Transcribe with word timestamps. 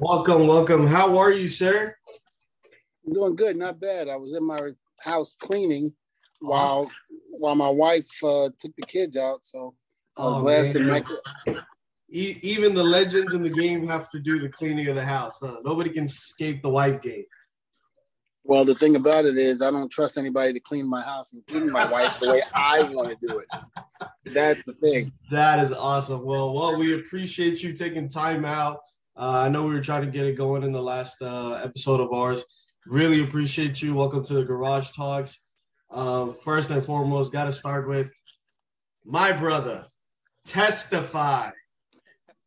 Welcome, 0.00 0.46
welcome. 0.46 0.86
How 0.86 1.16
are 1.16 1.32
you, 1.32 1.48
sir? 1.48 1.96
I'm 3.06 3.12
doing 3.14 3.34
good, 3.34 3.56
not 3.56 3.80
bad. 3.80 4.08
I 4.08 4.16
was 4.16 4.34
in 4.34 4.44
my 4.44 4.72
house 5.00 5.34
cleaning 5.40 5.94
while 6.40 6.90
while 7.30 7.54
my 7.54 7.70
wife 7.70 8.08
uh, 8.22 8.50
took 8.58 8.74
the 8.76 8.82
kids 8.82 9.16
out, 9.16 9.46
so 9.46 9.74
I 10.18 10.24
was 10.24 10.34
Oh, 10.34 10.42
blasting 10.42 10.86
man. 10.86 11.04
my. 11.46 11.54
E- 12.10 12.38
even 12.42 12.74
the 12.74 12.84
legends 12.84 13.32
in 13.32 13.42
the 13.42 13.50
game 13.50 13.86
have 13.88 14.10
to 14.10 14.18
do 14.18 14.38
the 14.38 14.48
cleaning 14.50 14.86
of 14.88 14.96
the 14.96 15.04
house. 15.04 15.38
Huh? 15.40 15.56
Nobody 15.64 15.90
can 15.90 16.04
escape 16.04 16.62
the 16.62 16.68
wife 16.68 17.00
game. 17.00 17.24
Well, 18.44 18.64
the 18.64 18.74
thing 18.74 18.96
about 18.96 19.24
it 19.24 19.38
is, 19.38 19.60
I 19.62 19.70
don't 19.70 19.90
trust 19.90 20.18
anybody 20.18 20.52
to 20.52 20.60
clean 20.60 20.88
my 20.88 21.02
house, 21.02 21.32
including 21.32 21.72
my 21.72 21.84
wife, 21.86 22.18
the 22.20 22.30
way 22.30 22.42
I 22.54 22.82
want 22.82 23.10
to 23.18 23.26
do 23.26 23.38
it. 23.38 23.48
That's 24.26 24.62
the 24.64 24.74
thing. 24.74 25.10
That 25.32 25.58
is 25.58 25.72
awesome. 25.72 26.24
Well, 26.24 26.52
well, 26.52 26.78
we 26.78 26.94
appreciate 26.94 27.62
you 27.62 27.72
taking 27.72 28.08
time 28.08 28.44
out. 28.44 28.80
Uh, 29.18 29.44
I 29.46 29.48
know 29.48 29.64
we 29.64 29.72
were 29.72 29.80
trying 29.80 30.04
to 30.04 30.10
get 30.10 30.26
it 30.26 30.36
going 30.36 30.62
in 30.62 30.72
the 30.72 30.82
last 30.82 31.22
uh, 31.22 31.54
episode 31.54 32.00
of 32.00 32.12
ours. 32.12 32.44
Really 32.86 33.24
appreciate 33.24 33.80
you. 33.80 33.94
Welcome 33.94 34.22
to 34.24 34.34
the 34.34 34.44
Garage 34.44 34.90
Talks. 34.90 35.40
Uh, 35.90 36.28
first 36.28 36.70
and 36.70 36.84
foremost, 36.84 37.32
got 37.32 37.44
to 37.44 37.52
start 37.52 37.88
with 37.88 38.10
my 39.06 39.32
brother. 39.32 39.86
Testify. 40.44 41.50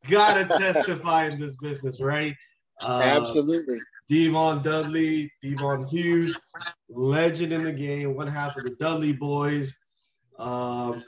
Got 0.07 0.35
to 0.35 0.57
testify 0.59 1.25
in 1.25 1.39
this 1.39 1.55
business, 1.55 2.01
right? 2.01 2.35
Uh, 2.81 3.01
Absolutely. 3.03 3.79
Devon 4.07 4.61
Dudley, 4.61 5.31
Devon 5.41 5.87
Hughes, 5.87 6.37
legend 6.87 7.51
in 7.51 7.63
the 7.63 7.73
game, 7.73 8.15
one 8.15 8.27
half 8.27 8.57
of 8.57 8.63
the 8.63 8.75
Dudley 8.79 9.13
boys. 9.13 9.75
Um, 10.37 11.03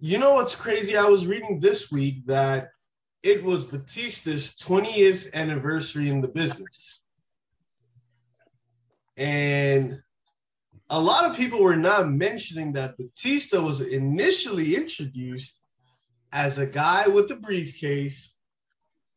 you 0.00 0.18
know 0.18 0.34
what's 0.34 0.54
crazy? 0.54 0.98
I 0.98 1.06
was 1.06 1.26
reading 1.26 1.60
this 1.60 1.90
week 1.90 2.26
that 2.26 2.68
it 3.24 3.42
was 3.42 3.64
Batista's 3.64 4.54
20th 4.60 5.32
anniversary 5.32 6.10
in 6.10 6.20
the 6.20 6.28
business. 6.28 7.00
And 9.16 10.02
a 10.90 11.00
lot 11.00 11.24
of 11.24 11.34
people 11.34 11.62
were 11.62 11.74
not 11.74 12.10
mentioning 12.10 12.74
that 12.74 12.98
Batista 12.98 13.62
was 13.62 13.80
initially 13.80 14.76
introduced 14.76 15.60
as 16.32 16.58
a 16.58 16.66
guy 16.66 17.08
with 17.08 17.30
a 17.30 17.36
briefcase 17.36 18.36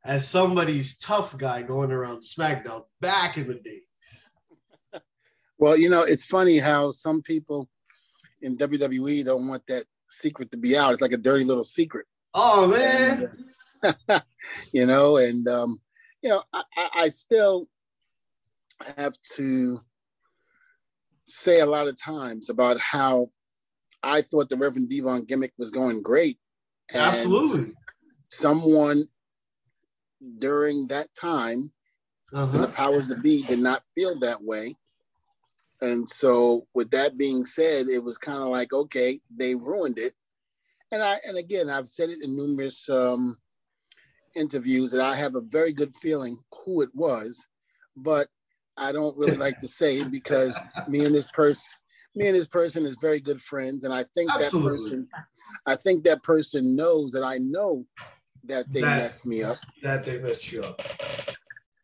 as 0.05 0.25
somebody's 0.25 0.97
tough 0.97 1.37
guy 1.37 1.61
going 1.61 1.91
around 1.91 2.19
SmackDown 2.19 2.83
back 3.01 3.37
in 3.37 3.47
the 3.47 3.55
day. 3.55 3.81
Well, 5.59 5.75
you 5.75 5.89
know, 5.89 6.03
it's 6.03 6.23
funny 6.23 6.59
how 6.59 6.91
some 6.91 7.23
people 7.23 7.67
in 8.43 8.55
WWE 8.57 9.25
don't 9.25 9.47
want 9.47 9.63
that 9.69 9.85
secret 10.07 10.51
to 10.51 10.57
be 10.57 10.77
out. 10.77 10.93
It's 10.93 11.01
like 11.01 11.13
a 11.13 11.17
dirty 11.17 11.45
little 11.45 11.63
secret. 11.63 12.05
Oh 12.35 12.67
man, 12.67 13.25
uh, 13.25 13.27
you 14.73 14.85
know, 14.85 15.17
and 15.17 15.47
um, 15.47 15.79
you 16.21 16.29
know, 16.29 16.43
I, 16.53 16.63
I, 16.93 17.09
still 17.09 17.67
have 18.97 19.13
to 19.35 19.79
say 21.25 21.59
a 21.59 21.65
lot 21.65 21.87
of 21.87 22.01
times 22.01 22.49
about 22.49 22.79
how 22.79 23.27
I 24.03 24.21
thought 24.21 24.49
the 24.49 24.57
Reverend 24.57 24.89
Devon 24.89 25.25
gimmick 25.25 25.53
was 25.57 25.71
going 25.71 26.01
great. 26.01 26.37
And 26.93 27.01
absolutely. 27.01 27.73
Someone 28.29 29.03
during 30.39 30.87
that 30.87 31.07
time, 31.19 31.71
the 32.31 32.39
Uh-huh. 32.39 32.67
powers 32.67 33.07
that 33.07 33.21
be 33.21 33.43
did 33.43 33.59
not 33.59 33.83
feel 33.95 34.19
that 34.19 34.41
way. 34.43 34.75
And 35.81 36.09
so 36.09 36.67
with 36.73 36.89
that 36.91 37.17
being 37.17 37.45
said, 37.45 37.87
it 37.87 38.03
was 38.03 38.17
kind 38.17 38.39
of 38.39 38.47
like, 38.47 38.73
okay, 38.73 39.19
they 39.35 39.55
ruined 39.55 39.99
it. 39.99 40.13
And 40.91 41.03
I 41.03 41.19
and 41.27 41.37
again, 41.37 41.69
I've 41.69 41.87
said 41.87 42.09
it 42.09 42.23
in 42.23 42.35
numerous 42.35 42.89
um 42.89 43.37
interviews 44.37 44.91
that 44.91 45.01
I 45.01 45.15
have 45.15 45.35
a 45.35 45.41
very 45.41 45.73
good 45.73 45.95
feeling 45.95 46.37
who 46.65 46.81
it 46.81 46.89
was, 46.93 47.47
but 47.95 48.27
I 48.77 48.91
don't 48.91 49.17
really 49.17 49.37
like 49.45 49.59
to 49.59 49.67
say 49.67 50.03
because 50.03 50.61
me 50.87 51.05
and 51.05 51.13
this 51.13 51.31
person 51.31 51.63
me 52.15 52.27
and 52.27 52.35
this 52.35 52.47
person 52.47 52.83
is 52.83 52.95
very 52.99 53.19
good 53.19 53.39
friends. 53.41 53.83
And 53.83 53.93
I 53.93 54.03
think 54.15 54.31
Absolutely. 54.31 54.69
that 54.69 54.77
person 54.77 55.07
I 55.65 55.75
think 55.75 56.03
that 56.05 56.23
person 56.23 56.75
knows 56.75 57.11
that 57.11 57.23
I 57.23 57.37
know 57.39 57.85
that 58.45 58.71
they 58.73 58.81
That- 58.81 58.97
messed 58.97 59.25
me 59.25 59.43
up. 59.43 59.57
That 59.83 60.05
they 60.05 60.19
messed 60.19 60.51
you 60.51 60.63
up. 60.63 60.81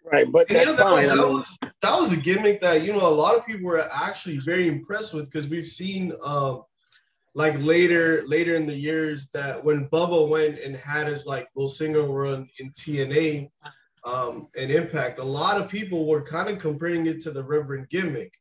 Right. 0.06 0.28
But 0.32 0.48
And 0.50 0.60
you 0.60 0.66
that's 0.66 0.72
know, 0.72 0.76
that, 0.76 0.84
fine. 0.84 1.04
was, 1.04 1.10
that, 1.10 1.62
was, 1.64 1.74
that 1.82 2.00
was 2.00 2.14
a 2.14 2.18
gimmick 2.18 2.62
that 2.62 2.84
you 2.84 2.94
know 2.94 3.08
a 3.08 3.10
lot 3.10 3.36
of 3.36 3.46
people 3.46 3.66
were 3.66 3.88
actually 3.92 4.38
very 4.40 4.68
impressed 4.68 5.14
with 5.14 5.26
because 5.26 5.48
we've 5.48 5.66
seen 5.66 6.14
um 6.24 6.64
like 7.36 7.60
later 7.60 8.24
later 8.28 8.56
in 8.56 8.68
the 8.68 8.76
years 8.76 9.30
that 9.30 9.64
when 9.64 9.90
Bubba 9.90 10.28
went 10.28 10.60
and 10.60 10.76
had 10.76 11.08
his 11.08 11.26
like 11.26 11.48
little 11.56 11.70
single 11.70 12.14
run 12.14 12.48
in 12.60 12.72
TNA 12.72 13.50
um 14.06 14.48
and 14.58 14.70
Impact, 14.70 15.20
a 15.20 15.24
lot 15.24 15.60
of 15.60 15.70
people 15.70 16.06
were 16.06 16.22
kind 16.22 16.50
of 16.50 16.60
comparing 16.60 17.06
it 17.08 17.22
to 17.22 17.32
the 17.32 17.44
Reverend 17.44 17.90
gimmick, 17.90 18.34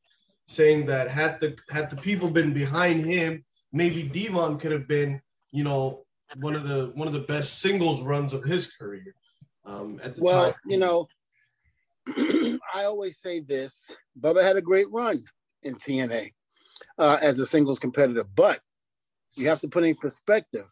saying 0.47 0.87
that 0.87 1.09
had 1.09 1.41
the 1.41 1.57
had 1.71 1.89
the 1.91 1.97
people 1.97 2.31
been 2.31 2.53
behind 2.53 3.05
him, 3.05 3.45
maybe 3.73 4.03
Devon 4.03 4.59
could 4.59 4.73
have 4.73 4.89
been 4.89 5.21
you 5.53 5.65
know 5.65 6.05
one 6.37 6.55
of 6.55 6.69
the 6.69 6.93
one 6.95 7.09
of 7.09 7.15
the 7.15 7.21
best 7.21 7.61
singles 7.61 8.03
runs 8.03 8.33
of 8.33 8.45
his 8.45 8.73
career. 8.73 9.15
Um, 9.65 10.01
at 10.03 10.17
the 10.17 10.23
well, 10.23 10.53
time, 10.53 10.61
you 10.67 10.77
know, 10.77 11.07
I 12.75 12.85
always 12.85 13.19
say 13.19 13.41
this: 13.41 13.97
Bubba 14.21 14.43
had 14.43 14.57
a 14.57 14.63
great 14.63 14.91
run 14.91 15.19
in 15.63 15.77
TNA 15.77 16.33
uh, 16.99 17.19
as 17.23 17.39
a 17.39 17.47
singles 17.47 17.79
competitor, 17.79 18.25
but 18.25 18.61
you 19.35 19.49
have 19.49 19.61
to 19.61 19.69
put 19.69 19.85
in 19.85 19.95
perspective 19.95 20.67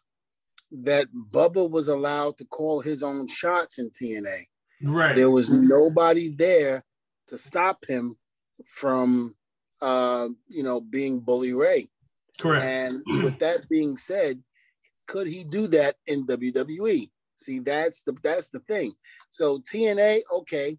that 0.71 1.07
Bubba 1.33 1.69
was 1.69 1.87
allowed 1.87 2.37
to 2.37 2.45
call 2.45 2.81
his 2.81 3.03
own 3.03 3.27
shots 3.27 3.77
in 3.79 3.89
TNA. 3.89 4.43
right? 4.83 5.15
There 5.15 5.31
was 5.31 5.49
nobody 5.49 6.29
there 6.29 6.83
to 7.27 7.37
stop 7.37 7.85
him 7.85 8.15
from, 8.65 9.35
uh, 9.81 10.29
you 10.47 10.63
know, 10.63 10.79
being 10.79 11.19
Bully 11.19 11.53
Ray. 11.53 11.89
Correct. 12.39 12.63
And 12.63 13.03
with 13.23 13.39
that 13.39 13.67
being 13.69 13.97
said, 13.97 14.41
could 15.07 15.27
he 15.27 15.43
do 15.43 15.67
that 15.67 15.95
in 16.07 16.25
WWE? 16.25 17.09
See, 17.35 17.59
that's 17.59 18.03
the 18.03 18.15
that's 18.23 18.49
the 18.49 18.59
thing. 18.59 18.93
So 19.29 19.59
TNA, 19.59 20.21
okay, 20.31 20.77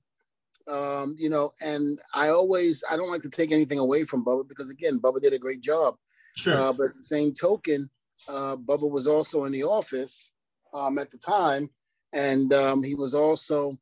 um, 0.68 1.14
you 1.18 1.28
know, 1.28 1.50
and 1.60 1.98
I 2.14 2.28
always 2.28 2.84
I 2.88 2.96
don't 2.96 3.10
like 3.10 3.22
to 3.22 3.30
take 3.30 3.52
anything 3.52 3.78
away 3.78 4.04
from 4.04 4.24
Bubba 4.24 4.48
because 4.48 4.70
again, 4.70 5.00
Bubba 5.00 5.20
did 5.20 5.32
a 5.32 5.38
great 5.38 5.60
job. 5.60 5.96
Sure. 6.36 6.54
Uh, 6.54 6.72
but 6.72 6.90
same 7.00 7.32
token, 7.34 7.90
uh, 8.28 8.56
Bubba 8.56 8.88
was 8.90 9.06
also 9.06 9.44
in 9.44 9.52
the 9.52 9.64
office 9.64 10.32
um, 10.74 10.98
at 10.98 11.10
the 11.10 11.18
time, 11.18 11.68
and 12.12 12.52
um, 12.52 12.82
he 12.82 12.94
was 12.94 13.14
also, 13.14 13.72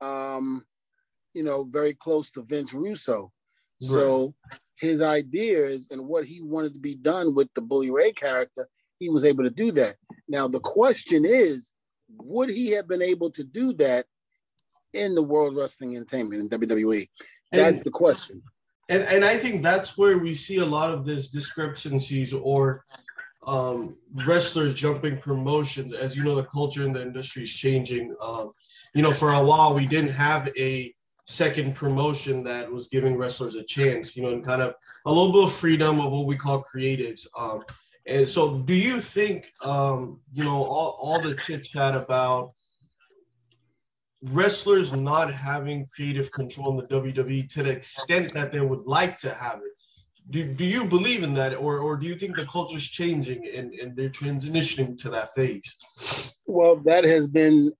um, 0.00 0.64
you 1.34 1.42
know, 1.42 1.64
very 1.64 1.94
close 1.94 2.30
to 2.32 2.42
Vince 2.42 2.72
Russo. 2.72 3.32
So 3.78 4.34
his 4.76 5.02
ideas 5.02 5.88
and 5.90 6.06
what 6.06 6.24
he 6.24 6.40
wanted 6.40 6.72
to 6.74 6.80
be 6.80 6.94
done 6.94 7.34
with 7.34 7.52
the 7.54 7.60
Bully 7.60 7.90
Ray 7.90 8.12
character, 8.12 8.66
he 8.98 9.10
was 9.10 9.24
able 9.24 9.44
to 9.44 9.50
do 9.50 9.70
that. 9.72 9.96
Now 10.28 10.48
the 10.48 10.60
question 10.60 11.24
is, 11.26 11.72
would 12.18 12.48
he 12.48 12.70
have 12.70 12.88
been 12.88 13.02
able 13.02 13.30
to 13.32 13.44
do 13.44 13.74
that 13.74 14.06
in 14.94 15.14
the 15.14 15.22
World 15.22 15.56
Wrestling 15.56 15.94
Entertainment 15.94 16.40
in 16.40 16.48
WWE? 16.48 17.06
That's 17.52 17.78
And- 17.78 17.84
the 17.86 17.90
question. 17.90 18.42
And 18.88 19.02
and 19.02 19.24
I 19.24 19.36
think 19.36 19.62
that's 19.62 19.98
where 19.98 20.18
we 20.18 20.32
see 20.32 20.58
a 20.58 20.66
lot 20.66 20.92
of 20.92 21.04
this 21.04 21.28
discrepancies 21.28 22.32
or 22.32 22.84
um, 23.46 23.96
wrestlers 24.14 24.74
jumping 24.74 25.18
promotions. 25.18 25.92
As 25.92 26.16
you 26.16 26.24
know, 26.24 26.34
the 26.34 26.44
culture 26.44 26.84
in 26.84 26.92
the 26.92 27.02
industry 27.02 27.44
is 27.44 27.54
changing. 27.54 28.14
Um, 28.20 28.52
you 28.94 29.02
know, 29.02 29.12
for 29.12 29.32
a 29.32 29.42
while 29.42 29.74
we 29.74 29.86
didn't 29.86 30.12
have 30.12 30.50
a 30.56 30.94
second 31.26 31.74
promotion 31.74 32.44
that 32.44 32.70
was 32.70 32.88
giving 32.88 33.16
wrestlers 33.16 33.56
a 33.56 33.64
chance. 33.64 34.16
You 34.16 34.22
know, 34.22 34.30
and 34.30 34.44
kind 34.44 34.62
of 34.62 34.74
a 35.04 35.12
little 35.12 35.32
bit 35.32 35.44
of 35.44 35.52
freedom 35.52 36.00
of 36.00 36.12
what 36.12 36.26
we 36.26 36.36
call 36.36 36.62
creatives. 36.62 37.26
Um, 37.38 37.64
and 38.06 38.28
so, 38.28 38.58
do 38.58 38.74
you 38.74 39.00
think 39.00 39.52
um, 39.62 40.20
you 40.32 40.44
know 40.44 40.62
all, 40.62 40.96
all 41.00 41.20
the 41.20 41.34
chit 41.34 41.64
chat 41.64 41.96
about 41.96 42.52
wrestlers 44.30 44.92
not 44.92 45.32
having 45.32 45.86
creative 45.94 46.30
control 46.32 46.70
in 46.70 46.76
the 46.76 46.82
WWE 46.84 47.48
to 47.54 47.62
the 47.62 47.70
extent 47.70 48.32
that 48.34 48.52
they 48.52 48.60
would 48.60 48.86
like 48.86 49.18
to 49.18 49.32
have 49.32 49.58
it. 49.58 49.72
Do, 50.28 50.52
do 50.52 50.64
you 50.64 50.86
believe 50.86 51.22
in 51.22 51.34
that, 51.34 51.54
or, 51.54 51.78
or 51.78 51.96
do 51.96 52.06
you 52.06 52.16
think 52.16 52.36
the 52.36 52.46
culture's 52.46 52.84
changing 52.84 53.48
and, 53.54 53.72
and 53.74 53.96
they're 53.96 54.08
transitioning 54.08 54.98
to 54.98 55.10
that 55.10 55.34
phase? 55.34 56.36
Well, 56.46 56.76
that 56.76 57.04
has 57.04 57.28
been 57.28 57.72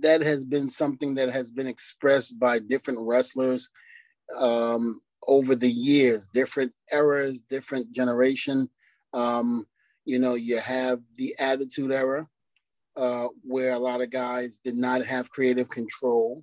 that 0.00 0.22
has 0.22 0.46
been 0.46 0.68
something 0.68 1.14
that 1.14 1.30
has 1.30 1.50
been 1.50 1.66
expressed 1.66 2.38
by 2.38 2.58
different 2.58 3.00
wrestlers 3.02 3.68
um, 4.34 5.00
over 5.26 5.54
the 5.54 5.70
years, 5.70 6.26
different 6.28 6.72
eras, 6.90 7.42
different 7.42 7.92
generation. 7.92 8.68
Um, 9.12 9.66
you 10.06 10.18
know, 10.18 10.34
you 10.34 10.58
have 10.58 11.00
the 11.16 11.34
Attitude 11.38 11.92
Era, 11.92 12.26
uh, 12.96 13.28
where 13.42 13.72
a 13.72 13.78
lot 13.78 14.00
of 14.00 14.10
guys 14.10 14.60
did 14.64 14.76
not 14.76 15.04
have 15.04 15.30
creative 15.30 15.68
control, 15.68 16.42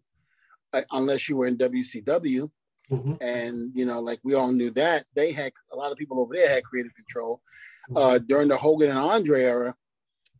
uh, 0.73 0.81
unless 0.91 1.27
you 1.27 1.37
were 1.37 1.47
in 1.47 1.57
WCW. 1.57 2.49
Mhm. 2.91 3.17
And 3.19 3.71
you 3.75 3.85
know, 3.85 3.99
like 3.99 4.19
we 4.23 4.33
all 4.33 4.51
knew 4.51 4.69
that 4.71 5.05
they 5.13 5.31
had 5.31 5.51
a 5.73 5.75
lot 5.75 5.91
of 5.91 5.97
people 5.97 6.19
over 6.21 6.35
there 6.35 6.49
had 6.49 6.63
creative 6.63 6.95
control. 6.95 7.41
Uh, 7.95 8.19
during 8.19 8.49
the 8.49 8.57
Hogan 8.57 8.89
and 8.89 8.99
Andre 8.99 9.43
era, 9.43 9.75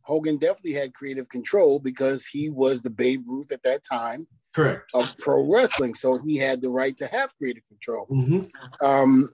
Hogan 0.02 0.36
definitely 0.36 0.72
had 0.72 0.94
creative 0.94 1.28
control 1.28 1.78
because 1.78 2.26
he 2.26 2.50
was 2.50 2.82
the 2.82 2.90
Babe 2.90 3.24
Ruth 3.26 3.52
at 3.52 3.62
that 3.62 3.84
time. 3.84 4.26
Correct. 4.54 4.90
of 4.94 5.14
pro 5.18 5.44
wrestling. 5.44 5.94
So 5.94 6.18
he 6.24 6.36
had 6.36 6.62
the 6.62 6.70
right 6.70 6.96
to 6.96 7.06
have 7.06 7.34
creative 7.36 7.66
control. 7.68 8.06
Mm-hmm. 8.10 8.84
Um, 8.84 9.28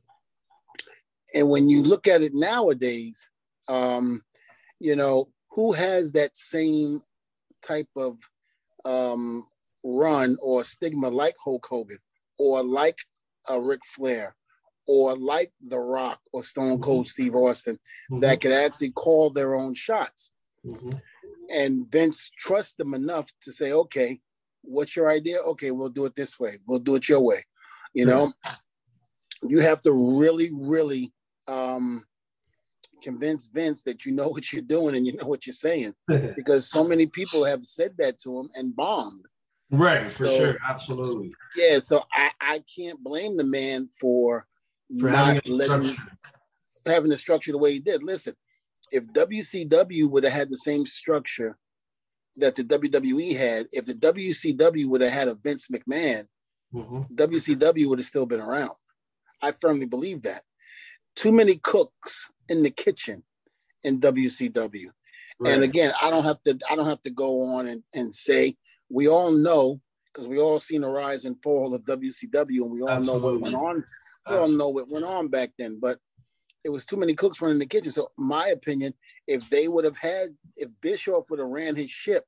and 1.35 1.49
when 1.49 1.69
you 1.69 1.83
look 1.83 2.07
at 2.07 2.21
it 2.21 2.35
nowadays, 2.35 3.31
um, 3.69 4.23
you 4.81 4.97
know, 4.97 5.29
who 5.55 5.73
has 5.73 6.13
that 6.13 6.37
same 6.37 7.01
type 7.63 7.89
of 7.97 8.19
um, 8.85 9.47
run 9.85 10.37
or 10.43 10.65
stigma 10.65 11.09
like 11.09 11.35
Hulk 11.43 11.67
Hogan 11.67 11.99
or 12.39 12.63
like 12.63 12.99
uh, 13.51 13.61
Ric 13.61 13.81
Flair 13.85 14.35
or 14.87 15.17
like 15.17 15.53
The 15.63 15.79
Rock 15.79 16.21
or 16.33 16.45
Stone 16.45 16.81
Cold 16.81 17.09
Steve 17.09 17.35
Austin 17.35 17.79
that 18.21 18.41
could 18.41 18.53
actually 18.53 18.91
call 18.91 19.31
their 19.31 19.55
own 19.55 19.75
shots? 19.75 20.33
Mm-hmm. 20.67 20.91
And 21.51 21.91
Vince 21.91 22.31
trusts 22.39 22.75
them 22.77 22.95
enough 22.95 23.31
to 23.43 23.53
say, 23.53 23.73
okay, 23.73 24.21
what's 24.63 24.97
your 24.97 25.11
idea? 25.11 25.39
Okay, 25.39 25.71
we'll 25.71 25.89
do 25.89 26.07
it 26.07 26.17
this 26.17 26.39
way. 26.41 26.59
We'll 26.67 26.79
do 26.81 26.97
it 26.97 27.09
your 27.09 27.21
way. 27.21 27.43
You 27.93 28.07
know, 28.07 28.33
you 29.43 29.61
have 29.61 29.81
to 29.83 29.93
really, 29.93 30.51
really 30.53 31.13
um, 31.47 32.05
convince 33.05 33.47
Vince 33.47 33.83
that 33.85 34.05
you 34.05 34.13
know 34.13 34.29
what 34.35 34.53
you're 34.53 34.63
doing 34.63 34.97
and 34.97 35.07
you 35.07 35.15
know 35.17 35.27
what 35.27 35.47
you're 35.47 35.55
saying 35.55 35.95
because 36.37 36.69
so 36.69 36.83
many 36.83 37.07
people 37.07 37.45
have 37.45 37.65
said 37.65 37.93
that 37.99 38.19
to 38.21 38.41
him 38.41 38.49
and 38.57 38.75
bombed. 38.75 39.27
right, 39.71 40.09
for 40.09 40.29
sure, 40.29 40.57
absolutely. 40.67 41.33
Yeah, 41.57 41.79
so 41.79 42.03
I, 42.13 42.31
I 42.41 42.65
can't 42.77 43.03
blame 43.03 43.37
the 43.37 43.45
man 43.45 43.89
for, 44.01 44.47
For 45.01 45.11
not 45.11 45.49
a 45.49 45.53
letting 45.53 45.95
having 46.87 47.11
the 47.11 47.17
structure 47.19 47.53
the 47.53 47.59
way 47.59 47.73
he 47.73 47.79
did. 47.79 48.03
Listen, 48.03 48.35
if 48.93 49.05
WCW 49.07 50.09
would 50.11 50.25
have 50.25 50.33
had 50.33 50.51
the 50.51 50.59
same 50.59 50.85
structure 50.87 51.57
that 52.37 52.57
the 52.57 52.63
WWE 52.65 53.37
had, 53.37 53.69
if 53.73 53.87
the 53.87 53.95
WCW 53.95 54.87
would 54.87 55.01
have 55.01 55.13
had 55.13 55.29
a 55.29 55.35
Vince 55.35 55.69
McMahon, 55.69 56.25
Mhm. 56.75 57.09
WCW 57.15 57.87
would 57.87 58.01
have 58.01 58.07
still 58.07 58.27
been 58.27 58.41
around. 58.41 58.77
I 59.41 59.53
firmly 59.53 59.87
believe 59.87 60.23
that. 60.23 60.43
Too 61.15 61.31
many 61.33 61.57
cooks 61.57 62.31
in 62.49 62.63
the 62.63 62.71
kitchen 62.71 63.23
in 63.83 64.01
WCW. 64.01 64.87
And 65.45 65.63
again, 65.63 65.93
I 66.01 66.11
don't 66.11 66.25
have 66.25 66.43
to 66.45 66.59
I 66.71 66.77
don't 66.77 66.87
have 66.87 67.03
to 67.03 67.11
go 67.11 67.43
on 67.57 67.67
and, 67.67 67.83
and 67.95 68.15
say 68.15 68.57
we 68.89 69.09
all 69.09 69.31
know 69.31 69.81
because 70.07 70.29
we 70.29 70.39
all 70.39 70.61
seen 70.61 70.83
the 70.83 70.89
rise 70.89 71.25
and 71.25 71.41
fall 71.43 71.75
of 71.75 71.85
WCW 71.85 72.63
and 72.63 72.71
we 72.71 72.83
all 72.83 73.01
know 73.01 73.19
what 73.19 73.41
went 73.41 73.55
on. 73.55 73.85
We 74.29 74.37
all 74.37 74.49
know 74.49 74.69
what 74.69 74.89
went 74.89 75.05
on 75.05 75.29
back 75.29 75.51
then, 75.59 75.79
but 75.81 75.99
it 76.65 76.71
was 76.71 76.87
too 76.87 76.97
many 76.97 77.15
cooks 77.15 77.43
running 77.43 77.59
the 77.59 77.67
kitchen. 77.67 77.91
So 77.91 78.11
my 78.17 78.49
opinion, 78.49 78.95
if 79.27 79.49
they 79.51 79.69
would 79.69 79.85
have 79.85 79.99
had 79.99 80.35
if 80.57 80.69
Bischoff 80.81 81.29
would 81.31 81.41
have 81.41 81.49
ran 81.49 81.75
his 81.75 81.91
ship 81.91 82.25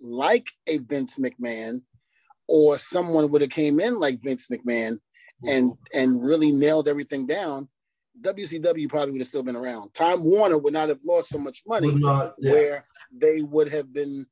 like 0.00 0.48
a 0.66 0.78
Vince 0.78 1.18
McMahon 1.18 1.82
or 2.48 2.78
someone 2.78 3.30
would 3.30 3.42
have 3.42 3.50
came 3.50 3.80
in 3.80 4.00
like 4.00 4.22
Vince 4.22 4.48
McMahon 4.48 4.98
and 5.46 5.72
mm-hmm. 5.72 5.98
and 5.98 6.24
really 6.24 6.52
nailed 6.52 6.88
everything 6.88 7.26
down, 7.26 7.68
WCW 8.20 8.88
probably 8.88 9.12
would 9.12 9.20
have 9.20 9.28
still 9.28 9.42
been 9.42 9.56
around. 9.56 9.92
Time 9.94 10.24
Warner 10.24 10.58
would 10.58 10.72
not 10.72 10.88
have 10.88 11.00
lost 11.04 11.28
so 11.28 11.38
much 11.38 11.62
money 11.66 11.94
not- 11.94 12.34
yeah. 12.38 12.52
where 12.52 12.84
they 13.12 13.42
would 13.42 13.70
have 13.70 13.92
been 13.92 14.26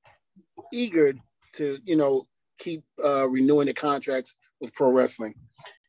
eager 0.72 1.14
to, 1.54 1.78
you 1.84 1.96
know, 1.96 2.26
keep 2.58 2.82
uh, 3.04 3.28
renewing 3.28 3.66
the 3.66 3.74
contracts 3.74 4.36
with 4.60 4.72
pro 4.74 4.90
wrestling. 4.90 5.34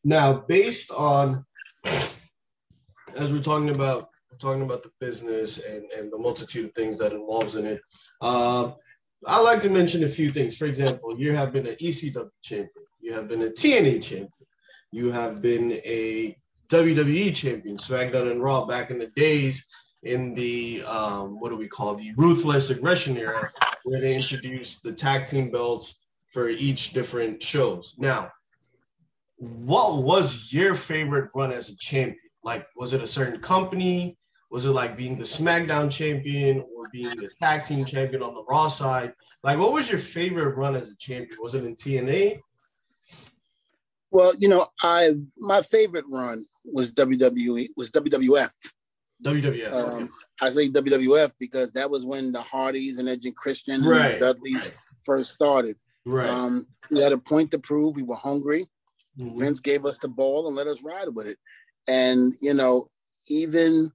Now, 0.04 0.44
based 0.48 0.90
on 0.90 1.44
as 1.84 3.32
we're 3.32 3.42
talking 3.42 3.70
about 3.70 4.10
talking 4.38 4.62
about 4.62 4.82
the 4.82 4.90
business 5.00 5.64
and, 5.64 5.90
and 5.92 6.12
the 6.12 6.18
multitude 6.18 6.66
of 6.66 6.72
things 6.74 6.98
that 6.98 7.12
involves 7.12 7.56
in 7.56 7.64
it, 7.64 7.80
um, 8.20 8.74
I 9.26 9.40
like 9.40 9.62
to 9.62 9.70
mention 9.70 10.04
a 10.04 10.08
few 10.08 10.30
things. 10.30 10.56
For 10.56 10.66
example, 10.66 11.18
you 11.18 11.34
have 11.34 11.52
been 11.52 11.66
an 11.66 11.76
ECW 11.76 12.28
champion, 12.42 12.84
you 13.00 13.14
have 13.14 13.28
been 13.28 13.42
a 13.42 13.48
TNA 13.48 14.02
champion, 14.02 14.28
you 14.92 15.10
have 15.10 15.40
been 15.40 15.72
a 15.72 16.36
WWE 16.68 17.34
champion, 17.34 17.76
SmackDown 17.76 18.30
and 18.30 18.42
Raw 18.42 18.64
back 18.64 18.90
in 18.90 18.98
the 18.98 19.08
days 19.08 19.66
in 20.02 20.34
the 20.34 20.82
um, 20.84 21.40
what 21.40 21.50
do 21.50 21.56
we 21.56 21.66
call 21.66 21.94
the 21.94 22.12
ruthless 22.16 22.70
aggression 22.70 23.16
era, 23.16 23.50
where 23.84 24.00
they 24.00 24.14
introduced 24.14 24.82
the 24.82 24.92
tag 24.92 25.26
team 25.26 25.50
belts 25.50 26.00
for 26.28 26.48
each 26.48 26.90
different 26.90 27.42
shows. 27.42 27.94
Now, 27.98 28.30
what 29.38 30.02
was 30.02 30.52
your 30.52 30.74
favorite 30.74 31.30
run 31.34 31.52
as 31.52 31.68
a 31.68 31.76
champion? 31.76 32.18
Like, 32.42 32.66
was 32.76 32.92
it 32.92 33.02
a 33.02 33.06
certain 33.06 33.40
company? 33.40 34.16
Was 34.50 34.66
it 34.66 34.70
like 34.70 34.96
being 34.96 35.16
the 35.16 35.24
SmackDown 35.24 35.90
champion 35.90 36.64
or 36.76 36.88
being 36.92 37.16
the 37.16 37.28
tag 37.40 37.64
team 37.64 37.84
champion 37.84 38.22
on 38.22 38.34
the 38.34 38.44
Raw 38.44 38.68
side? 38.68 39.12
Like, 39.42 39.58
what 39.58 39.72
was 39.72 39.90
your 39.90 39.98
favorite 39.98 40.56
run 40.56 40.76
as 40.76 40.90
a 40.90 40.96
champion? 40.96 41.38
Was 41.40 41.54
it 41.54 41.64
in 41.64 41.74
TNA? 41.74 42.40
Well, 44.12 44.32
you 44.38 44.48
know, 44.48 44.66
I 44.82 45.10
my 45.38 45.62
favorite 45.62 46.04
run 46.08 46.44
was 46.64 46.92
WWE 46.92 47.68
was 47.76 47.90
WWF. 47.90 48.50
WWF. 49.24 49.72
Um, 49.72 50.10
I 50.40 50.50
say 50.50 50.68
WWF 50.68 51.32
because 51.40 51.72
that 51.72 51.90
was 51.90 52.04
when 52.04 52.32
the 52.32 52.42
Hardys 52.42 52.98
and 52.98 53.08
Edge 53.08 53.24
and 53.24 53.34
Christian 53.36 53.74
and 53.76 53.86
Right. 53.86 54.20
the 54.20 54.26
Dudleys 54.34 54.70
first 55.04 55.32
started. 55.32 55.76
right. 56.04 56.28
Um, 56.28 56.66
we 56.90 57.00
had 57.00 57.12
a 57.12 57.18
point 57.18 57.50
to 57.50 57.58
prove. 57.58 57.96
We 57.96 58.02
were 58.04 58.14
hungry. 58.16 58.66
Mhm. 59.18 59.38
Vince 59.40 59.60
gave 59.60 59.84
us 59.86 59.98
the 59.98 60.08
ball 60.08 60.46
and 60.46 60.54
let 60.54 60.66
us 60.68 60.82
ride 60.82 61.08
with 61.08 61.26
it. 61.26 61.38
And 61.88 62.36
you 62.40 62.54
know, 62.54 62.90
even 63.28 63.90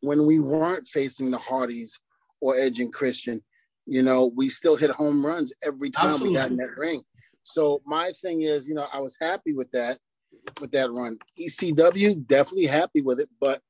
when 0.00 0.26
we 0.26 0.38
weren't 0.38 0.86
facing 0.86 1.30
the 1.30 1.38
Hardys 1.38 1.98
or 2.40 2.56
Edge 2.56 2.78
and 2.80 2.92
Christian, 2.92 3.42
you 3.86 4.02
know, 4.02 4.26
we 4.26 4.48
still 4.48 4.76
hit 4.76 4.90
home 4.90 5.24
runs 5.26 5.52
every 5.64 5.90
time 5.90 6.20
we 6.20 6.34
got 6.34 6.50
in 6.50 6.56
that 6.58 6.76
ring. 6.76 7.02
So 7.42 7.82
my 7.86 8.12
thing 8.22 8.42
is, 8.42 8.68
you 8.68 8.74
know, 8.74 8.86
I 8.92 9.00
was 9.00 9.16
happy 9.20 9.54
with 9.54 9.70
that, 9.72 9.98
with 10.60 10.72
that 10.72 10.90
run. 10.90 11.18
ECW 11.40 12.26
definitely 12.26 12.66
happy 12.66 13.00
with 13.00 13.20
it, 13.20 13.28
but 13.40 13.62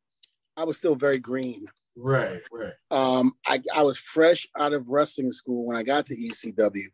I 0.56 0.64
was 0.64 0.76
still 0.76 0.94
very 0.94 1.18
green. 1.18 1.66
Right, 1.96 2.40
right. 2.52 2.72
Um, 2.90 3.32
I, 3.46 3.60
I 3.74 3.82
was 3.82 3.98
fresh 3.98 4.46
out 4.58 4.72
of 4.72 4.88
wrestling 4.88 5.32
school 5.32 5.66
when 5.66 5.76
I 5.76 5.82
got 5.82 6.06
to 6.06 6.16
ECW. 6.16 6.86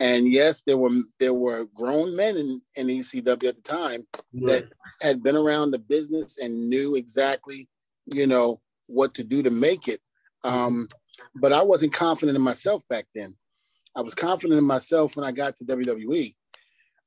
And 0.00 0.28
yes, 0.28 0.62
there 0.62 0.76
were 0.76 0.90
there 1.20 1.34
were 1.34 1.66
grown 1.74 2.16
men 2.16 2.36
in, 2.36 2.60
in 2.74 2.88
ECW 2.88 3.44
at 3.44 3.56
the 3.56 3.62
time 3.62 4.04
right. 4.34 4.64
had 5.00 5.22
been 5.22 5.36
around 5.36 5.70
the 5.70 5.78
business 5.78 6.38
and 6.38 6.68
knew 6.68 6.96
exactly, 6.96 7.68
you 8.06 8.26
know, 8.26 8.60
what 8.86 9.14
to 9.14 9.24
do 9.24 9.42
to 9.42 9.50
make 9.50 9.86
it. 9.86 10.00
Um, 10.42 10.88
but 11.36 11.52
I 11.52 11.62
wasn't 11.62 11.92
confident 11.92 12.36
in 12.36 12.42
myself 12.42 12.82
back 12.90 13.06
then. 13.14 13.36
I 13.96 14.00
was 14.02 14.14
confident 14.14 14.58
in 14.58 14.64
myself 14.64 15.16
when 15.16 15.24
I 15.26 15.32
got 15.32 15.56
to 15.56 15.64
WWE. 15.64 16.34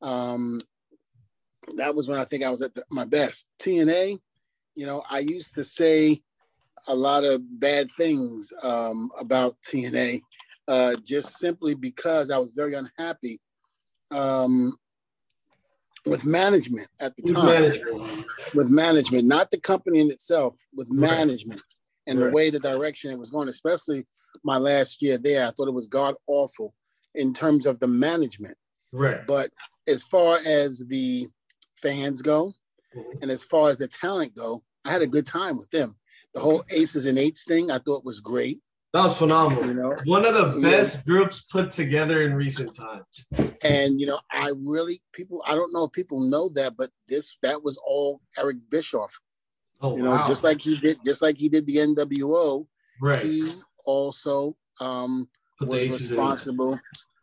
Um, 0.01 0.62
that 1.76 1.94
was 1.95 2.07
when 2.07 2.19
I 2.19 2.23
think 2.23 2.44
I 2.44 2.50
was 2.50 2.62
at 2.62 2.73
the, 2.73 2.83
my 2.90 3.06
best. 3.06 3.50
TNA, 3.59 4.18
you 4.76 4.85
know, 4.85 5.04
I 5.09 5.19
used 5.19 5.54
to 5.56 5.64
say 5.64 6.21
a 6.88 6.95
lot 6.95 7.26
of 7.26 7.42
bad 7.59 7.92
things 7.92 8.54
um, 8.64 9.12
about 9.19 9.57
TNA, 9.68 10.21
uh, 10.68 10.95
just 11.04 11.38
simply 11.40 11.76
because 11.76 12.31
I 12.31 12.38
was 12.38 12.52
very 12.56 12.76
unhappy 12.76 13.42
um, 14.12 14.78
with 16.06 16.26
management 16.26 16.88
at 17.02 17.16
the 17.18 17.23
time 17.33 17.45
management. 17.45 18.26
with 18.54 18.69
management, 18.69 19.26
not 19.26 19.52
the 19.52 19.59
company 19.59 20.00
in 20.00 20.09
itself, 20.09 20.56
with 20.73 20.88
Right. 20.90 21.18
management 21.18 21.62
and 22.07 22.19
the 22.19 22.31
way 22.31 22.50
the 22.50 22.59
direction 22.59 23.12
it 23.12 23.19
was 23.19 23.31
going, 23.31 23.50
especially 23.50 24.06
my 24.44 24.57
last 24.57 25.02
year 25.02 25.18
there. 25.18 25.45
I 25.45 25.52
thought 25.52 25.68
it 25.68 25.73
was 25.73 25.88
god 25.88 26.16
awful 26.28 26.73
in 27.18 27.33
terms 27.33 27.66
of 27.66 27.80
the 27.80 27.88
management. 27.88 28.56
Right. 28.94 29.26
But 29.28 29.52
as 29.88 30.04
far 30.04 30.38
as 30.45 30.86
the 30.88 31.28
fans 31.76 32.21
go 32.21 32.54
Mhm. 32.95 33.21
and 33.21 33.31
as 33.31 33.44
far 33.44 33.69
as 33.69 33.78
the 33.78 33.88
talent 33.88 34.33
go, 34.36 34.64
I 34.86 34.92
had 34.92 35.02
a 35.02 35.07
good 35.07 35.26
time 35.26 35.57
with 35.57 35.69
them. 35.71 35.97
The 36.33 36.40
whole 36.40 36.64
aces 36.71 37.06
and 37.07 37.18
eights 37.18 37.44
thing 37.44 37.69
I 37.71 37.80
thought 37.80 38.06
was 38.06 38.19
great. 38.21 38.59
That 38.94 39.04
was 39.04 39.18
phenomenal. 39.18 39.66
You 39.68 39.74
know, 39.74 39.97
One 40.06 40.26
of 40.26 40.33
the 40.33 40.59
Yeah. 40.59 40.69
best 40.78 41.06
groups 41.06 41.42
put 41.44 41.71
together 41.71 42.21
in 42.21 42.33
recent 42.33 42.74
times. 42.76 43.28
and 43.62 44.00
you 44.00 44.06
know, 44.07 44.19
I 44.31 44.52
really 44.56 45.02
people 45.14 45.42
I 45.45 45.56
don't 45.56 45.74
know 45.74 45.86
if 45.86 45.92
people 45.92 46.19
know 46.19 46.50
that, 46.50 46.78
but 46.78 46.92
this 47.09 47.38
that 47.42 47.64
was 47.64 47.78
all 47.86 48.21
Eric 48.38 48.57
Bischoff. 48.69 49.14
Oh, 49.81 49.97
You 49.97 50.04
know, 50.04 50.12
wow. 50.12 50.28
just 50.28 50.44
like 50.44 50.62
he 50.62 50.78
did, 50.78 51.00
just 51.06 51.21
like 51.21 51.38
he 51.38 51.50
did 51.50 51.66
the 51.66 51.78
NWO, 51.78 52.68
right. 53.02 53.24
he 53.26 53.54
also 53.86 54.56
um, 54.80 55.30
was 55.62 56.00
responsible 56.02 56.80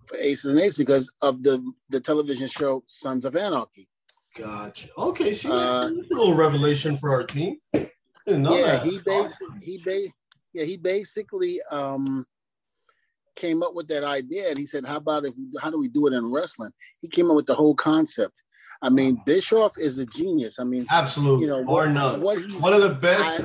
for 0.06 0.16
Aces 0.18 0.46
and 0.46 0.60
Eights 0.60 0.76
because 0.76 1.12
of 1.22 1.42
the 1.42 1.62
the 1.90 2.00
television 2.00 2.48
show 2.48 2.82
Sons 2.86 3.24
of 3.24 3.36
Anarchy. 3.36 3.88
Gotcha. 4.36 4.88
Okay, 4.98 5.32
see, 5.32 5.48
Uh, 5.50 5.86
a 5.86 5.90
little 6.10 6.34
revelation 6.34 6.96
for 6.96 7.10
our 7.12 7.22
team. 7.24 7.56
Yeah, 7.72 7.84
that. 8.26 8.82
he 8.84 8.98
bas- 8.98 9.42
he 9.62 9.78
ba- 9.84 10.08
yeah 10.52 10.64
he 10.64 10.76
basically 10.76 11.60
um, 11.70 12.24
came 13.36 13.62
up 13.62 13.74
with 13.74 13.86
that 13.88 14.02
idea 14.04 14.48
and 14.48 14.58
he 14.58 14.66
said, 14.66 14.84
"How 14.86 14.96
about 14.96 15.24
if 15.24 15.34
how 15.60 15.70
do 15.70 15.78
we 15.78 15.88
do 15.88 16.06
it 16.06 16.12
in 16.14 16.30
wrestling?" 16.30 16.72
He 17.00 17.08
came 17.08 17.30
up 17.30 17.36
with 17.36 17.46
the 17.46 17.54
whole 17.54 17.74
concept. 17.74 18.34
I 18.82 18.90
mean, 18.90 19.20
Bischoff 19.24 19.78
is 19.78 19.98
a 19.98 20.04
genius. 20.06 20.58
I 20.58 20.64
mean, 20.64 20.84
Absolutely, 20.90 21.46
you 21.46 21.50
know 21.50 21.62
what, 21.62 21.88
none. 21.90 22.20
what 22.20 22.38
One 22.60 22.72
of 22.74 22.82
the 22.82 22.90
best, 22.94 23.42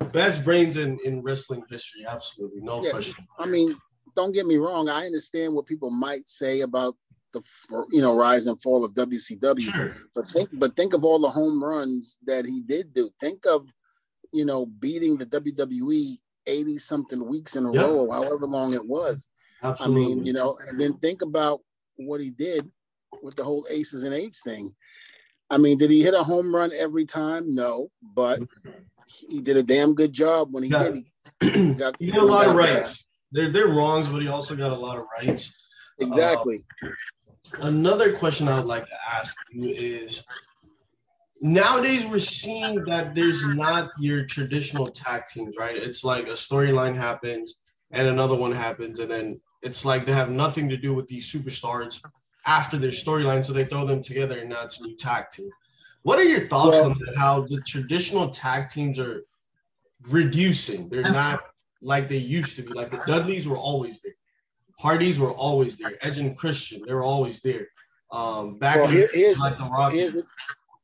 I- 0.00 0.04
best 0.06 0.44
brains 0.44 0.76
in, 0.76 0.98
in 1.04 1.22
wrestling 1.22 1.62
history. 1.70 2.04
Absolutely, 2.06 2.60
no 2.62 2.82
Yeah. 2.84 2.90
question. 2.90 3.26
I 3.38 3.46
mean, 3.46 3.74
don't 4.14 4.32
get 4.32 4.46
me 4.46 4.56
wrong. 4.56 4.88
I 4.88 5.06
understand 5.06 5.54
what 5.54 5.66
people 5.66 5.90
might 5.90 6.26
say 6.26 6.60
about 6.60 6.96
the 7.32 7.42
you 7.90 8.00
know 8.00 8.16
rise 8.16 8.46
and 8.46 8.60
fall 8.62 8.84
of 8.84 8.94
WCW. 8.94 9.60
Sure. 9.60 9.92
But 10.14 10.28
think 10.28 10.48
but 10.52 10.76
think 10.76 10.94
of 10.94 11.04
all 11.04 11.18
the 11.18 11.30
home 11.30 11.62
runs 11.62 12.18
that 12.26 12.44
he 12.44 12.60
did 12.60 12.94
do. 12.94 13.10
Think 13.20 13.44
of 13.46 13.68
you 14.32 14.44
know 14.44 14.66
beating 14.66 15.16
the 15.16 15.26
WWE 15.26 16.18
80 16.46 16.78
something 16.78 17.26
weeks 17.26 17.56
in 17.56 17.66
a 17.66 17.72
yep. 17.72 17.86
row, 17.86 18.10
however 18.10 18.46
long 18.46 18.74
it 18.74 18.86
was. 18.86 19.28
Absolutely. 19.62 20.02
I 20.02 20.06
mean, 20.06 20.26
you 20.26 20.32
know, 20.32 20.58
and 20.68 20.80
then 20.80 20.94
think 20.94 21.22
about 21.22 21.60
what 21.96 22.20
he 22.20 22.30
did 22.30 22.70
with 23.22 23.36
the 23.36 23.44
whole 23.44 23.66
aces 23.70 24.04
and 24.04 24.14
eights 24.14 24.40
thing. 24.42 24.74
I 25.50 25.58
mean, 25.58 25.78
did 25.78 25.90
he 25.90 26.02
hit 26.02 26.14
a 26.14 26.22
home 26.22 26.54
run 26.54 26.70
every 26.76 27.04
time? 27.04 27.54
No, 27.54 27.90
but 28.02 28.40
mm-hmm. 28.40 28.70
he 29.28 29.40
did 29.40 29.56
a 29.56 29.62
damn 29.62 29.94
good 29.94 30.12
job 30.12 30.48
when 30.52 30.62
he 30.62 30.68
got, 30.68 30.94
did. 30.94 31.04
He 31.40 31.74
got, 31.78 31.96
he 31.98 32.10
got 32.10 32.22
a 32.22 32.26
lot 32.26 32.48
of 32.48 32.56
rights. 32.56 33.04
They're 33.34 33.50
they're 33.50 33.68
wrongs, 33.68 34.08
but 34.08 34.22
he 34.22 34.28
also 34.28 34.54
got 34.54 34.70
a 34.70 34.76
lot 34.76 34.96
of 34.96 35.04
rights. 35.18 35.60
Exactly. 35.98 36.58
Uh, 36.82 36.88
another 37.62 38.16
question 38.16 38.46
I 38.46 38.54
would 38.54 38.66
like 38.66 38.86
to 38.86 38.96
ask 39.12 39.36
you 39.52 39.68
is 39.70 40.24
nowadays 41.40 42.06
we're 42.06 42.20
seeing 42.20 42.84
that 42.84 43.14
there's 43.14 43.44
not 43.48 43.90
your 43.98 44.24
traditional 44.24 44.86
tag 44.86 45.26
teams, 45.26 45.56
right? 45.58 45.76
It's 45.76 46.04
like 46.04 46.26
a 46.28 46.38
storyline 46.46 46.96
happens 46.96 47.60
and 47.90 48.06
another 48.06 48.36
one 48.36 48.52
happens, 48.52 49.00
and 49.00 49.10
then 49.10 49.40
it's 49.62 49.84
like 49.84 50.06
they 50.06 50.12
have 50.12 50.30
nothing 50.30 50.68
to 50.68 50.76
do 50.76 50.94
with 50.94 51.08
these 51.08 51.30
superstars 51.30 52.00
after 52.46 52.76
their 52.76 52.90
storyline, 52.90 53.44
so 53.44 53.52
they 53.52 53.64
throw 53.64 53.84
them 53.84 54.00
together 54.00 54.38
and 54.38 54.50
now 54.50 54.62
it's 54.62 54.80
a 54.80 54.84
new 54.84 54.96
tag 54.96 55.24
team. 55.30 55.50
What 56.02 56.20
are 56.20 56.24
your 56.24 56.46
thoughts 56.46 56.76
well, 56.76 56.90
on 56.90 56.98
that? 56.98 57.16
How 57.16 57.40
the 57.40 57.60
traditional 57.62 58.28
tag 58.30 58.68
teams 58.68 59.00
are 59.00 59.24
reducing? 60.08 60.88
They're 60.88 61.10
not 61.10 61.40
like 61.84 62.08
they 62.08 62.16
used 62.16 62.56
to 62.56 62.62
be. 62.62 62.72
Like 62.72 62.90
the 62.90 63.02
Dudleys 63.06 63.46
were 63.46 63.58
always 63.58 64.00
there. 64.00 64.14
Hardys 64.80 65.20
were 65.20 65.32
always 65.32 65.76
there. 65.76 65.92
Edge 66.00 66.18
and 66.18 66.36
Christian, 66.36 66.82
they 66.84 66.94
were 66.94 67.04
always 67.04 67.40
there. 67.40 67.68
Um, 68.10 68.58
back 68.58 68.76
well, 68.76 68.86
here, 68.88 69.08
here's, 69.12 69.38
like 69.38 69.58
the 69.58 69.64
Rock. 69.64 69.92
Here's 69.92 70.14
the, 70.14 70.24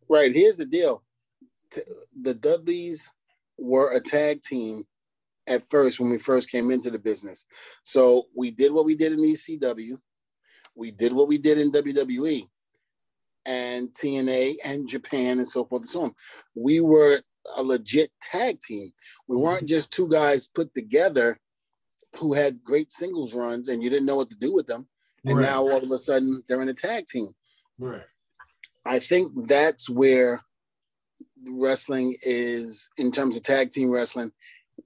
right. 0.09 0.33
Here's 0.33 0.57
the 0.57 0.67
deal. 0.67 1.03
The 2.23 2.35
Dudleys 2.35 3.11
were 3.59 3.93
a 3.93 4.01
tag 4.01 4.43
team 4.43 4.85
at 5.47 5.67
first 5.67 5.99
when 5.99 6.11
we 6.11 6.19
first 6.19 6.51
came 6.51 6.71
into 6.71 6.91
the 6.91 6.99
business. 6.99 7.47
So 7.83 8.27
we 8.37 8.51
did 8.51 8.73
what 8.73 8.85
we 8.85 8.95
did 8.95 9.13
in 9.13 9.19
ECW. 9.19 9.99
We 10.77 10.91
did 10.91 11.13
what 11.13 11.29
we 11.29 11.39
did 11.39 11.59
in 11.59 11.73
WWE 11.73 12.43
and 13.47 13.89
TNA 13.91 14.55
and 14.65 14.89
Japan 14.89 15.39
and 15.39 15.49
so 15.49 15.65
forth 15.65 15.83
and 15.83 15.89
so 15.89 16.03
on. 16.03 16.15
We 16.55 16.81
were 16.81 17.23
a 17.57 17.63
legit 17.63 18.11
tag 18.23 18.61
team. 18.61 18.91
We 19.29 19.37
weren't 19.37 19.69
just 19.69 19.91
two 19.91 20.09
guys 20.09 20.47
put 20.47 20.75
together 20.75 21.39
who 22.17 22.35
had 22.35 22.63
great 22.65 22.93
singles 22.93 23.35
runs 23.35 23.69
and 23.69 23.83
you 23.83 23.91
didn't 23.91 24.07
know 24.07 24.17
what 24.17 24.31
to 24.31 24.37
do 24.37 24.53
with 24.53 24.67
them. 24.67 24.87
And 25.25 25.39
right. 25.39 25.45
now 25.45 25.63
all 25.63 25.83
of 25.83 25.91
a 25.91 25.99
sudden 25.99 26.43
they're 26.49 26.63
in 26.63 26.69
a 26.69 26.75
tag 26.75 27.07
team. 27.07 27.29
Right. 27.79 28.03
I 28.85 28.99
think 28.99 29.33
that's 29.47 29.89
where 29.89 30.41
wrestling 31.47 32.17
is 32.23 32.89
in 32.99 33.13
terms 33.13 33.37
of 33.37 33.43
tag 33.43 33.71
team 33.71 33.91
wrestling, 33.91 34.33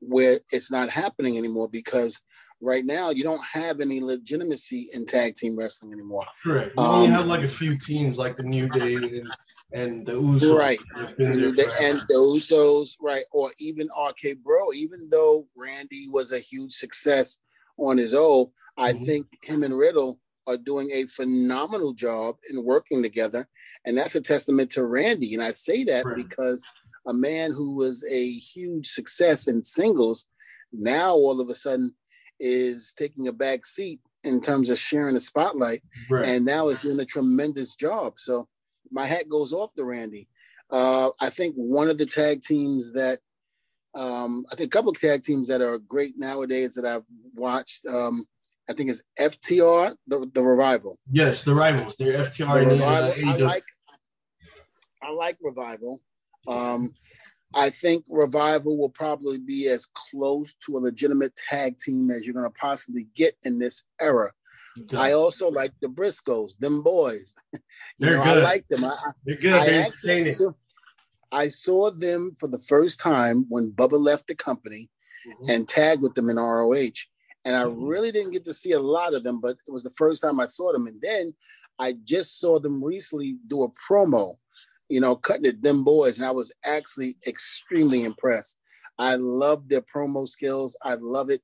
where 0.00 0.40
it's 0.52 0.70
not 0.70 0.90
happening 0.90 1.38
anymore 1.38 1.68
because 1.68 2.20
right 2.60 2.84
now 2.84 3.10
you 3.10 3.22
don't 3.22 3.44
have 3.44 3.80
any 3.80 4.00
legitimacy 4.00 4.88
in 4.92 5.06
tag 5.06 5.34
team 5.34 5.56
wrestling 5.56 5.92
anymore. 5.92 6.24
Correct. 6.42 6.72
You 6.76 6.82
um, 6.82 6.94
only 6.94 7.10
have 7.10 7.26
like 7.26 7.44
a 7.44 7.48
few 7.48 7.76
teams 7.76 8.18
like 8.18 8.36
the 8.36 8.42
New 8.42 8.68
Day 8.68 8.94
and, 8.94 9.32
and 9.74 10.06
the 10.06 10.12
Usos. 10.12 10.56
Right. 10.56 10.78
And 11.18 11.42
the, 11.42 11.76
and 11.82 12.00
the 12.08 12.14
Usos, 12.14 12.96
right. 13.00 13.24
Or 13.32 13.50
even 13.58 13.88
RK 13.88 14.38
Bro, 14.42 14.72
even 14.74 15.08
though 15.10 15.46
Randy 15.56 16.08
was 16.08 16.32
a 16.32 16.38
huge 16.38 16.72
success 16.72 17.40
on 17.76 17.98
his 17.98 18.14
own, 18.14 18.46
I 18.78 18.92
mm-hmm. 18.92 19.04
think 19.04 19.26
him 19.42 19.64
and 19.64 19.76
Riddle 19.76 20.20
are 20.46 20.56
doing 20.56 20.90
a 20.92 21.06
phenomenal 21.06 21.92
job 21.92 22.36
in 22.50 22.64
working 22.64 23.02
together. 23.02 23.48
And 23.84 23.96
that's 23.96 24.14
a 24.14 24.20
testament 24.20 24.70
to 24.72 24.84
Randy. 24.84 25.34
And 25.34 25.42
I 25.42 25.50
say 25.50 25.84
that 25.84 26.04
right. 26.04 26.16
because 26.16 26.64
a 27.06 27.14
man 27.14 27.52
who 27.52 27.74
was 27.74 28.04
a 28.10 28.30
huge 28.30 28.88
success 28.88 29.48
in 29.48 29.62
singles 29.62 30.24
now 30.72 31.14
all 31.14 31.40
of 31.40 31.48
a 31.48 31.54
sudden 31.54 31.94
is 32.40 32.94
taking 32.98 33.28
a 33.28 33.32
back 33.32 33.64
seat 33.64 34.00
in 34.24 34.40
terms 34.40 34.70
of 34.70 34.78
sharing 34.78 35.14
the 35.14 35.20
spotlight, 35.20 35.82
right. 36.10 36.26
and 36.26 36.44
now 36.44 36.68
is 36.68 36.78
doing 36.80 36.98
a 36.98 37.04
tremendous 37.04 37.74
job. 37.74 38.14
So 38.16 38.48
my 38.90 39.06
hat 39.06 39.28
goes 39.28 39.52
off 39.52 39.74
to 39.74 39.84
Randy. 39.84 40.28
Uh, 40.70 41.10
I 41.20 41.30
think 41.30 41.54
one 41.56 41.88
of 41.88 41.98
the 41.98 42.06
tag 42.06 42.42
teams 42.42 42.92
that 42.92 43.20
um, 43.94 44.44
I 44.50 44.56
think 44.56 44.68
a 44.68 44.70
couple 44.70 44.90
of 44.90 45.00
tag 45.00 45.22
teams 45.22 45.48
that 45.48 45.60
are 45.60 45.78
great 45.78 46.14
nowadays 46.16 46.74
that 46.74 46.84
I've 46.84 47.04
watched. 47.34 47.86
Um, 47.86 48.24
I 48.68 48.72
think 48.72 48.88
is 48.88 49.02
FTR, 49.20 49.94
the, 50.06 50.30
the 50.32 50.42
revival. 50.42 50.98
Yes, 51.12 51.44
the 51.44 51.54
rivals. 51.54 51.96
They're 51.96 52.14
FTR. 52.14 52.64
The 52.64 52.76
revival. 52.76 53.28
I 53.28 53.36
like. 53.36 53.64
I 55.02 55.10
like 55.10 55.36
revival. 55.42 56.00
Um, 56.48 56.94
I 57.54 57.70
think 57.70 58.04
Revival 58.10 58.76
will 58.76 58.88
probably 58.88 59.38
be 59.38 59.68
as 59.68 59.86
close 59.86 60.54
to 60.66 60.76
a 60.76 60.80
legitimate 60.80 61.36
tag 61.36 61.78
team 61.78 62.10
as 62.10 62.24
you're 62.24 62.34
going 62.34 62.50
to 62.50 62.58
possibly 62.58 63.06
get 63.14 63.36
in 63.44 63.58
this 63.58 63.84
era. 64.00 64.32
Okay. 64.82 64.96
I 64.96 65.12
also 65.12 65.50
like 65.50 65.72
the 65.80 65.88
Briscoes, 65.88 66.58
them 66.58 66.82
boys. 66.82 67.36
They're 67.98 68.16
know, 68.16 68.24
good. 68.24 68.38
I 68.38 68.42
like 68.42 68.68
them. 68.68 68.84
I, 68.84 68.96
They're 69.24 69.36
good. 69.36 69.54
I, 69.54 69.66
They're 69.66 69.86
actually 69.86 70.32
saw, 70.32 70.50
I 71.30 71.48
saw 71.48 71.90
them 71.90 72.32
for 72.38 72.48
the 72.48 72.58
first 72.58 73.00
time 73.00 73.46
when 73.48 73.70
Bubba 73.70 73.98
left 73.98 74.26
the 74.26 74.34
company 74.34 74.90
mm-hmm. 75.26 75.50
and 75.50 75.68
tagged 75.68 76.02
with 76.02 76.14
them 76.14 76.28
in 76.28 76.36
ROH. 76.36 77.06
And 77.44 77.54
I 77.54 77.64
mm-hmm. 77.64 77.86
really 77.86 78.10
didn't 78.10 78.32
get 78.32 78.44
to 78.46 78.54
see 78.54 78.72
a 78.72 78.80
lot 78.80 79.14
of 79.14 79.22
them, 79.22 79.40
but 79.40 79.56
it 79.66 79.72
was 79.72 79.84
the 79.84 79.90
first 79.92 80.22
time 80.22 80.40
I 80.40 80.46
saw 80.46 80.72
them. 80.72 80.86
And 80.86 81.00
then 81.00 81.34
I 81.78 81.94
just 82.04 82.40
saw 82.40 82.58
them 82.58 82.82
recently 82.82 83.36
do 83.46 83.62
a 83.62 83.68
promo 83.70 84.36
you 84.88 85.00
know, 85.00 85.16
cutting 85.16 85.46
it 85.46 85.62
them 85.62 85.84
boys, 85.84 86.18
and 86.18 86.26
I 86.26 86.30
was 86.30 86.52
actually 86.64 87.16
extremely 87.26 88.04
impressed. 88.04 88.58
I 88.98 89.16
love 89.16 89.68
their 89.68 89.82
promo 89.82 90.28
skills. 90.28 90.76
I 90.82 90.94
love 90.94 91.30
it. 91.30 91.42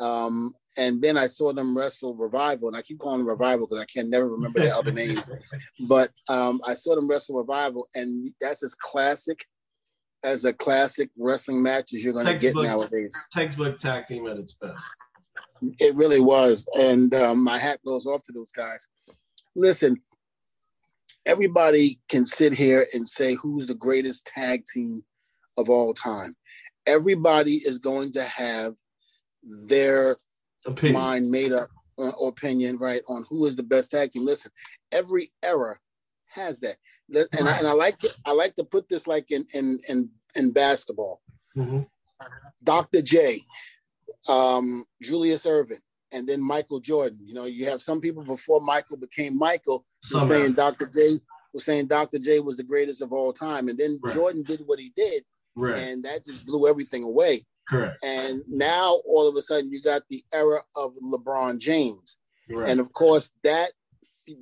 Um, 0.00 0.52
and 0.76 1.02
then 1.02 1.16
I 1.16 1.26
saw 1.26 1.52
them 1.52 1.76
wrestle 1.76 2.14
Revival, 2.14 2.68
and 2.68 2.76
I 2.76 2.82
keep 2.82 2.98
calling 2.98 3.18
them 3.18 3.28
Revival 3.28 3.66
because 3.66 3.82
I 3.82 3.86
can 3.92 4.08
never 4.08 4.28
remember 4.28 4.60
the 4.60 4.74
other 4.74 4.92
name. 4.92 5.20
But 5.88 6.10
um, 6.28 6.60
I 6.64 6.74
saw 6.74 6.94
them 6.94 7.08
wrestle 7.08 7.36
Revival, 7.36 7.88
and 7.94 8.32
that's 8.40 8.62
as 8.62 8.74
classic 8.74 9.44
as 10.22 10.44
a 10.44 10.52
classic 10.52 11.10
wrestling 11.16 11.62
match 11.62 11.94
as 11.94 12.04
you're 12.04 12.12
going 12.12 12.26
to 12.26 12.38
get 12.38 12.54
nowadays. 12.54 13.16
Textbook 13.32 13.78
tag 13.78 14.06
team 14.06 14.26
at 14.26 14.36
its 14.36 14.52
best. 14.54 14.84
It 15.78 15.94
really 15.94 16.20
was, 16.20 16.66
and 16.78 17.14
um, 17.14 17.42
my 17.42 17.58
hat 17.58 17.80
goes 17.84 18.06
off 18.06 18.22
to 18.24 18.32
those 18.32 18.52
guys. 18.52 18.86
Listen, 19.56 19.96
everybody 21.26 22.00
can 22.08 22.24
sit 22.24 22.52
here 22.52 22.86
and 22.94 23.08
say 23.08 23.34
who's 23.34 23.66
the 23.66 23.74
greatest 23.74 24.26
tag 24.26 24.64
team 24.72 25.04
of 25.56 25.68
all 25.68 25.92
time. 25.92 26.34
Everybody 26.86 27.56
is 27.56 27.78
going 27.78 28.12
to 28.12 28.22
have 28.22 28.74
their 29.42 30.16
opinion. 30.66 31.00
mind 31.00 31.30
made 31.30 31.52
up 31.52 31.68
uh, 31.98 32.10
opinion, 32.22 32.78
right, 32.78 33.02
on 33.08 33.24
who 33.28 33.46
is 33.46 33.56
the 33.56 33.62
best 33.62 33.90
tag 33.90 34.10
team. 34.10 34.24
Listen, 34.24 34.50
every 34.92 35.32
era 35.42 35.76
has 36.26 36.60
that, 36.60 36.76
and, 37.12 37.48
I, 37.48 37.58
and 37.58 37.66
I 37.66 37.72
like 37.72 37.98
to 37.98 38.14
I 38.24 38.32
like 38.32 38.54
to 38.56 38.64
put 38.64 38.88
this 38.88 39.06
like 39.06 39.30
in 39.30 39.44
in 39.54 39.78
in, 39.88 40.10
in 40.36 40.52
basketball. 40.52 41.20
Mm-hmm. 41.56 41.82
Dr. 42.62 43.02
J, 43.02 43.38
um, 44.28 44.84
Julius 45.02 45.46
Erving, 45.46 45.80
and 46.12 46.28
then 46.28 46.46
Michael 46.46 46.80
Jordan. 46.80 47.20
You 47.24 47.34
know, 47.34 47.46
you 47.46 47.66
have 47.66 47.82
some 47.82 48.00
people 48.00 48.22
before 48.22 48.60
Michael 48.60 48.96
became 48.96 49.36
Michael 49.36 49.84
saying 50.02 50.52
Dr. 50.52 50.86
J 50.86 51.20
was 51.52 51.64
saying 51.64 51.86
Dr. 51.86 52.18
J 52.18 52.40
was 52.40 52.56
the 52.56 52.62
greatest 52.62 53.02
of 53.02 53.12
all 53.12 53.32
time. 53.32 53.68
And 53.68 53.78
then 53.78 53.98
right. 54.02 54.14
Jordan 54.14 54.42
did 54.42 54.62
what 54.66 54.78
he 54.78 54.92
did. 54.94 55.24
Right. 55.56 55.76
And 55.76 56.04
that 56.04 56.24
just 56.24 56.46
blew 56.46 56.68
everything 56.68 57.02
away. 57.02 57.42
Correct. 57.70 58.04
And 58.04 58.40
now 58.48 59.00
all 59.06 59.28
of 59.28 59.36
a 59.36 59.42
sudden 59.42 59.72
you 59.72 59.80
got 59.80 60.02
the 60.10 60.22
era 60.34 60.60
of 60.76 60.92
LeBron 61.02 61.58
James. 61.58 62.18
Right. 62.48 62.68
And 62.68 62.80
of 62.80 62.92
course 62.92 63.30
that 63.44 63.70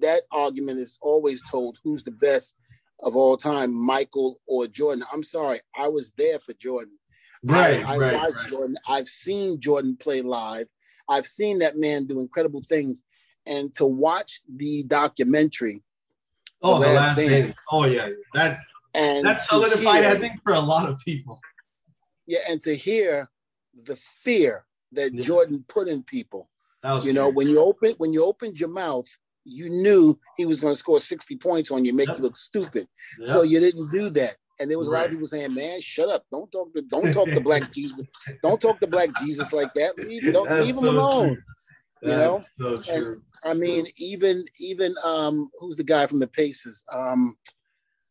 that 0.01 0.23
argument 0.33 0.79
is 0.79 0.99
always 1.03 1.43
told 1.49 1.79
who's 1.85 2.03
the 2.03 2.11
best 2.11 2.59
of 3.03 3.15
all 3.17 3.37
time, 3.37 3.73
Michael 3.75 4.39
or 4.47 4.67
Jordan. 4.67 5.05
I'm 5.13 5.23
sorry, 5.23 5.61
I 5.77 5.89
was 5.89 6.13
there 6.19 6.39
for 6.39 6.53
Jordan. 6.55 6.99
Right, 7.45 7.85
I, 7.85 7.95
I 7.95 7.97
right, 7.97 8.15
watched 8.15 8.37
right. 8.37 8.51
Jordan. 8.51 8.77
I've 8.89 9.07
seen 9.07 9.61
Jordan 9.61 9.97
play 9.97 10.23
live. 10.23 10.67
I've 11.09 11.27
seen 11.27 11.61
that 11.61 11.77
man 11.77 12.07
do 12.07 12.21
incredible 12.21 12.63
things. 12.69 13.05
And 13.47 13.73
to 13.75 13.87
watch 13.87 14.41
the 14.57 14.83
documentary, 14.85 15.83
Oh, 16.63 16.81
the 16.81 16.87
last, 16.89 16.97
last 16.97 17.17
dance. 17.17 17.31
dance. 17.31 17.63
Oh 17.71 17.85
yeah, 17.85 18.09
that 18.35 18.59
and 18.95 19.25
that 19.25 19.41
solidified, 19.43 20.03
hear, 20.03 20.13
I 20.13 20.19
think, 20.19 20.43
for 20.43 20.55
a 20.55 20.61
lot 20.61 20.89
of 20.89 20.99
people. 20.99 21.41
Yeah, 22.29 22.41
and 22.49 22.61
to 22.61 22.77
hear 22.77 23.29
the 23.85 23.97
fear 23.97 24.65
that 24.93 25.13
yeah. 25.13 25.23
Jordan 25.23 25.65
put 25.67 25.89
in 25.89 26.03
people. 26.05 26.49
you 26.85 27.01
scary. 27.01 27.15
know, 27.15 27.31
when 27.31 27.49
you 27.49 27.59
open 27.59 27.95
when 27.99 28.13
you 28.13 28.25
opened 28.25 28.61
your 28.61 28.69
mouth, 28.69 29.09
you 29.45 29.71
knew 29.71 30.19
he 30.37 30.47
was 30.47 30.61
going 30.61 30.73
to 30.73 30.79
score 30.79 31.01
60 31.01 31.37
points 31.39 31.71
on 31.71 31.85
you, 31.85 31.95
make 31.95 32.09
yep. 32.09 32.19
you 32.19 32.23
look 32.23 32.37
stupid. 32.37 32.87
Yep. 33.19 33.29
So 33.29 33.43
you 33.43 33.59
didn't 33.61 33.91
do 33.91 34.11
that. 34.11 34.37
And 34.61 34.71
there 34.71 34.79
was 34.79 34.89
right. 34.89 34.99
a 34.99 35.01
lot 35.01 35.07
of 35.07 35.11
people 35.13 35.27
saying, 35.27 35.55
"Man, 35.55 35.81
shut 35.81 36.09
up! 36.09 36.25
Don't 36.31 36.51
talk 36.51 36.75
to 36.75 36.83
don't 36.83 37.13
talk 37.13 37.29
to 37.29 37.41
Black 37.41 37.73
Jesus. 37.73 38.05
Don't 38.43 38.61
talk 38.61 38.81
to 38.81 38.87
Black 38.87 39.09
Jesus 39.21 39.53
like 39.53 39.73
that. 39.75 39.97
Leave, 39.99 40.33
don't, 40.33 40.51
leave 40.51 40.77
him 40.77 40.85
alone." 40.85 41.43
True. 42.03 42.11
You 42.11 42.17
know, 42.17 42.43
so. 42.59 42.83
And, 42.91 43.23
I 43.45 43.55
mean, 43.55 43.87
even 43.97 44.45
even 44.59 44.95
um, 45.05 45.49
who's 45.61 45.77
the 45.77 45.85
guy 45.85 46.07
from 46.07 46.19
the 46.19 46.27
Pacers? 46.27 46.85
Um, 46.93 47.37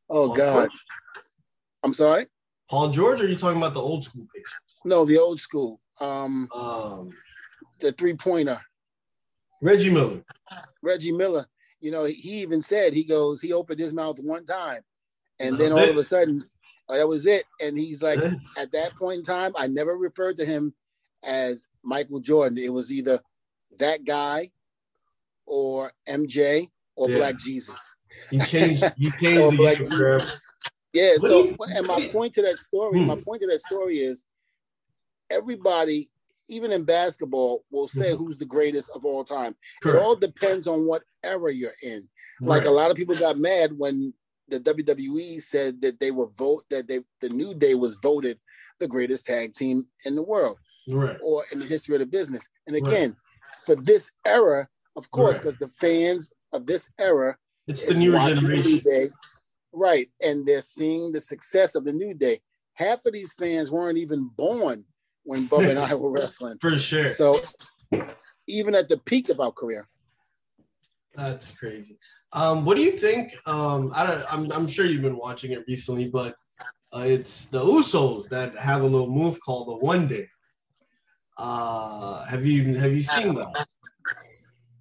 oh 0.09 0.27
Paul 0.27 0.36
God, 0.36 0.53
George? 0.53 0.71
I'm 1.83 1.93
sorry. 1.93 2.25
Paul 2.69 2.89
George, 2.89 3.21
or 3.21 3.25
are 3.25 3.27
you 3.27 3.38
talking 3.38 3.57
about 3.57 3.74
the 3.74 3.81
old 3.81 4.03
school 4.03 4.27
Pacers? 4.33 4.53
No, 4.83 5.05
the 5.05 5.17
old 5.17 5.39
school. 5.39 5.79
Um, 6.00 6.50
Um, 6.53 7.13
the 7.79 7.91
three 7.93 8.13
pointer, 8.13 8.59
Reggie 9.62 9.89
Miller. 9.89 10.24
Reggie 10.83 11.12
Miller. 11.12 11.45
You 11.79 11.91
know, 11.91 12.05
he 12.05 12.41
even 12.41 12.62
said 12.62 12.93
he 12.93 13.03
goes, 13.03 13.39
he 13.39 13.53
opened 13.53 13.79
his 13.79 13.93
mouth 13.93 14.19
one 14.19 14.45
time, 14.45 14.81
and 15.39 15.57
then 15.57 15.71
all 15.71 15.89
of 15.89 15.95
a 15.97 16.03
sudden, 16.03 16.43
oh, 16.89 16.97
that 16.97 17.07
was 17.07 17.25
it. 17.25 17.45
And 17.62 17.77
he's 17.77 18.01
like, 18.01 18.19
at 18.57 18.71
that 18.71 18.95
point 18.95 19.19
in 19.19 19.24
time, 19.24 19.53
I 19.55 19.67
never 19.67 19.95
referred 19.97 20.38
to 20.38 20.45
him 20.45 20.74
as 21.24 21.67
Michael 21.83 22.19
Jordan. 22.19 22.57
It 22.57 22.74
was 22.74 22.91
either 22.91 23.19
that 23.79 24.05
guy 24.05 24.51
or 25.45 25.91
MJ 26.07 26.69
or 26.95 27.09
Yeah. 27.09 27.17
Black 27.17 27.38
Jesus. 27.38 27.95
He 28.31 28.39
changed. 28.39 28.83
He 28.97 29.12
changed 29.21 29.51
the 29.51 29.57
Black 29.57 29.77
game 29.77 29.86
Jesus. 29.86 30.00
forever. 30.00 30.25
Yeah. 30.94 31.12
What 31.17 31.22
So, 31.22 31.44
you- 31.46 31.58
and 31.75 31.88
my 31.88 32.08
point 32.10 32.34
to 32.36 32.41
that 32.44 32.58
story, 32.60 33.00
Hmm. 33.00 33.08
my 33.08 33.15
point 33.22 33.41
to 33.41 33.48
that 33.48 33.62
story 33.62 33.98
is 34.00 34.25
everybody, 35.29 36.10
even 36.50 36.72
in 36.72 36.84
basketball, 36.84 37.65
will 37.72 37.88
say 37.88 38.12
Mhm. 38.12 38.17
who's 38.17 38.38
the 38.38 38.46
greatest 38.46 38.89
of 38.91 39.06
all 39.06 39.24
time. 39.24 39.56
It 39.86 39.96
all 39.96 40.15
depends 40.15 40.67
on 40.67 40.88
what 40.88 41.03
era 41.24 41.51
you're 41.53 41.74
in. 41.84 42.08
Like 42.39 42.65
a 42.65 42.72
lot 42.72 42.91
of 42.91 42.98
people 42.98 43.15
got 43.17 43.38
mad 43.39 43.77
when 43.77 44.13
the 44.48 44.60
WWE 44.60 45.39
said 45.39 45.82
that 45.82 46.00
they 46.00 46.12
were 46.12 46.27
vote 46.27 46.63
that 46.70 46.88
they 46.88 47.03
the 47.20 47.29
New 47.29 47.53
Day 47.53 47.75
was 47.75 47.96
voted 47.96 48.39
the 48.79 48.88
greatest 48.88 49.25
tag 49.25 49.53
team 49.53 49.88
in 50.06 50.15
the 50.15 50.24
world 50.24 50.58
Right. 50.88 51.17
or 51.22 51.44
in 51.51 51.60
the 51.60 51.65
history 51.65 51.96
of 51.96 52.00
the 52.01 52.06
business. 52.08 52.48
And 52.67 52.75
Right. 52.75 52.84
again, 52.84 53.15
for 53.65 53.75
this 53.75 54.12
era, 54.25 54.70
of 54.96 55.10
course, 55.12 55.34
Right. 55.34 55.41
because 55.44 55.56
the 55.58 55.67
fans 55.67 56.32
of 56.53 56.65
this 56.65 56.89
era 57.00 57.38
It's 57.65 57.86
the 57.88 57.96
newer 57.96 58.20
the 58.20 58.36
New 58.36 58.41
generation. 58.41 58.79
Day, 58.86 59.10
right? 59.77 60.10
And 60.22 60.46
they're 60.46 60.62
seeing 60.62 61.12
the 61.12 61.19
success 61.19 61.75
of 61.75 61.86
the 61.86 61.93
New 61.93 62.13
Day. 62.13 62.39
Half 62.74 63.05
of 63.05 63.13
these 63.13 63.34
fans 63.34 63.72
weren't 63.72 63.98
even 63.98 64.29
born 64.38 64.86
when 65.24 65.48
Bubba 65.48 65.69
and 65.69 65.79
I 65.79 65.93
were 65.96 66.10
wrestling. 66.17 66.57
For 66.62 66.77
sure. 66.77 67.07
So 67.07 67.39
even 68.48 68.75
at 68.75 68.89
the 68.89 68.98
peak 68.98 69.29
of 69.29 69.39
our 69.39 69.51
career, 69.51 69.88
That's 71.15 71.57
crazy. 71.57 71.98
Um, 72.34 72.65
what 72.65 72.77
do 72.77 72.84
you 72.84 72.91
think? 72.91 73.34
Um, 73.46 73.91
I 73.96 74.05
don't. 74.05 74.34
I'm, 74.34 74.51
I'm 74.51 74.67
sure 74.67 74.86
you've 74.86 75.01
been 75.01 75.17
watching 75.17 75.51
it 75.51 75.63
recently, 75.67 76.07
but 76.10 76.36
uh, 76.93 77.05
it's 77.07 77.46
the 77.46 77.60
Usos 77.60 78.27
that 78.29 78.57
have 78.57 78.81
a 78.81 78.88
little 78.88 79.10
move 79.10 79.39
called 79.41 79.67
the 79.69 79.86
1D. 79.86 80.27
Uh, 81.38 82.25
have 82.25 82.46
you 82.46 82.75
have 82.75 82.91
you 82.91 83.01
seen 83.01 83.36
that? 83.36 83.67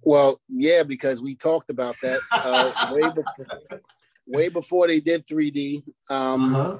Well, 0.03 0.39
yeah, 0.49 0.83
because 0.83 1.21
we 1.21 1.35
talked 1.35 1.69
about 1.69 1.95
that 2.01 2.21
uh, 2.31 2.71
way 2.93 3.09
before, 3.09 3.79
way 4.27 4.49
before 4.49 4.87
they 4.87 4.99
did 4.99 5.25
3D. 5.25 5.83
Um, 6.09 6.55
Uh-huh. 6.55 6.77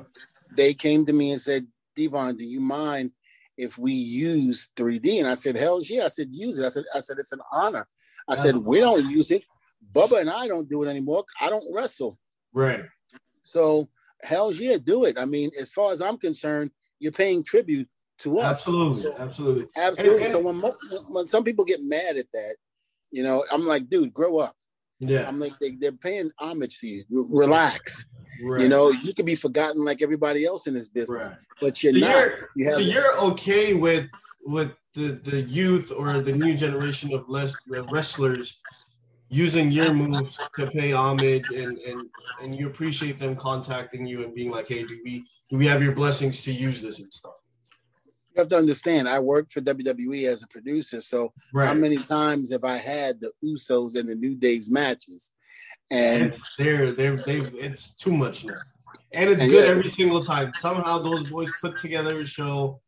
They 0.55 0.73
came 0.73 1.05
to 1.05 1.13
me 1.13 1.31
and 1.31 1.41
said, 1.41 1.67
"Devon, 1.95 2.37
do 2.37 2.45
you 2.45 2.59
mind 2.61 3.11
if 3.57 3.77
we 3.77 3.91
use 3.91 4.69
3D?" 4.77 5.19
And 5.19 5.27
I 5.27 5.33
said, 5.33 5.55
"Hell 5.55 5.81
yeah!" 5.81 6.05
I 6.05 6.07
said, 6.07 6.29
"Use 6.31 6.57
it." 6.59 6.65
I 6.65 6.69
said, 6.69 6.85
"I 6.95 6.99
said 7.01 7.17
it's 7.19 7.31
an 7.33 7.41
honor." 7.51 7.87
I 8.27 8.35
said, 8.35 8.55
"We 8.57 8.79
don't 8.79 9.09
use 9.09 9.29
it. 9.31 9.43
Bubba 9.93 10.19
and 10.21 10.29
I 10.29 10.47
don't 10.47 10.69
do 10.69 10.83
it 10.83 10.89
anymore. 10.89 11.25
I 11.39 11.49
don't 11.49 11.73
wrestle, 11.73 12.17
Right. 12.53 12.83
so 13.41 13.89
hell 14.23 14.51
yeah, 14.51 14.77
do 14.77 15.05
it." 15.05 15.17
I 15.17 15.25
mean, 15.25 15.51
as 15.59 15.69
far 15.71 15.91
as 15.91 16.01
I'm 16.01 16.17
concerned, 16.17 16.71
you're 16.99 17.11
paying 17.11 17.43
tribute 17.43 17.87
to 18.19 18.39
us. 18.39 18.51
Absolutely. 18.53 19.01
So- 19.03 19.15
Absolutely. 19.17 19.67
Absolutely. 19.75 20.21
And- 20.23 20.31
so 20.31 20.39
when 20.39 20.59
when 21.11 21.27
some 21.27 21.43
people 21.43 21.65
get 21.65 21.79
mad 21.83 22.17
at 22.17 22.27
that, 22.33 22.55
you 23.11 23.21
know, 23.23 23.43
I'm 23.51 23.65
like, 23.65 23.89
dude, 23.89 24.13
grow 24.13 24.37
up. 24.39 24.55
Yeah. 24.99 25.27
I'm 25.27 25.39
like, 25.39 25.53
they, 25.59 25.71
they're 25.71 25.91
paying 25.91 26.31
homage 26.39 26.79
to 26.79 26.87
you. 26.87 27.03
Relax. 27.09 28.07
Right. 28.43 28.61
You 28.61 28.69
know, 28.69 28.91
you 28.91 29.13
could 29.13 29.25
be 29.25 29.35
forgotten 29.35 29.83
like 29.83 30.01
everybody 30.01 30.45
else 30.45 30.67
in 30.67 30.73
this 30.73 30.89
business, 30.89 31.29
Right. 31.29 31.37
but 31.61 31.83
you're 31.83 31.93
So 31.93 31.99
not. 31.99 32.09
you're, 32.17 32.49
You 32.55 32.65
have 32.65 32.75
so 32.75 32.79
you're 32.81 33.17
okay 33.19 33.73
with 33.73 34.09
with 34.45 34.71
the 34.93 35.19
the 35.23 35.41
youth 35.41 35.91
or 35.95 36.21
the 36.21 36.31
new 36.31 36.55
generation 36.55 37.13
of 37.13 37.27
less 37.27 37.53
wrestlers 37.67 38.61
using 39.29 39.71
your 39.71 39.93
moves 39.93 40.39
to 40.55 40.67
pay 40.67 40.91
homage 40.93 41.49
and 41.51 41.77
and 41.79 41.99
and 42.41 42.55
you 42.55 42.67
appreciate 42.67 43.19
them 43.19 43.35
contacting 43.35 44.05
you 44.05 44.23
and 44.23 44.33
being 44.33 44.51
like, 44.51 44.67
hey, 44.67 44.83
do 44.83 44.99
we 45.03 45.25
do 45.49 45.57
we 45.57 45.65
have 45.65 45.81
your 45.81 45.93
blessings 45.93 46.43
to 46.43 46.51
use 46.53 46.81
this 46.81 46.99
and 46.99 47.11
stuff? 47.11 47.36
You 48.37 48.41
have 48.41 48.49
to 48.49 48.57
understand. 48.57 49.09
I 49.09 49.17
worked 49.17 49.51
for 49.51 49.61
WWE 49.61 50.27
as 50.31 50.43
a 50.43 50.47
producer, 50.47 51.01
so 51.01 51.33
how 51.55 51.73
many 51.73 51.97
times 51.97 52.51
have 52.51 52.63
I 52.63 52.77
had 52.77 53.19
the 53.19 53.31
Usos 53.43 53.95
and 53.99 54.07
the 54.07 54.13
New 54.13 54.35
Days 54.35 54.69
matches? 54.69 55.31
And 55.89 56.25
It's 56.25 56.43
they're 56.55 56.91
they're 56.91 57.15
they've, 57.17 57.51
it's 57.55 57.95
too 57.95 58.15
much 58.15 58.45
now. 58.45 58.53
And 59.11 59.31
it's 59.31 59.41
And 59.41 59.51
good 59.51 59.67
yes. 59.67 59.77
every 59.77 59.89
single 59.89 60.21
time. 60.21 60.51
Somehow 60.53 60.99
those 60.99 61.27
boys 61.31 61.49
put 61.61 61.77
together 61.77 62.19
a 62.19 62.25
show. 62.25 62.79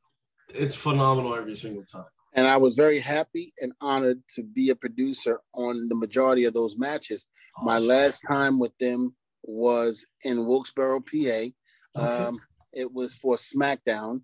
It's 0.53 0.75
phenomenal 0.75 1.33
every 1.33 1.55
single 1.55 1.83
time. 1.83 2.05
and 2.33 2.45
I 2.45 2.57
was 2.57 2.75
very 2.75 2.99
happy 2.99 3.51
and 3.59 3.71
honored 3.81 4.21
to 4.35 4.43
be 4.43 4.69
a 4.69 4.75
producer 4.75 5.39
on 5.55 5.87
the 5.89 5.95
majority 5.95 6.45
of 6.45 6.53
those 6.53 6.77
matches. 6.77 7.25
My 7.63 7.79
last 7.79 8.19
time 8.27 8.59
with 8.59 8.77
them 8.77 9.15
was 9.43 10.05
in 10.23 10.45
Wilkes-Barre, 10.45 10.99
PA. 10.99 11.17
Okay. 11.17 11.53
Um, 11.97 12.39
it 12.71 12.93
was 12.93 13.15
for 13.15 13.35
SmackDown, 13.35 14.21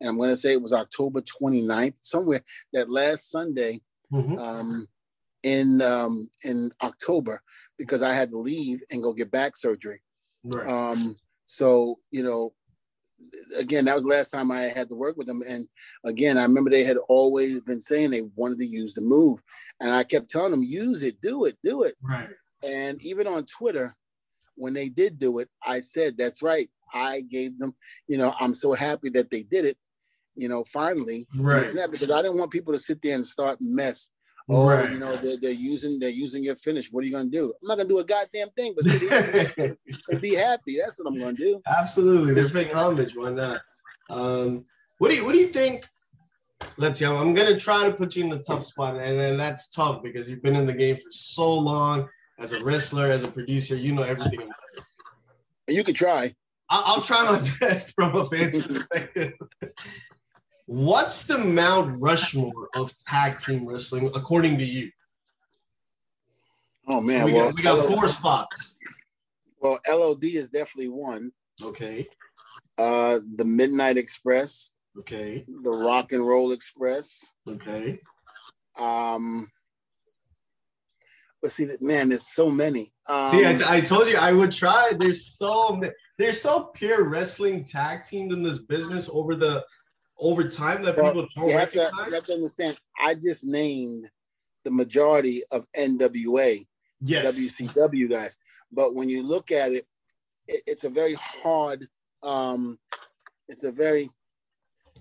and 0.00 0.08
I'm 0.08 0.16
going 0.16 0.30
to 0.30 0.36
say 0.36 0.52
it 0.52 0.62
was 0.62 0.72
October 0.72 1.20
29th, 1.22 1.94
somewhere 2.00 2.42
that 2.72 2.90
last 2.90 3.30
Sunday 3.30 3.80
Mhm. 4.12 4.38
um, 4.38 4.86
in 5.42 5.82
um, 5.82 6.28
in 6.44 6.70
October, 6.82 7.40
because 7.78 8.02
I 8.02 8.12
had 8.14 8.30
to 8.30 8.38
leave 8.38 8.82
and 8.90 9.02
go 9.02 9.12
get 9.12 9.30
back 9.30 9.56
surgery. 9.56 10.00
Right. 10.44 10.68
Um, 10.68 11.16
so 11.44 11.98
you 12.10 12.22
know, 12.22 12.52
again, 13.56 13.84
that 13.86 13.94
was 13.94 14.04
the 14.04 14.10
last 14.10 14.30
time 14.30 14.50
I 14.50 14.62
had 14.62 14.88
to 14.88 14.94
work 14.94 15.16
with 15.16 15.26
them. 15.26 15.42
And 15.46 15.66
again, 16.04 16.36
I 16.38 16.42
remember 16.42 16.70
they 16.70 16.84
had 16.84 16.98
always 17.08 17.60
been 17.60 17.80
saying 17.80 18.10
they 18.10 18.22
wanted 18.36 18.58
to 18.58 18.66
use 18.66 18.94
the 18.94 19.00
move, 19.00 19.40
and 19.80 19.90
I 19.90 20.04
kept 20.04 20.30
telling 20.30 20.50
them, 20.52 20.62
use 20.62 21.02
it, 21.02 21.20
do 21.20 21.44
it, 21.44 21.56
do 21.62 21.82
it. 21.84 21.96
right. 22.02 22.28
And 22.64 23.00
even 23.02 23.26
on 23.26 23.44
Twitter, 23.46 23.94
when 24.56 24.72
they 24.72 24.88
did 24.88 25.18
do 25.18 25.38
it, 25.38 25.48
I 25.64 25.80
said, 25.80 26.16
that's 26.16 26.42
right. 26.42 26.70
I 26.92 27.20
gave 27.20 27.58
them, 27.58 27.74
you 28.08 28.16
know, 28.18 28.34
I'm 28.40 28.54
so 28.54 28.72
happy 28.72 29.10
that 29.10 29.30
they 29.30 29.42
did 29.42 29.64
it, 29.66 29.76
you 30.36 30.48
know, 30.48 30.64
finally. 30.64 31.26
Right. 31.36 31.66
because 31.90 32.10
I 32.10 32.22
didn't 32.22 32.38
want 32.38 32.50
people 32.50 32.72
to 32.72 32.78
sit 32.78 33.00
there 33.02 33.14
and 33.14 33.26
start 33.26 33.58
mess. 33.60 34.10
Oh, 34.48 34.68
right. 34.68 34.92
you 34.92 34.98
know, 34.98 35.16
they're, 35.16 35.36
they're 35.38 35.50
using 35.50 35.98
they're 35.98 36.08
using 36.08 36.44
your 36.44 36.54
finish. 36.54 36.92
What 36.92 37.02
are 37.02 37.06
you 37.06 37.12
gonna 37.12 37.28
do? 37.28 37.52
I'm 37.60 37.66
not 37.66 37.78
gonna 37.78 37.88
do 37.88 37.98
a 37.98 38.04
goddamn 38.04 38.50
thing, 38.50 38.74
but 38.76 38.84
sit 38.84 39.76
and 40.08 40.20
be 40.20 40.34
happy. 40.34 40.76
That's 40.78 41.00
what 41.00 41.12
I'm 41.12 41.18
gonna 41.18 41.32
do. 41.32 41.60
Absolutely, 41.66 42.32
they're 42.32 42.48
paying 42.48 42.72
homage. 42.72 43.16
Why 43.16 43.30
not? 43.30 43.60
Um, 44.08 44.64
what 44.98 45.08
do 45.08 45.16
you 45.16 45.24
What 45.24 45.32
do 45.32 45.38
you 45.38 45.48
think? 45.48 45.84
Let's 46.76 47.00
see. 47.00 47.06
I'm, 47.06 47.16
I'm 47.16 47.34
gonna 47.34 47.58
try 47.58 47.88
to 47.88 47.94
put 47.94 48.14
you 48.14 48.22
in 48.22 48.30
the 48.30 48.38
tough 48.38 48.62
spot, 48.62 48.96
and, 48.96 49.20
and 49.20 49.40
that's 49.40 49.68
tough 49.68 50.00
because 50.04 50.30
you've 50.30 50.42
been 50.42 50.54
in 50.54 50.66
the 50.66 50.72
game 50.72 50.94
for 50.94 51.10
so 51.10 51.52
long 51.52 52.08
as 52.38 52.52
a 52.52 52.62
wrestler, 52.64 53.10
as 53.10 53.24
a 53.24 53.28
producer. 53.28 53.74
You 53.74 53.94
know 53.94 54.04
everything. 54.04 54.42
About 54.42 54.54
it. 54.76 55.74
You 55.74 55.82
could 55.82 55.96
try. 55.96 56.32
I'll, 56.70 56.82
I'll 56.86 57.02
try 57.02 57.24
my 57.24 57.50
best 57.60 57.94
from 57.94 58.14
a 58.14 58.24
fan's 58.26 58.62
perspective. 58.62 59.32
What's 60.66 61.26
the 61.26 61.38
Mount 61.38 62.00
Rushmore 62.00 62.68
of 62.74 62.92
tag 63.06 63.38
team 63.38 63.66
wrestling 63.66 64.10
according 64.14 64.58
to 64.58 64.64
you? 64.64 64.90
Oh 66.88 67.00
man, 67.00 67.26
we, 67.26 67.32
well, 67.32 67.46
got, 67.46 67.54
we 67.54 67.62
got 67.62 67.88
four 67.88 68.08
spots. 68.08 68.76
well, 69.60 69.78
LOD 69.88 70.24
is 70.24 70.50
definitely 70.50 70.88
one. 70.88 71.30
Okay. 71.62 72.06
Uh, 72.78 73.20
the 73.36 73.44
Midnight 73.44 73.96
Express, 73.96 74.74
Okay. 74.98 75.44
the 75.62 75.70
Rock 75.70 76.12
and 76.12 76.26
Roll 76.26 76.52
Express. 76.52 77.32
Okay. 77.48 78.00
Um, 78.78 79.48
but 81.40 81.50
see, 81.52 81.66
man, 81.80 82.08
there's 82.08 82.26
so 82.26 82.50
many. 82.50 82.88
Um, 83.08 83.30
See, 83.30 83.44
I, 83.44 83.76
I 83.76 83.80
told 83.80 84.08
you 84.08 84.16
I 84.16 84.32
would 84.32 84.52
try. 84.52 84.92
There's 84.98 85.36
so 85.38 85.80
there's 86.18 86.40
so 86.40 86.70
pure 86.74 87.08
wrestling 87.08 87.64
tag 87.64 88.02
teamed 88.02 88.32
in 88.32 88.42
this 88.42 88.58
business 88.58 89.08
over 89.12 89.36
the 89.36 89.64
over 90.18 90.44
time 90.44 90.82
that 90.82 90.96
Well, 90.96 91.12
people 91.12 91.28
don't 91.36 91.48
you 91.48 91.56
have 91.58 91.72
to 91.72 91.90
you 92.06 92.12
have 92.14 92.24
to 92.26 92.34
understand. 92.34 92.78
I 93.02 93.14
just 93.14 93.44
named 93.44 94.10
the 94.64 94.70
majority 94.70 95.42
of 95.50 95.66
NWA. 95.78 96.66
yes. 97.00 97.36
WCW 97.36 98.10
guys. 98.10 98.36
But 98.72 98.94
when 98.94 99.08
you 99.08 99.22
look 99.22 99.52
at 99.52 99.72
it, 99.72 99.86
it 100.48 100.62
it's 100.66 100.84
a 100.84 100.90
very 100.90 101.14
hard, 101.14 101.86
um, 102.22 102.78
it's 103.48 103.64
a 103.64 103.70
very, 103.72 104.08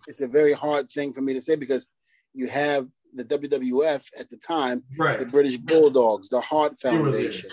it's 0.08 0.22
a 0.22 0.28
very 0.28 0.54
hard 0.54 0.90
thing 0.90 1.14
for 1.14 1.22
me 1.22 1.34
to 1.34 1.42
say 1.42 1.56
because 1.56 1.88
you 2.34 2.48
have 2.48 2.88
the 3.14 3.24
WWF 3.24 4.08
at 4.20 4.30
the 4.30 4.38
time, 4.38 4.84
the 4.98 5.26
British 5.26 5.58
Bulldogs, 5.58 6.30
the 6.30 6.42
Hart 6.42 6.74
They 6.84 6.92
were 6.96 7.12
there. 7.12 7.14
Foundation, 7.14 7.50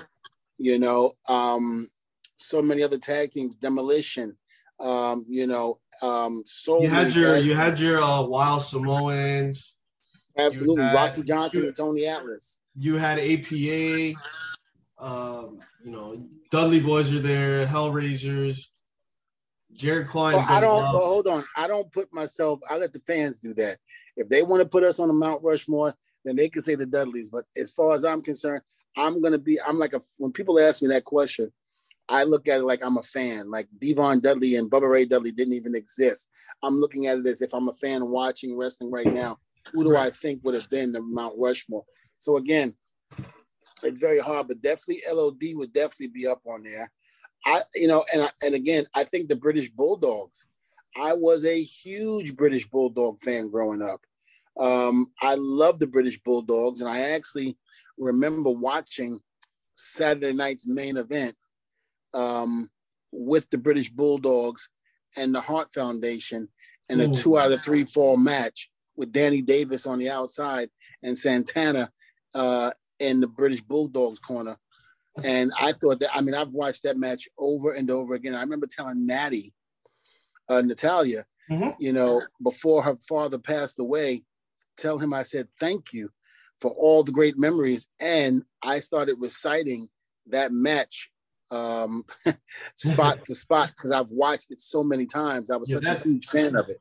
you 0.59 0.79
know, 0.79 1.12
um, 1.29 1.88
so 2.37 2.61
many 2.61 2.83
other 2.83 2.98
tag 2.98 3.31
teams, 3.31 3.55
Demolition, 3.57 4.37
um, 4.83 5.25
you 5.29 5.47
know, 5.47 5.79
um, 6.03 6.42
so 6.45 6.83
You 6.83 6.90
had 6.90 7.14
your 7.14 7.37
tag- 7.37 7.45
you 7.45 7.55
had 7.55 7.79
your 7.79 8.03
uh, 8.03 8.23
wild 8.23 8.62
Samoans. 8.62 9.77
Absolutely, 10.37 10.83
had, 10.83 10.95
Rocky 10.95 11.23
Johnson 11.23 11.64
and 11.64 11.77
Tony 11.77 12.07
Atlas. 12.07 12.59
You 12.77 12.97
had 12.97 13.18
APA. 13.18 14.18
Um, 14.99 15.59
you 15.85 15.90
know, 15.90 16.25
Dudley 16.51 16.81
Boys 16.81 17.12
are 17.12 17.21
there, 17.21 17.66
Hellraisers, 17.66 18.68
Jared 19.73 20.09
Klein. 20.09 20.35
Well, 20.35 20.47
I 20.49 20.61
don't. 20.61 20.77
Well, 20.77 20.99
hold 20.99 21.29
on. 21.29 21.45
I 21.57 21.68
don't 21.68 21.90
put 21.92 22.12
myself. 22.12 22.61
I 22.68 22.77
let 22.77 22.92
the 22.92 23.01
fans 23.01 23.38
do 23.38 23.55
that. 23.55 23.79
If 24.16 24.29
they 24.29 24.42
want 24.42 24.62
to 24.62 24.68
put 24.68 24.85
us 24.85 24.99
on 24.99 25.11
a 25.11 25.14
Mount 25.14 25.42
Rushmore, 25.42 25.95
then 26.25 26.37
they 26.37 26.49
can 26.49 26.62
say 26.62 26.75
the 26.75 26.87
Dudleys. 26.87 27.31
But 27.31 27.45
as 27.57 27.71
far 27.71 27.92
as 27.92 28.05
I'm 28.05 28.23
concerned, 28.23 28.62
I'm 28.97 29.21
gonna 29.23 29.38
be. 29.38 29.61
I'm 29.61 29.79
like 29.79 29.95
a. 29.95 30.03
When 30.18 30.33
people 30.33 30.59
ask 30.59 30.83
me 30.83 30.88
that 30.88 31.05
question, 31.05 31.53
I 32.09 32.25
look 32.25 32.49
at 32.49 32.61
it 32.61 32.65
like 32.65 32.85
I'm 32.85 32.99
a 32.99 33.03
fan. 33.03 33.51
Like 33.51 33.69
D-Von 33.79 34.21
Dudley 34.21 34.57
and 34.57 34.71
Bubba 34.71 34.91
Ray 34.91 35.05
Dudley 35.05 35.33
didn't 35.33 35.55
even 35.55 35.75
exist. 35.75 36.29
I'm 36.62 36.75
looking 36.75 37.07
at 37.07 37.19
it 37.19 37.27
as 37.27 37.43
if 37.43 37.55
I'm 37.55 37.69
a 37.69 37.75
fan 37.75 38.11
watching 38.11 38.57
wrestling 38.57 38.91
right 38.91 39.12
now. 39.12 39.38
Who 39.73 39.85
do 39.85 39.97
I 39.97 40.11
think 40.11 40.41
would 40.43 40.55
have 40.55 40.69
been 40.71 40.93
the 40.93 41.01
Mount 41.01 41.35
Rushmore? 41.38 41.85
So 42.19 42.37
again, 42.37 42.75
it's 43.83 44.01
very 44.01 44.19
hard, 44.19 44.49
but 44.49 44.62
definitely 44.62 45.03
LOD 45.11 45.43
would 45.55 45.73
definitely 45.73 46.09
be 46.09 46.27
up 46.27 46.43
on 46.47 46.62
there. 46.62 46.91
I, 47.45 47.62
you 47.75 47.88
know, 47.88 48.05
and 48.15 48.31
and 48.43 48.55
again, 48.55 48.85
I 48.95 49.05
think 49.05 49.29
the 49.29 49.37
British 49.37 49.71
Bulldogs. 49.71 50.47
I 50.97 51.15
was 51.15 51.45
a 51.45 51.62
huge 51.62 52.37
British 52.37 52.69
Bulldog 52.69 53.19
fan 53.21 53.49
growing 53.49 53.83
up. 53.83 54.01
Um, 54.61 55.07
I 55.23 55.37
love 55.38 55.79
the 55.79 55.87
British 55.87 56.21
Bulldogs, 56.21 56.81
and 56.81 56.91
I 56.91 57.12
actually 57.12 57.57
remember 57.99 58.51
watching 58.51 59.21
Saturday 59.75 60.35
night's 60.35 60.67
main 60.67 60.99
event 60.99 61.35
um, 62.14 62.70
with 63.11 63.48
the 63.51 63.59
British 63.59 63.90
Bulldogs 63.90 64.68
and 65.16 65.35
the 65.35 65.40
Hart 65.40 65.72
Foundation 65.72 66.48
in 66.88 67.01
a 67.01 67.09
two 67.09 67.38
out 67.38 67.53
of 67.53 67.62
three 67.62 67.85
fall 67.85 68.16
match 68.16 68.70
with 68.96 69.12
Danny 69.12 69.42
Davis 69.42 69.87
on 69.87 69.98
the 69.98 70.11
outside 70.11 70.68
and 71.03 71.16
Santana 71.16 71.90
uh, 72.35 72.70
in 72.98 73.20
the 73.20 73.29
British 73.29 73.61
Bulldogs 73.61 74.18
corner. 74.18 74.57
And 75.22 75.53
I 75.59 75.72
thought 75.72 76.01
that, 76.01 76.14
I 76.14 76.22
mean, 76.22 76.35
I've 76.35 76.53
watched 76.53 76.85
that 76.85 76.96
match 76.96 77.29
over 77.38 77.72
and 77.72 77.90
over 77.90 78.14
again. 78.14 78.35
I 78.35 78.40
remember 78.40 78.66
telling 78.66 79.07
Natty, 79.07 79.53
uh, 80.48 80.62
Natalya, 80.62 81.25
mm-hmm. 81.51 81.70
you 81.79 81.92
know, 81.92 82.22
before 82.42 82.83
her 82.83 82.96
father 83.07 83.38
passed 83.38 83.79
away, 83.79 84.25
tell 84.79 84.98
him 84.98 85.12
I 85.12 85.22
said, 85.22 85.48
thank 85.61 85.92
you 85.92 86.11
for 86.61 86.70
all 86.70 87.03
the 87.05 87.12
great 87.12 87.38
memories. 87.38 87.88
And 88.01 88.42
I 88.62 88.81
started 88.81 89.16
reciting 89.18 89.88
that 90.29 90.53
match 90.53 91.11
um, 91.53 92.05
spot 92.77 93.25
for 93.25 93.35
spot 93.35 93.69
because 93.69 93.93
I've 93.93 94.11
watched 94.11 94.51
it 94.51 94.61
so 94.61 94.83
many 94.83 95.07
times. 95.07 95.51
I 95.51 95.57
was 95.57 95.71
yeah, 95.71 95.77
such 95.77 95.85
that, 95.85 96.01
a 96.01 96.09
huge 96.09 96.27
fan 96.27 96.57
of 96.57 96.69
it. 96.69 96.79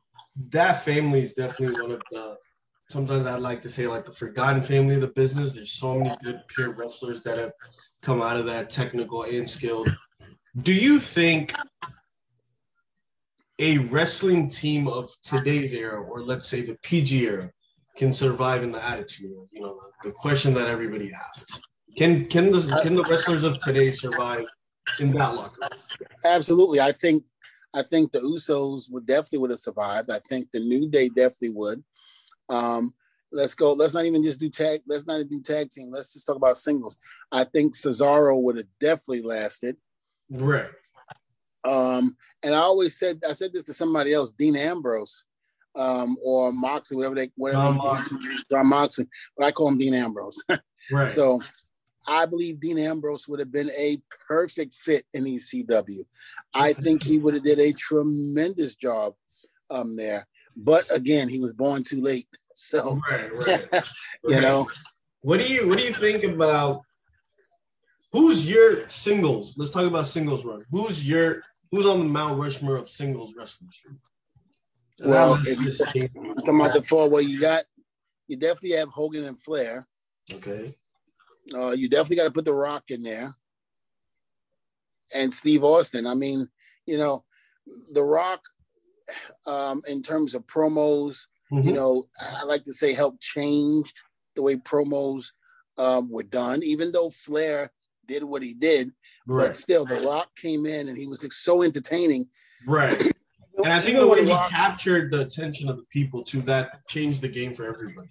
That 0.50 0.84
family 0.84 1.22
is 1.22 1.34
definitely 1.34 1.80
one 1.82 1.92
of 1.92 2.02
the. 2.12 2.38
Sometimes 2.90 3.26
I 3.26 3.38
like 3.38 3.62
to 3.62 3.70
say 3.70 3.88
like 3.88 4.06
the 4.06 4.12
forgotten 4.12 4.62
family 4.62 4.96
of 4.96 5.02
the 5.02 5.08
business. 5.08 5.54
There's 5.54 5.74
so 5.74 5.98
many 5.98 6.16
good 6.24 6.42
pure 6.50 6.74
wrestlers 6.74 7.24
that 7.24 7.38
have 7.38 7.52
come 8.02 8.22
out 8.22 8.38
of 8.38 8.46
that 8.46 8.70
technical 8.70 9.24
and 9.24 9.50
skilled. 9.50 9.90
Do 10.62 10.74
you 10.74 11.00
think 11.00 11.54
a 13.60 13.78
wrestling 13.78 14.50
team 14.50 14.88
of 14.88 15.10
today's 15.24 15.74
era, 15.74 16.02
or 16.02 16.24
let's 16.24 16.50
say 16.50 16.62
the 16.62 16.78
PG 16.82 17.26
era, 17.26 17.50
can 17.96 18.12
survive 18.12 18.64
in 18.64 18.72
the 18.72 18.84
attitude? 18.84 19.32
You 19.52 19.62
know, 19.62 19.80
the 20.04 20.12
question 20.12 20.54
that 20.56 20.68
everybody 20.68 21.12
asks. 21.14 21.62
Can 21.98 22.26
can 22.26 22.52
the 22.52 22.80
can 22.84 22.96
the 22.96 23.04
wrestlers 23.04 23.44
of 23.44 23.60
today 23.60 23.92
survive 23.92 24.46
in 24.99 25.12
that 25.13 25.36
locker? 25.36 25.69
Absolutely. 26.25 26.80
I 26.80 26.91
think 26.91 27.23
I 27.73 27.82
think 27.82 28.12
the 28.12 28.19
Usos 28.19 28.91
would 28.91 29.06
definitely 29.06 29.39
would 29.39 29.51
have 29.51 29.60
survived. 29.60 30.10
I 30.10 30.19
think 30.27 30.49
the 30.51 30.60
New 30.60 30.89
Day 30.89 31.08
definitely 31.08 31.51
would. 31.51 31.84
Um, 32.49 32.93
let's 33.32 33.56
go. 33.56 33.73
Let's 33.73 33.93
not 33.93 34.06
even 34.06 34.23
just 34.23 34.39
do 34.39 34.49
tag. 34.49 34.82
Let's 34.88 35.06
not 35.06 35.27
do 35.30 35.41
tag 35.41 35.71
team. 35.71 35.91
Let's 35.91 36.13
just 36.13 36.25
talk 36.25 36.36
about 36.36 36.58
singles. 36.58 36.97
I 37.32 37.45
think 37.45 37.75
Cesaro 37.75 38.39
would 38.41 38.58
have 38.58 38.67
definitely 38.80 39.21
lasted. 39.21 39.77
Right. 40.30 40.69
Um, 41.63 42.17
and 42.43 42.54
I 42.54 42.60
always 42.60 42.97
said 42.97 43.21
I 43.27 43.34
said 43.34 43.54
this 43.54 43.65
to 43.65 43.73
somebody 43.73 44.13
else, 44.13 44.32
Dean 44.32 44.56
Ambrose, 44.56 45.25
um, 45.75 46.17
or 46.23 46.51
Moxley, 46.51 46.97
whatever 46.97 47.15
they 47.15 47.32
whatever 47.36 47.62
Jon 47.62 47.77
Moxley. 47.77 48.19
Jon 48.51 48.67
Moxley, 48.67 49.08
but 49.38 49.47
I 49.47 49.51
call 49.51 49.69
him 49.69 49.77
Dean 49.77 49.93
Ambrose. 49.93 50.43
right. 50.91 51.10
So 51.10 51.39
I 52.08 52.26
believe 52.26 52.60
Dean 52.60 52.80
Ambrose 52.80 53.28
would 53.28 53.40
have 53.40 53.52
been 53.52 53.72
a 53.78 54.02
perfect 54.28 54.74
fit 54.74 55.06
in 55.14 55.26
ECW. 55.26 56.06
I 56.54 56.74
think 56.74 57.04
he 57.04 57.20
would 57.20 57.36
have 57.36 57.44
did 57.44 57.60
a 57.60 57.74
tremendous 57.74 58.76
job 58.76 59.14
um, 59.70 59.96
there. 59.96 60.28
But 60.56 60.86
again, 60.92 61.30
he 61.30 61.40
was 61.40 61.54
born 61.54 61.84
too 61.84 62.02
late. 62.02 62.28
So 62.54 63.00
right, 63.10 63.34
right. 63.34 63.66
you 64.26 64.36
right. 64.36 64.42
know. 64.42 64.68
What 65.22 65.40
do 65.40 65.48
you 65.48 65.70
what 65.70 65.80
do 65.80 65.86
you 65.86 65.94
think 65.94 66.26
about 66.26 66.82
who's 68.12 68.48
your 68.48 68.88
singles? 68.90 69.56
Let's 69.58 69.72
talk 69.72 69.86
about 69.86 70.06
singles 70.06 70.44
run. 70.44 70.66
Who's 70.70 71.08
your 71.08 71.44
who's 71.72 71.86
on 71.86 72.00
the 72.00 72.06
Mount 72.06 72.38
Rushmore 72.38 72.76
of 72.76 72.90
singles 72.90 73.36
wrestlers? 73.38 73.80
Well, 75.00 75.40
if 75.42 75.62
you 75.62 75.78
talking 75.78 76.10
about 76.60 76.74
the 76.74 76.84
four, 76.84 77.10
well, 77.10 77.22
you 77.22 77.40
got 77.40 77.64
you 78.28 78.36
definitely 78.36 78.78
have 78.78 78.90
Hogan 78.90 79.26
and 79.26 79.42
Flair. 79.42 79.88
Okay. 80.32 80.76
Uh, 81.54 81.71
you 81.71 81.89
definitely 81.89 82.17
got 82.17 82.25
to 82.25 82.32
put 82.32 82.45
The 82.45 82.54
Rock 82.54 82.86
in 82.89 83.01
there, 83.01 83.30
and 85.13 85.32
Steve 85.32 85.63
Austin. 85.63 86.08
I 86.08 86.15
mean, 86.15 86.47
you 86.86 86.97
know, 86.97 87.23
The 87.93 88.04
Rock, 88.04 88.41
um, 89.47 89.82
in 89.88 90.01
terms 90.04 90.36
of 90.36 90.45
promos, 90.47 91.25
mm-hmm. 91.51 91.67
you 91.67 91.73
know, 91.73 92.04
I 92.39 92.43
like 92.43 92.63
to 92.65 92.73
say 92.73 92.93
helped 92.93 93.21
changed 93.21 94.01
the 94.36 94.41
way 94.41 94.56
promos 94.56 95.32
um, 95.77 96.10
were 96.10 96.23
done. 96.23 96.63
Even 96.63 96.91
though 96.91 97.10
Flair 97.10 97.71
did 98.08 98.23
what 98.23 98.43
he 98.43 98.54
did, 98.54 98.91
right. 99.27 99.47
but 99.47 99.56
still, 99.56 99.86
The 99.86 100.01
Rock 100.01 100.30
came 100.36 100.65
in 100.65 100.88
and 100.88 100.97
he 100.97 101.08
was 101.08 101.23
like, 101.23 101.32
so 101.32 101.63
entertaining. 101.63 102.25
Right. 102.67 102.93
and 103.58 103.73
I 103.73 103.80
think 103.80 103.97
the 103.97 104.08
way 104.08 104.23
he 104.23 104.32
captured 104.49 105.12
the 105.12 105.21
attention 105.21 105.69
of 105.69 105.77
the 105.77 105.86
people 105.91 106.23
too, 106.23 106.41
that 106.43 106.88
changed 106.88 107.21
the 107.21 107.30
game 107.30 107.54
for 107.54 107.65
everybody. 107.65 108.08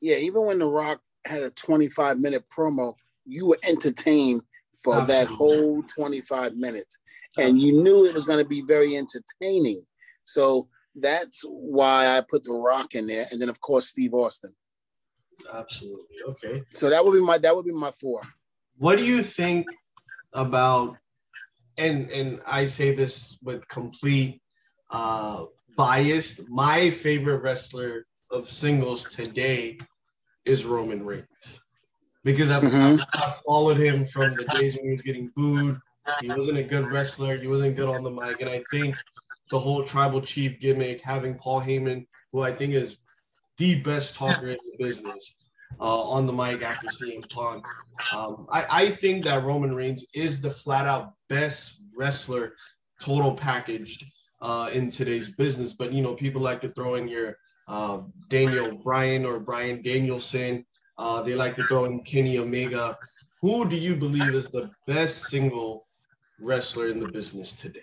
Yeah, 0.00 0.16
even 0.16 0.46
when 0.46 0.58
The 0.58 0.66
Rock 0.66 1.00
had 1.24 1.42
a 1.42 1.50
25 1.50 2.18
minute 2.18 2.44
promo, 2.54 2.94
you 3.26 3.46
were 3.46 3.58
entertained 3.68 4.42
for 4.82 5.00
that 5.02 5.26
whole 5.26 5.82
25 5.82 6.56
minutes. 6.56 6.98
And 7.38 7.60
you 7.60 7.82
knew 7.82 8.06
it 8.06 8.14
was 8.14 8.24
going 8.24 8.42
to 8.42 8.48
be 8.48 8.62
very 8.62 8.96
entertaining. 8.96 9.82
So 10.24 10.68
that's 10.94 11.42
why 11.46 12.16
I 12.16 12.22
put 12.22 12.44
The 12.44 12.52
Rock 12.52 12.94
in 12.94 13.06
there. 13.06 13.26
And 13.30 13.40
then, 13.40 13.48
of 13.48 13.60
course, 13.60 13.88
Steve 13.88 14.14
Austin. 14.14 14.54
Absolutely. 15.52 16.16
Okay. 16.26 16.62
So 16.72 16.90
that 16.90 17.04
would 17.04 17.12
be 17.12 17.20
my 17.24 17.38
that 17.38 17.54
would 17.54 17.64
be 17.64 17.72
my 17.72 17.90
four. 17.92 18.20
What 18.76 18.98
do 18.98 19.04
you 19.04 19.22
think 19.22 19.66
about 20.32 20.96
and 21.78 22.10
and 22.10 22.40
I 22.46 22.66
say 22.66 22.94
this 22.94 23.38
with 23.42 23.66
complete 23.68 24.42
uh 24.90 25.44
bias, 25.76 26.46
my 26.48 26.90
favorite 26.90 27.38
wrestler 27.38 28.06
of 28.30 28.50
singles 28.50 29.08
today 29.08 29.78
is 30.44 30.64
Roman 30.64 31.04
Reigns 31.04 31.62
because 32.24 32.50
I've, 32.50 32.62
mm-hmm. 32.62 33.00
I've, 33.22 33.36
followed 33.46 33.78
him 33.78 34.04
from 34.04 34.34
the 34.34 34.44
days 34.44 34.76
when 34.76 34.86
he 34.86 34.92
was 34.92 35.02
getting 35.02 35.30
booed. 35.36 35.78
He 36.20 36.28
wasn't 36.28 36.58
a 36.58 36.62
good 36.62 36.90
wrestler. 36.90 37.36
He 37.36 37.46
wasn't 37.46 37.76
good 37.76 37.88
on 37.88 38.02
the 38.02 38.10
mic, 38.10 38.40
and 38.40 38.50
I 38.50 38.62
think 38.70 38.96
the 39.50 39.58
whole 39.58 39.84
tribal 39.84 40.20
chief 40.20 40.58
gimmick, 40.58 41.02
having 41.02 41.34
Paul 41.34 41.60
Heyman, 41.60 42.06
who 42.32 42.40
I 42.40 42.52
think 42.52 42.72
is 42.72 42.98
the 43.58 43.80
best 43.82 44.16
talker 44.16 44.48
in 44.48 44.58
the 44.72 44.84
business, 44.84 45.36
uh, 45.80 46.02
on 46.02 46.26
the 46.26 46.32
mic 46.32 46.62
after 46.62 46.88
seeing 46.88 47.22
Punk. 47.22 47.64
Um, 48.14 48.46
I, 48.50 48.66
I 48.70 48.90
think 48.90 49.24
that 49.24 49.44
Roman 49.44 49.74
Reigns 49.74 50.06
is 50.14 50.40
the 50.40 50.50
flat 50.50 50.86
out 50.86 51.14
best 51.28 51.82
wrestler, 51.96 52.54
total 53.00 53.34
packaged 53.34 54.04
uh, 54.40 54.70
in 54.72 54.90
today's 54.90 55.28
business. 55.28 55.74
But 55.74 55.92
you 55.92 56.02
know, 56.02 56.14
people 56.14 56.42
like 56.42 56.60
to 56.62 56.70
throw 56.70 56.94
in 56.94 57.08
your 57.08 57.36
uh, 57.70 58.00
Daniel 58.28 58.76
Bryan 58.76 59.24
or 59.24 59.38
Bryan 59.38 59.80
Danielson. 59.80 60.66
Uh, 60.98 61.22
they 61.22 61.34
like 61.34 61.54
to 61.54 61.62
throw 61.62 61.84
in 61.84 62.00
Kenny 62.02 62.36
Omega. 62.38 62.98
Who 63.40 63.66
do 63.66 63.76
you 63.76 63.94
believe 63.94 64.34
is 64.34 64.48
the 64.48 64.70
best 64.86 65.28
single 65.28 65.86
wrestler 66.40 66.88
in 66.88 66.98
the 67.00 67.08
business 67.08 67.54
today? 67.54 67.80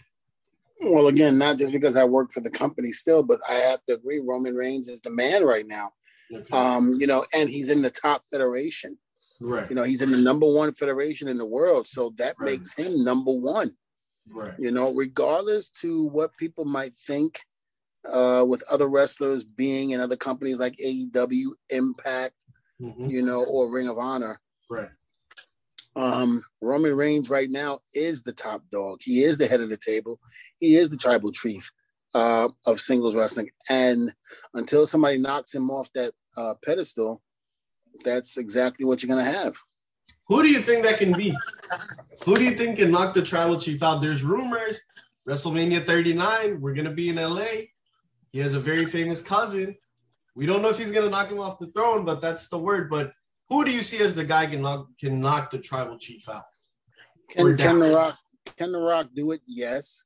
Well, 0.82 1.08
again, 1.08 1.38
not 1.38 1.58
just 1.58 1.72
because 1.72 1.96
I 1.96 2.04
work 2.04 2.32
for 2.32 2.42
the 2.42 2.50
company 2.50 2.92
still, 2.92 3.24
but 3.24 3.40
I 3.50 3.54
have 3.54 3.84
to 3.86 3.94
agree 3.94 4.20
Roman 4.24 4.56
Reigns 4.56 4.90
is 4.90 5.02
the 5.02 5.10
man 5.10 5.44
right 5.44 5.66
now. 5.66 5.92
Okay. 6.32 6.46
Um, 6.52 6.96
you 7.00 7.08
know, 7.08 7.26
and 7.34 7.50
he's 7.50 7.70
in 7.70 7.82
the 7.82 7.90
top 7.90 8.24
federation. 8.30 8.98
Right. 9.40 9.70
You 9.70 9.76
know, 9.76 9.84
he's 9.84 10.02
in 10.02 10.12
the 10.12 10.18
number 10.18 10.46
one 10.46 10.74
federation 10.74 11.30
in 11.30 11.38
the 11.38 11.46
world. 11.46 11.88
So 11.88 12.14
that 12.18 12.36
right. 12.40 12.52
makes 12.52 12.74
him 12.76 13.04
number 13.04 13.32
one. 13.32 13.72
Right. 14.30 14.54
You 14.60 14.72
know, 14.72 14.94
regardless 14.94 15.70
to 15.82 16.08
what 16.08 16.36
people 16.38 16.66
might 16.66 16.94
think 16.94 17.40
uh, 18.12 18.46
with 18.48 18.64
other 18.70 18.88
wrestlers 18.88 19.44
being 19.44 19.92
in 19.92 20.00
other 20.00 20.16
companies 20.16 20.60
like 20.60 20.76
AEW, 20.78 21.48
Impact, 21.70 22.36
mm-hmm. 22.82 23.06
you 23.06 23.22
know, 23.22 23.44
or 23.44 23.72
Ring 23.72 23.88
of 23.88 23.98
Honor. 23.98 24.40
Right. 24.70 24.90
Um, 25.96 26.42
Roman 26.62 26.96
Reigns 26.96 27.30
right 27.30 27.50
now 27.50 27.80
is 27.94 28.22
the 28.22 28.34
top 28.34 28.62
dog. 28.72 29.00
He 29.04 29.24
is 29.24 29.38
the 29.38 29.48
head 29.48 29.62
of 29.62 29.70
the 29.70 29.78
table. 29.78 30.20
He 30.60 30.76
is 30.76 30.90
the 30.90 30.98
tribal 30.98 31.32
chief. 31.32 31.72
uh, 32.14 32.50
of 32.66 32.80
singles 32.80 33.16
wrestling. 33.16 33.50
And 33.70 34.14
until 34.54 34.88
somebody 34.88 35.18
knocks 35.18 35.54
him 35.54 35.70
off 35.70 35.92
that 35.94 36.14
uh, 36.36 36.54
pedestal, 36.64 37.22
that's 38.04 38.38
exactly 38.38 38.86
what 38.86 39.04
you're 39.04 39.14
going 39.14 39.26
to 39.26 39.32
have. 39.40 39.56
Who 40.28 40.42
do 40.42 40.50
you 40.50 40.62
think 40.62 40.84
that 40.86 41.00
can 41.00 41.14
be? 41.14 41.36
Who 42.26 42.36
do 42.36 42.44
you 42.44 42.56
think 42.56 42.80
can 42.80 42.92
knock 42.92 43.14
the 43.14 43.22
tribal 43.22 43.60
chief 43.60 43.84
out? 43.84 44.02
There's 44.02 44.24
rumors 44.24 44.82
WrestleMania 45.28 45.86
39, 45.86 46.62
we're 46.62 46.74
going 46.74 46.86
to 46.86 46.92
be 46.92 47.10
in 47.10 47.18
LA. 47.18 47.46
He 48.32 48.40
has 48.40 48.54
a 48.54 48.60
very 48.60 48.86
famous 48.86 49.22
cousin. 49.22 49.76
We 50.36 50.46
don't 50.46 50.62
know 50.62 50.70
if 50.70 50.78
he's 50.78 50.92
going 50.92 51.06
to 51.06 51.10
knock 51.10 51.30
him 51.30 51.40
off 51.40 51.60
the 51.60 51.68
throne, 51.68 52.06
but 52.06 52.22
that's 52.22 52.50
the 52.50 52.60
word. 52.60 52.90
But 52.90 53.12
who 53.50 53.66
do 53.66 53.72
you 53.72 53.82
see 53.82 54.00
as 54.00 54.14
the 54.14 54.26
guy 54.26 54.46
can 54.46 54.62
knock 54.62 54.88
can 55.00 55.20
knock 55.20 55.50
the 55.50 55.60
tribal 55.60 55.98
chief 55.98 56.30
out? 56.30 56.44
Can, 57.30 57.58
can 57.58 57.80
the 57.80 57.92
Rock 57.92 58.18
can 58.58 58.72
the 58.72 58.80
Rock 58.80 59.08
do 59.16 59.32
it? 59.32 59.42
Yes, 59.48 60.06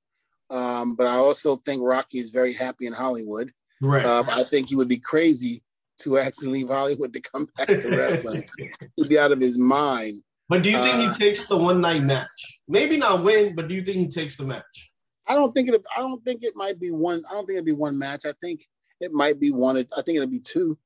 um, 0.50 0.96
but 0.96 1.08
I 1.08 1.16
also 1.16 1.58
think 1.58 1.82
Rocky 1.84 2.20
is 2.20 2.30
very 2.30 2.54
happy 2.54 2.88
in 2.88 2.94
Hollywood. 2.94 3.52
Right. 3.82 4.06
Um, 4.06 4.28
I 4.30 4.44
think 4.44 4.70
he 4.70 4.76
would 4.76 4.90
be 4.90 5.00
crazy 5.00 5.64
to 6.02 6.18
actually 6.18 6.50
leave 6.50 6.68
Hollywood 6.68 7.14
to 7.14 7.22
come 7.22 7.48
back 7.58 7.68
to 7.68 7.90
wrestling. 7.96 8.48
He'd 8.96 9.10
be 9.10 9.20
out 9.20 9.32
of 9.32 9.40
his 9.40 9.58
mind. 9.58 10.22
But 10.50 10.64
do 10.64 10.70
you 10.70 10.78
think 10.82 10.96
uh, 10.96 11.14
he 11.14 11.18
takes 11.18 11.48
the 11.48 11.58
one 11.58 11.80
night 11.80 12.04
match? 12.04 12.62
Maybe 12.68 12.98
not 12.98 13.24
win, 13.24 13.56
but 13.56 13.68
do 13.68 13.76
you 13.76 13.84
think 13.84 13.98
he 13.98 14.08
takes 14.08 14.36
the 14.36 14.44
match? 14.44 14.91
I 15.32 15.36
don't 15.36 15.54
think 15.54 15.70
it. 15.70 15.86
I 15.96 16.02
don't 16.02 16.22
think 16.26 16.44
it 16.44 16.58
might 16.58 16.78
be 16.78 16.92
one. 16.92 17.24
I 17.30 17.34
don't 17.34 17.46
think 17.46 17.56
it'd 17.56 17.66
be 17.66 17.72
one 17.72 17.98
match. 17.98 18.26
I 18.26 18.34
think 18.42 18.66
it 19.00 19.14
might 19.14 19.40
be 19.40 19.50
one. 19.50 19.78
I 19.78 20.02
think 20.02 20.18
it'll 20.18 20.28
be 20.28 20.42
two. 20.42 20.78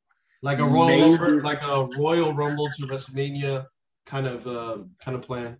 Like 0.43 0.59
a 0.59 0.63
royal, 0.63 1.17
rumble, 1.17 1.41
like 1.43 1.63
a 1.63 1.87
Royal 1.97 2.31
Rumble 2.31 2.69
to 2.77 2.85
WrestleMania 2.85 3.65
kind 4.05 4.27
of 4.27 4.45
uh, 4.45 4.83
kind 5.03 5.17
of 5.17 5.23
plan. 5.23 5.57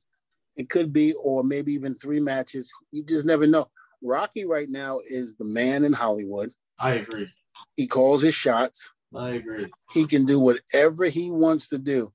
It 0.56 0.70
could 0.70 0.94
be, 0.94 1.14
or 1.14 1.44
maybe 1.44 1.74
even 1.74 1.96
three 1.96 2.20
matches. 2.20 2.72
You 2.92 3.04
just 3.04 3.26
never 3.26 3.48
know. 3.48 3.66
Rocky 4.04 4.46
right 4.46 4.70
now 4.70 5.00
is 5.10 5.36
the 5.36 5.46
man 5.46 5.84
in 5.84 5.92
Hollywood. 5.92 6.54
I 6.80 6.96
agree. 6.96 7.28
He 7.76 7.88
calls 7.88 8.22
his 8.22 8.36
shots. 8.36 8.92
I 9.16 9.32
agree. 9.32 9.66
He 9.94 10.06
can 10.06 10.26
do 10.26 10.40
whatever 10.40 11.06
he 11.06 11.32
wants 11.32 11.70
to 11.70 11.80
do. 11.80 12.14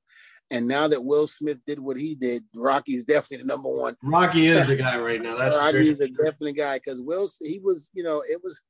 And 0.51 0.67
now 0.67 0.89
that 0.89 1.05
Will 1.05 1.29
Smith 1.29 1.59
did 1.67 1.79
what 1.79 1.97
he 1.97 2.15
did, 2.15 2.43
Rocky's 2.55 3.05
definitely 3.05 3.45
the 3.45 3.49
number 3.49 3.69
one. 3.69 3.95
Rocky 4.03 4.47
is 4.47 4.67
the 4.67 4.77
guy 4.89 4.99
right 4.99 5.23
now. 5.23 5.37
That's 5.37 5.59
Rocky's 5.59 5.99
the 5.99 6.09
definite 6.09 6.57
guy 6.57 6.77
because 6.79 7.01
Will, 7.01 7.29
he 7.41 7.61
was, 7.61 7.91
you 7.95 8.03
know, 8.03 8.23
it 8.29 8.43
was. 8.43 8.61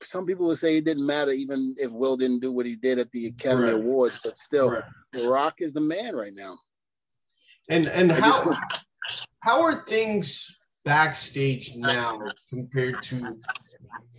Some 0.00 0.26
people 0.26 0.46
would 0.46 0.58
say 0.58 0.76
it 0.76 0.84
didn't 0.84 1.04
matter 1.04 1.32
even 1.32 1.74
if 1.76 1.90
Will 1.90 2.16
didn't 2.16 2.38
do 2.38 2.52
what 2.52 2.66
he 2.66 2.76
did 2.76 3.00
at 3.00 3.10
the 3.10 3.26
Academy 3.26 3.64
right. 3.64 3.74
Awards, 3.74 4.16
but 4.22 4.38
still, 4.38 4.70
right. 4.70 4.84
Rock 5.24 5.56
is 5.58 5.72
the 5.72 5.80
man 5.80 6.14
right 6.14 6.32
now. 6.32 6.56
And 7.68 7.88
and 7.88 8.12
how 8.12 8.56
how 9.40 9.62
are 9.62 9.84
things 9.86 10.56
backstage 10.84 11.74
now 11.74 12.20
compared 12.48 13.02
to 13.02 13.36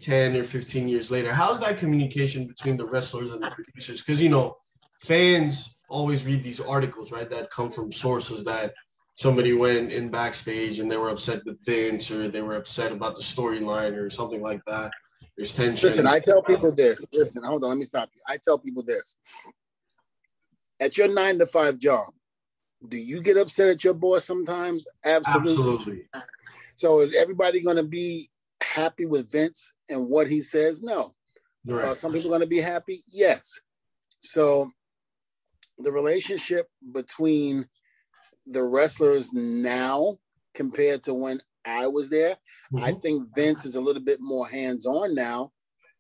10 0.02 0.36
or 0.36 0.44
15 0.44 0.88
years 0.88 1.10
later 1.10 1.34
how's 1.34 1.60
that 1.60 1.78
communication 1.78 2.46
between 2.46 2.78
the 2.78 2.86
wrestlers 2.86 3.32
and 3.32 3.42
the 3.42 3.50
producers 3.50 4.02
because 4.02 4.22
you 4.22 4.30
know 4.30 4.56
fans 5.02 5.79
always 5.90 6.26
read 6.26 6.44
these 6.44 6.60
articles 6.60 7.12
right 7.12 7.30
that 7.30 7.50
come 7.50 7.70
from 7.70 7.92
sources 7.92 8.44
that 8.44 8.74
somebody 9.16 9.54
went 9.54 9.92
in 9.92 10.10
backstage 10.10 10.80
and 10.80 10.90
they 10.90 10.98
were 10.98 11.10
upset 11.10 11.44
with 11.46 11.64
Vince 11.66 12.10
or 12.12 12.30
they 12.30 12.42
were 12.42 12.56
upset 12.56 12.92
about 12.92 13.16
the 13.16 13.22
storyline 13.22 13.98
or 13.98 14.10
something 14.10 14.42
like 14.42 14.64
that 14.66 14.92
there's 15.36 15.54
tension 15.54 15.88
listen 15.88 16.08
i 16.08 16.20
tell 16.20 16.42
people 16.44 16.74
this 16.74 17.06
listen 17.14 17.44
hold 17.44 17.64
on 17.64 17.70
let 17.70 17.78
me 17.78 17.86
stop 17.86 18.10
you 18.14 18.22
i 18.28 18.38
tell 18.38 18.58
people 18.58 18.84
this 18.84 19.18
at 20.80 20.98
your 20.98 21.08
nine 21.08 21.38
to 21.38 21.46
five 21.46 21.78
job 21.78 22.08
do 22.88 22.98
you 22.98 23.22
get 23.22 23.38
upset 23.38 23.68
at 23.68 23.84
your 23.84 23.94
boss 23.94 24.24
sometimes 24.24 24.88
absolutely, 25.06 25.52
absolutely. 25.52 26.04
so 26.76 27.00
is 27.00 27.16
everybody 27.16 27.62
going 27.62 27.76
to 27.76 27.84
be 27.84 28.30
happy 28.62 29.06
with 29.06 29.32
Vince 29.32 29.74
and 29.90 30.10
what 30.10 30.28
he 30.30 30.42
says? 30.42 30.82
No. 30.82 31.12
Right. 31.66 31.86
Uh, 31.86 31.96
some 31.96 32.14
people 32.14 32.30
going 32.30 32.42
to 32.42 32.48
be 32.48 32.62
happy? 32.62 33.04
Yes. 33.08 33.60
So 34.22 34.70
the 35.80 35.92
relationship 35.92 36.68
between 36.94 37.68
the 38.46 38.64
wrestlers 38.64 39.34
now 39.34 40.18
compared 40.54 41.04
to 41.04 41.14
when 41.14 41.40
I 41.66 41.88
was 41.88 42.10
there, 42.10 42.38
mm-hmm. 42.74 42.84
I 42.84 42.92
think 42.94 43.34
Vince 43.36 43.66
is 43.66 43.76
a 43.76 43.82
little 43.82 44.02
bit 44.02 44.20
more 44.22 44.48
hands 44.48 44.86
on 44.86 45.16
now 45.16 45.52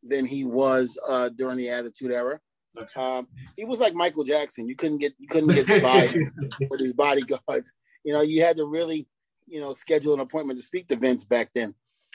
than 0.03 0.25
he 0.25 0.45
was 0.45 0.97
uh, 1.07 1.29
during 1.29 1.57
the 1.57 1.69
Attitude 1.69 2.11
Era. 2.11 2.39
Okay. 2.77 3.01
Um, 3.01 3.27
he 3.57 3.65
was 3.65 3.79
like 3.79 3.93
Michael 3.93 4.23
Jackson. 4.23 4.67
You 4.67 4.75
couldn't 4.75 4.99
get 4.99 5.13
you 5.17 5.27
couldn't 5.27 5.53
get 5.53 5.81
by 5.81 6.07
with 6.69 6.79
his 6.79 6.93
bodyguards. 6.93 7.73
You 8.03 8.13
know, 8.13 8.21
you 8.21 8.43
had 8.43 8.57
to 8.57 8.65
really, 8.65 9.07
you 9.47 9.59
know, 9.59 9.73
schedule 9.73 10.13
an 10.13 10.19
appointment 10.19 10.59
to 10.59 10.63
speak 10.63 10.87
to 10.87 10.95
Vince 10.95 11.25
back 11.25 11.49
then. 11.53 11.73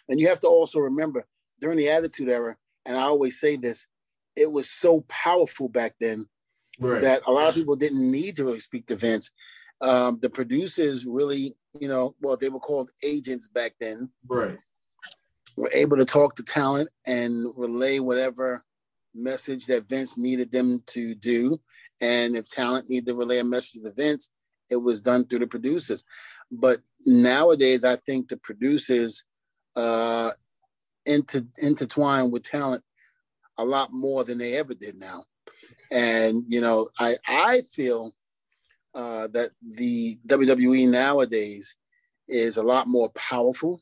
And 0.08 0.18
you 0.18 0.28
have 0.28 0.40
to 0.40 0.48
also 0.48 0.80
remember 0.80 1.26
during 1.60 1.76
the 1.76 1.90
Attitude 1.90 2.28
Era, 2.28 2.56
and 2.86 2.96
I 2.96 3.02
always 3.02 3.40
say 3.40 3.56
this, 3.56 3.86
it 4.36 4.50
was 4.50 4.70
so 4.70 5.04
powerful 5.08 5.68
back 5.68 5.94
then 6.00 6.26
right. 6.80 7.00
that 7.02 7.22
a 7.26 7.32
lot 7.32 7.48
of 7.48 7.54
people 7.54 7.76
didn't 7.76 8.10
need 8.10 8.36
to 8.36 8.44
really 8.44 8.60
speak 8.60 8.86
to 8.86 8.96
Vince. 8.96 9.30
Um, 9.80 10.18
the 10.22 10.30
producers 10.30 11.06
really, 11.06 11.56
you 11.80 11.88
know, 11.88 12.14
well, 12.20 12.36
they 12.36 12.48
were 12.48 12.60
called 12.60 12.90
agents 13.02 13.48
back 13.48 13.74
then. 13.80 14.08
Right. 14.28 14.56
Were 15.56 15.70
able 15.72 15.96
to 15.96 16.04
talk 16.04 16.36
to 16.36 16.42
talent 16.42 16.88
and 17.06 17.46
relay 17.56 17.98
whatever 17.98 18.64
message 19.14 19.66
that 19.66 19.88
Vince 19.88 20.18
needed 20.18 20.50
them 20.50 20.82
to 20.86 21.14
do. 21.14 21.60
And 22.00 22.34
if 22.34 22.48
talent 22.48 22.90
needed 22.90 23.06
to 23.06 23.14
relay 23.14 23.38
a 23.38 23.44
message 23.44 23.82
to 23.82 23.92
Vince, 23.92 24.30
it 24.70 24.76
was 24.76 25.00
done 25.00 25.24
through 25.24 25.40
the 25.40 25.46
producers. 25.46 26.04
But 26.50 26.78
nowadays, 27.06 27.84
I 27.84 27.96
think 27.96 28.28
the 28.28 28.36
producers 28.38 29.24
uh, 29.76 30.30
inter, 31.06 31.42
intertwined 31.58 32.32
with 32.32 32.42
talent 32.42 32.82
a 33.58 33.64
lot 33.64 33.90
more 33.92 34.24
than 34.24 34.38
they 34.38 34.54
ever 34.54 34.74
did 34.74 34.96
now. 34.98 35.24
And 35.90 36.42
you 36.48 36.60
know, 36.60 36.88
I 36.98 37.16
I 37.26 37.62
feel 37.62 38.12
uh, 38.94 39.28
that 39.28 39.50
the 39.62 40.18
WWE 40.26 40.88
nowadays 40.90 41.76
is 42.28 42.56
a 42.56 42.62
lot 42.62 42.86
more 42.86 43.10
powerful, 43.10 43.80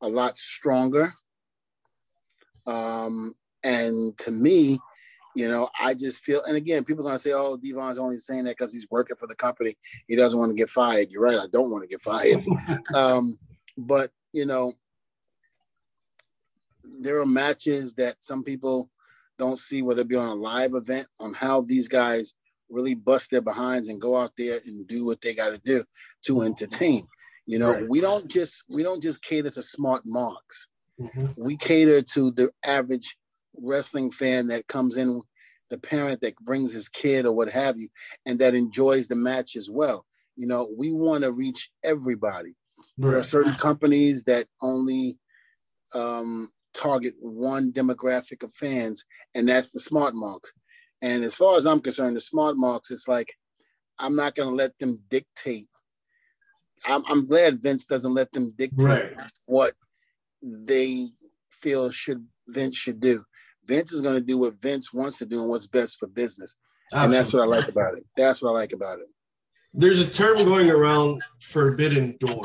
a 0.00 0.08
lot 0.08 0.36
stronger. 0.36 1.12
Um, 2.66 3.34
and 3.62 4.16
to 4.18 4.30
me, 4.30 4.80
you 5.34 5.48
know, 5.48 5.68
I 5.78 5.92
just 5.92 6.24
feel, 6.24 6.42
and 6.44 6.56
again, 6.56 6.84
people 6.84 7.04
are 7.04 7.08
gonna 7.08 7.18
say, 7.18 7.32
"Oh, 7.32 7.58
Devon's 7.58 7.98
only 7.98 8.16
saying 8.16 8.44
that 8.44 8.56
because 8.56 8.72
he's 8.72 8.86
working 8.90 9.16
for 9.16 9.26
the 9.26 9.34
company. 9.34 9.76
He 10.08 10.16
doesn't 10.16 10.38
want 10.38 10.50
to 10.50 10.56
get 10.56 10.70
fired." 10.70 11.10
You're 11.10 11.22
right. 11.22 11.38
I 11.38 11.46
don't 11.52 11.70
want 11.70 11.82
to 11.84 11.88
get 11.88 12.00
fired. 12.00 12.42
um, 12.94 13.38
but 13.76 14.10
you 14.32 14.46
know, 14.46 14.72
there 16.82 17.20
are 17.20 17.26
matches 17.26 17.92
that 17.94 18.16
some 18.20 18.42
people 18.42 18.90
don't 19.38 19.58
see, 19.58 19.82
whether 19.82 20.02
it 20.02 20.08
be 20.08 20.16
on 20.16 20.28
a 20.28 20.34
live 20.34 20.74
event, 20.74 21.06
on 21.20 21.34
how 21.34 21.60
these 21.62 21.88
guys 21.88 22.34
really 22.68 22.94
bust 22.94 23.30
their 23.30 23.40
behinds 23.40 23.88
and 23.88 24.00
go 24.00 24.16
out 24.16 24.32
there 24.36 24.58
and 24.66 24.86
do 24.88 25.04
what 25.04 25.20
they 25.20 25.34
got 25.34 25.52
to 25.52 25.60
do 25.64 25.84
to 26.26 26.42
entertain. 26.42 27.06
You 27.46 27.60
know, 27.60 27.72
right. 27.72 27.88
we 27.88 28.00
don't 28.00 28.28
just 28.28 28.64
we 28.68 28.82
don't 28.82 29.02
just 29.02 29.22
cater 29.22 29.50
to 29.50 29.62
smart 29.62 30.02
marks. 30.04 30.68
Mm-hmm. 31.00 31.26
We 31.42 31.56
cater 31.56 32.02
to 32.02 32.30
the 32.32 32.50
average 32.64 33.16
wrestling 33.56 34.10
fan 34.10 34.48
that 34.48 34.66
comes 34.66 34.96
in, 34.96 35.22
the 35.70 35.78
parent 35.78 36.20
that 36.22 36.36
brings 36.36 36.72
his 36.72 36.88
kid 36.88 37.24
or 37.24 37.32
what 37.32 37.50
have 37.50 37.78
you, 37.78 37.88
and 38.24 38.38
that 38.40 38.54
enjoys 38.54 39.06
the 39.06 39.16
match 39.16 39.54
as 39.56 39.70
well. 39.70 40.04
You 40.36 40.46
know, 40.46 40.68
we 40.76 40.92
want 40.92 41.22
to 41.22 41.32
reach 41.32 41.70
everybody. 41.84 42.56
Right. 42.98 43.10
There 43.10 43.18
are 43.18 43.24
certain 43.24 43.54
companies 43.54 44.24
that 44.24 44.46
only 44.60 45.18
um, 45.94 46.50
target 46.76 47.14
one 47.20 47.72
demographic 47.72 48.42
of 48.42 48.54
fans, 48.54 49.04
and 49.34 49.48
that's 49.48 49.72
the 49.72 49.80
smart 49.80 50.14
marks. 50.14 50.52
And 51.02 51.24
as 51.24 51.34
far 51.34 51.56
as 51.56 51.66
I'm 51.66 51.80
concerned, 51.80 52.16
the 52.16 52.20
smart 52.20 52.56
marks, 52.56 52.90
it's 52.90 53.08
like 53.08 53.32
I'm 53.98 54.16
not 54.16 54.34
going 54.34 54.48
to 54.48 54.54
let 54.54 54.78
them 54.78 55.00
dictate. 55.08 55.68
I'm, 56.86 57.02
I'm, 57.06 57.26
glad 57.26 57.62
Vince 57.62 57.86
doesn't 57.86 58.12
let 58.12 58.30
them 58.32 58.52
dictate 58.56 58.86
right. 58.86 59.12
what 59.46 59.72
they 60.42 61.08
feel 61.50 61.90
should 61.90 62.26
Vince 62.48 62.76
should 62.76 63.00
do. 63.00 63.24
Vince 63.64 63.92
is 63.92 64.02
going 64.02 64.14
to 64.14 64.20
do 64.20 64.38
what 64.38 64.60
Vince 64.60 64.92
wants 64.92 65.16
to 65.18 65.26
do 65.26 65.40
and 65.40 65.48
what's 65.48 65.66
best 65.66 65.98
for 65.98 66.06
business. 66.06 66.56
Absolutely. 66.92 67.04
And 67.04 67.14
that's 67.14 67.32
what 67.32 67.42
I 67.42 67.46
like 67.46 67.68
about 67.68 67.98
it. 67.98 68.04
That's 68.16 68.42
what 68.42 68.50
I 68.50 68.52
like 68.52 68.72
about 68.72 68.98
it. 69.00 69.06
There's 69.72 70.00
a 70.00 70.10
term 70.10 70.44
going 70.44 70.70
around 70.70 71.22
forbidden 71.40 72.16
door. 72.20 72.42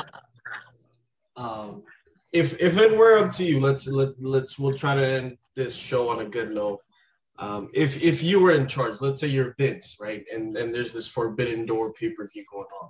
Um, 1.35 1.83
if 2.31 2.61
if 2.61 2.77
it 2.77 2.97
were 2.97 3.17
up 3.17 3.31
to 3.31 3.43
you, 3.43 3.59
let's 3.59 3.87
let 3.87 4.09
let's 4.21 4.57
we'll 4.57 4.77
try 4.77 4.95
to 4.95 5.05
end 5.05 5.37
this 5.55 5.75
show 5.75 6.09
on 6.09 6.19
a 6.19 6.25
good 6.25 6.53
note. 6.53 6.79
Um, 7.39 7.69
if 7.73 8.01
if 8.01 8.23
you 8.23 8.39
were 8.39 8.51
in 8.51 8.67
charge, 8.67 9.01
let's 9.01 9.21
say 9.21 9.27
you're 9.27 9.55
Vince, 9.57 9.97
right, 9.99 10.23
and 10.33 10.55
and 10.55 10.73
there's 10.73 10.93
this 10.93 11.07
Forbidden 11.07 11.65
Door 11.65 11.93
pay 11.93 12.09
per 12.09 12.27
view 12.27 12.45
going 12.51 12.67
on. 12.81 12.89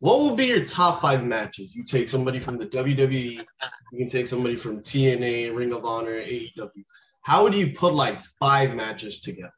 What 0.00 0.18
will 0.18 0.36
be 0.36 0.46
your 0.46 0.64
top 0.64 1.00
five 1.00 1.24
matches? 1.24 1.74
You 1.74 1.84
take 1.84 2.08
somebody 2.08 2.38
from 2.38 2.58
the 2.58 2.66
WWE, 2.66 3.44
you 3.92 3.98
can 3.98 4.08
take 4.08 4.28
somebody 4.28 4.56
from 4.56 4.80
TNA, 4.80 5.56
Ring 5.56 5.72
of 5.72 5.84
Honor, 5.84 6.16
AEW. 6.16 6.84
How 7.22 7.42
would 7.42 7.54
you 7.54 7.72
put 7.72 7.94
like 7.94 8.20
five 8.20 8.74
matches 8.74 9.20
together? 9.20 9.52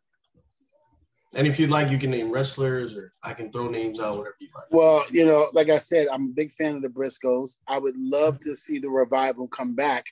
And 1.34 1.46
if 1.46 1.58
you'd 1.58 1.70
like, 1.70 1.90
you 1.90 1.98
can 1.98 2.10
name 2.10 2.30
wrestlers, 2.30 2.96
or 2.96 3.12
I 3.22 3.34
can 3.34 3.52
throw 3.52 3.68
names 3.68 4.00
out, 4.00 4.16
whatever 4.16 4.36
you 4.40 4.48
like. 4.54 4.64
Well, 4.70 5.04
you 5.10 5.26
know, 5.26 5.48
like 5.52 5.68
I 5.68 5.78
said, 5.78 6.08
I'm 6.08 6.28
a 6.28 6.32
big 6.32 6.52
fan 6.52 6.76
of 6.76 6.82
the 6.82 6.88
Briscoes. 6.88 7.58
I 7.66 7.78
would 7.78 7.96
love 7.96 8.38
to 8.40 8.56
see 8.56 8.78
the 8.78 8.88
revival 8.90 9.46
come 9.48 9.74
back 9.74 10.06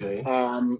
Okay. 0.00 0.22
Um, 0.24 0.78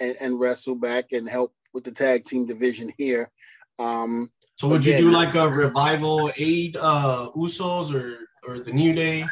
and, 0.00 0.16
and 0.20 0.40
wrestle 0.40 0.74
back 0.74 1.12
and 1.12 1.28
help 1.28 1.54
with 1.74 1.84
the 1.84 1.90
tag 1.90 2.24
team 2.24 2.46
division 2.46 2.90
here. 2.96 3.30
Um, 3.78 4.30
so 4.56 4.68
would 4.68 4.82
again, 4.82 5.00
you 5.00 5.10
do 5.10 5.12
like 5.16 5.34
a 5.34 5.48
revival 5.48 6.30
aid 6.36 6.76
uh 6.76 7.30
Usos 7.34 7.92
or 7.92 8.18
or 8.46 8.60
the 8.60 8.72
New 8.72 8.94
Day 8.94 9.24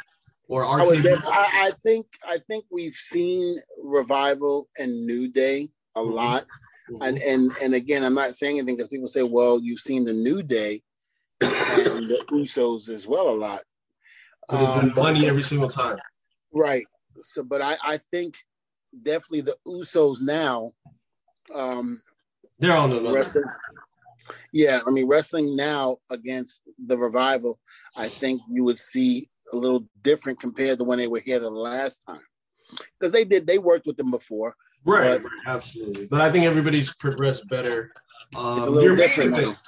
or 0.48 0.64
I, 0.64 0.84
would 0.84 1.06
I, 1.06 1.68
I 1.68 1.72
think 1.82 2.06
I 2.26 2.38
think 2.38 2.64
we've 2.70 2.94
seen 2.94 3.58
revival 3.82 4.68
and 4.78 5.06
New 5.06 5.28
Day 5.28 5.68
a 5.94 6.00
Mhm. 6.00 6.12
lot, 6.12 6.46
and 7.00 7.18
and 7.18 7.50
and 7.62 7.74
again, 7.74 8.04
I'm 8.04 8.14
not 8.14 8.34
saying 8.34 8.58
anything 8.58 8.76
because 8.76 8.88
people 8.88 9.06
say, 9.06 9.22
well, 9.22 9.60
you've 9.60 9.78
seen 9.80 10.04
the 10.04 10.12
New 10.12 10.42
Day 10.42 10.82
and 11.40 12.08
the 12.08 12.24
Usos 12.30 12.88
as 12.88 13.06
well 13.06 13.30
a 13.30 13.36
lot. 13.36 13.60
Um, 14.48 14.92
money 14.96 15.26
every 15.28 15.42
single 15.42 15.68
time. 15.68 15.98
Right. 16.52 16.84
So, 17.22 17.42
but 17.42 17.62
I, 17.62 17.76
I 17.84 17.96
think 17.98 18.36
definitely 19.02 19.42
the 19.42 19.56
Usos 19.66 20.20
now, 20.20 20.72
um, 21.54 22.00
They're 22.58 22.76
on 22.76 22.90
another. 22.90 23.14
wrestling. 23.14 23.44
Yeah, 24.52 24.80
I 24.86 24.90
mean, 24.90 25.08
wrestling 25.08 25.56
now 25.56 25.98
against 26.10 26.62
the 26.86 26.98
revival, 26.98 27.58
I 27.96 28.08
think 28.08 28.40
you 28.50 28.64
would 28.64 28.78
see 28.78 29.28
a 29.52 29.56
little 29.56 29.86
different 30.02 30.40
compared 30.40 30.78
to 30.78 30.84
when 30.84 30.98
they 30.98 31.08
were 31.08 31.20
here 31.20 31.38
the 31.38 31.50
last 31.50 32.02
time. 32.06 32.20
Because 32.98 33.12
they 33.12 33.24
did, 33.24 33.46
they 33.46 33.58
worked 33.58 33.86
with 33.86 33.96
them 33.96 34.10
before. 34.10 34.54
Right, 34.84 35.22
But- 35.22 35.30
right, 35.30 35.32
absolutely. 35.46 36.06
But 36.06 36.20
I 36.20 36.30
think 36.30 36.44
everybody's 36.46 36.94
progressed 36.94 37.48
better. 37.48 37.92
Um, 38.36 38.58
It's 38.58 38.66
a 38.66 38.70
little 38.70 38.82
your 38.84 38.96
main 38.96 39.06
different 39.08 39.30
now. 39.32 39.38
event- 39.40 39.58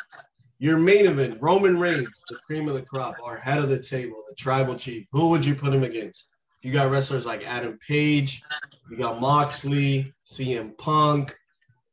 Your 0.59 0.79
main 0.79 1.07
event, 1.07 1.39
Roman 1.43 1.77
Reigns, 1.79 2.09
the 2.29 2.37
cream 2.37 2.69
of 2.69 2.75
the 2.75 2.83
crop, 2.83 3.17
our 3.25 3.37
head 3.37 3.59
of 3.59 3.69
the 3.69 3.81
table, 3.83 4.23
the 4.29 4.35
tribal 4.37 4.77
chief. 4.77 5.09
Who 5.11 5.29
would 5.31 5.45
you 5.45 5.55
put 5.57 5.75
him 5.75 5.83
against? 5.83 6.29
You 6.63 6.73
got 6.73 6.89
wrestlers 6.91 7.27
like 7.27 7.45
Adam 7.45 7.77
Page, 7.87 8.43
you 8.89 8.97
got 8.97 9.21
Moxley, 9.21 10.15
CM 10.25 10.71
Punk. 10.79 11.35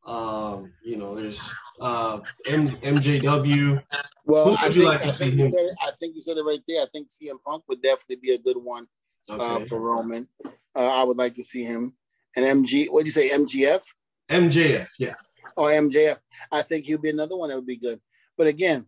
Um, 0.05 0.71
you 0.83 0.97
know, 0.97 1.15
there's 1.15 1.51
uh, 1.81 2.19
M- 2.47 2.69
MJW. 2.77 3.83
Well, 4.25 4.45
Who 4.49 4.55
I 4.57 4.67
you 4.67 4.73
think, 4.73 4.85
like 4.85 5.01
to 5.01 5.07
I, 5.07 5.11
think 5.11 5.33
you 5.35 5.45
him? 5.45 5.51
said 5.51 5.65
it, 5.65 5.75
I 5.81 5.91
think 5.99 6.15
you 6.15 6.21
said 6.21 6.37
it 6.37 6.43
right 6.43 6.61
there. 6.67 6.83
I 6.83 6.87
think 6.93 7.09
CM 7.09 7.41
Punk 7.43 7.63
would 7.67 7.81
definitely 7.81 8.17
be 8.17 8.33
a 8.33 8.37
good 8.37 8.57
one 8.57 8.85
uh, 9.29 9.59
for 9.61 9.79
Roman. 9.79 10.27
Uh, 10.45 10.49
I 10.75 11.03
would 11.03 11.17
like 11.17 11.33
to 11.35 11.43
see 11.43 11.63
him. 11.63 11.95
And 12.35 12.45
MG, 12.45 12.87
what 12.89 13.01
do 13.01 13.05
you 13.07 13.11
say, 13.11 13.29
MGF? 13.29 13.81
MJF, 14.29 14.87
yeah. 14.99 15.15
or 15.57 15.69
MJF. 15.69 16.17
I 16.51 16.61
think 16.61 16.85
he'll 16.85 16.99
be 16.99 17.09
another 17.09 17.35
one 17.35 17.49
that 17.49 17.55
would 17.55 17.65
be 17.65 17.77
good. 17.77 17.99
But 18.37 18.47
again, 18.47 18.85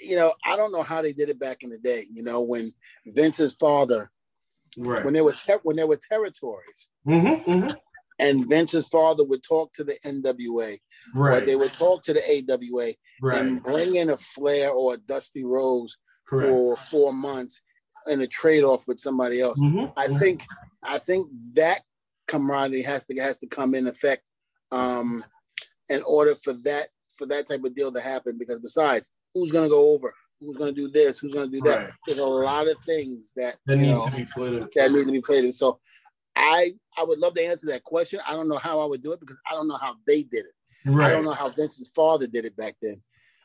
you 0.00 0.16
know, 0.16 0.32
I 0.46 0.56
don't 0.56 0.72
know 0.72 0.82
how 0.82 1.02
they 1.02 1.12
did 1.12 1.28
it 1.30 1.38
back 1.38 1.62
in 1.62 1.70
the 1.70 1.78
day. 1.78 2.04
You 2.12 2.22
know, 2.22 2.40
when 2.42 2.72
Vince's 3.06 3.54
father, 3.54 4.10
Right. 4.76 5.04
when 5.04 5.14
there 5.14 5.22
were 5.24 5.32
ter- 5.32 5.60
when 5.62 5.76
there 5.76 5.86
were 5.86 5.96
territories, 6.08 6.88
Mm-hmm, 7.06 7.48
mm-hmm. 7.50 7.70
and 8.18 8.48
Vince's 8.48 8.88
father 8.88 9.24
would 9.24 9.42
talk 9.44 9.72
to 9.74 9.84
the 9.84 9.96
NWA, 10.04 10.78
or 11.14 11.22
Right. 11.28 11.46
they 11.46 11.54
would 11.56 11.72
talk 11.72 12.02
to 12.04 12.12
the 12.12 12.20
AWA, 12.28 12.94
Right. 13.22 13.38
and 13.40 13.62
bring 13.62 13.94
in 13.96 14.10
a 14.10 14.16
Flair 14.16 14.70
or 14.72 14.94
a 14.94 14.96
Dusty 14.96 15.44
Rhodes 15.44 15.96
Correct. 16.28 16.48
for 16.50 16.76
four 16.76 17.12
months 17.12 17.62
in 18.08 18.20
a 18.20 18.26
trade 18.26 18.64
off 18.64 18.86
with 18.88 18.98
somebody 18.98 19.40
else. 19.40 19.60
Mhm, 19.62 19.92
I 19.96 20.08
mhm. 20.08 20.18
think 20.18 20.42
I 20.82 20.98
think 20.98 21.30
that 21.54 21.80
camaraderie 22.26 22.82
has 22.82 23.04
to 23.06 23.20
has 23.20 23.38
to 23.38 23.46
come 23.46 23.74
in 23.74 23.86
effect 23.86 24.28
um, 24.72 25.24
in 25.88 26.02
order 26.06 26.34
for 26.34 26.52
that 26.64 26.88
for 27.16 27.26
that 27.26 27.46
type 27.48 27.64
of 27.64 27.74
deal 27.74 27.92
to 27.92 28.00
happen. 28.00 28.38
Because 28.38 28.60
besides, 28.60 29.10
who's 29.34 29.50
going 29.50 29.64
to 29.64 29.70
go 29.70 29.90
over? 29.90 30.12
Who's 30.40 30.56
going 30.56 30.74
to 30.74 30.80
do 30.80 30.88
this? 30.88 31.18
Who's 31.18 31.34
going 31.34 31.50
to 31.50 31.56
do 31.56 31.62
that? 31.62 31.78
Right. 31.78 31.90
There's 32.06 32.18
a 32.18 32.26
lot 32.26 32.68
of 32.68 32.76
things 32.80 33.32
that 33.36 33.56
that 33.66 33.78
you 33.78 33.86
know 33.86 34.08
to 34.08 34.16
be 34.16 34.26
in. 34.36 34.68
that 34.74 34.92
need 34.92 35.06
to 35.06 35.12
be 35.12 35.20
played 35.20 35.44
in. 35.44 35.52
So 35.52 35.78
I 36.36 36.74
I 36.98 37.04
would 37.04 37.18
love 37.18 37.34
to 37.34 37.44
answer 37.44 37.66
that 37.68 37.84
question. 37.84 38.20
I 38.26 38.32
don't 38.32 38.48
know 38.48 38.58
how 38.58 38.80
I 38.80 38.86
would 38.86 39.02
do 39.02 39.12
it 39.12 39.20
because 39.20 39.40
I 39.50 39.54
don't 39.54 39.68
know 39.68 39.78
how 39.78 39.96
they 40.06 40.22
did 40.22 40.46
it. 40.46 40.52
Right. 40.86 41.06
I 41.06 41.10
don't 41.10 41.24
know 41.24 41.32
how 41.32 41.48
Vince's 41.48 41.90
father 41.94 42.26
did 42.26 42.44
it 42.44 42.56
back 42.56 42.76
then. 42.82 42.96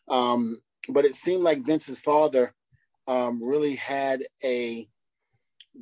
Um, 0.10 0.60
but 0.90 1.06
it 1.06 1.16
seemed 1.16 1.44
like 1.44 1.66
Vince's 1.66 2.00
father 2.00 2.54
um, 3.08 3.42
really 3.44 3.76
had 3.76 4.24
a 4.44 4.88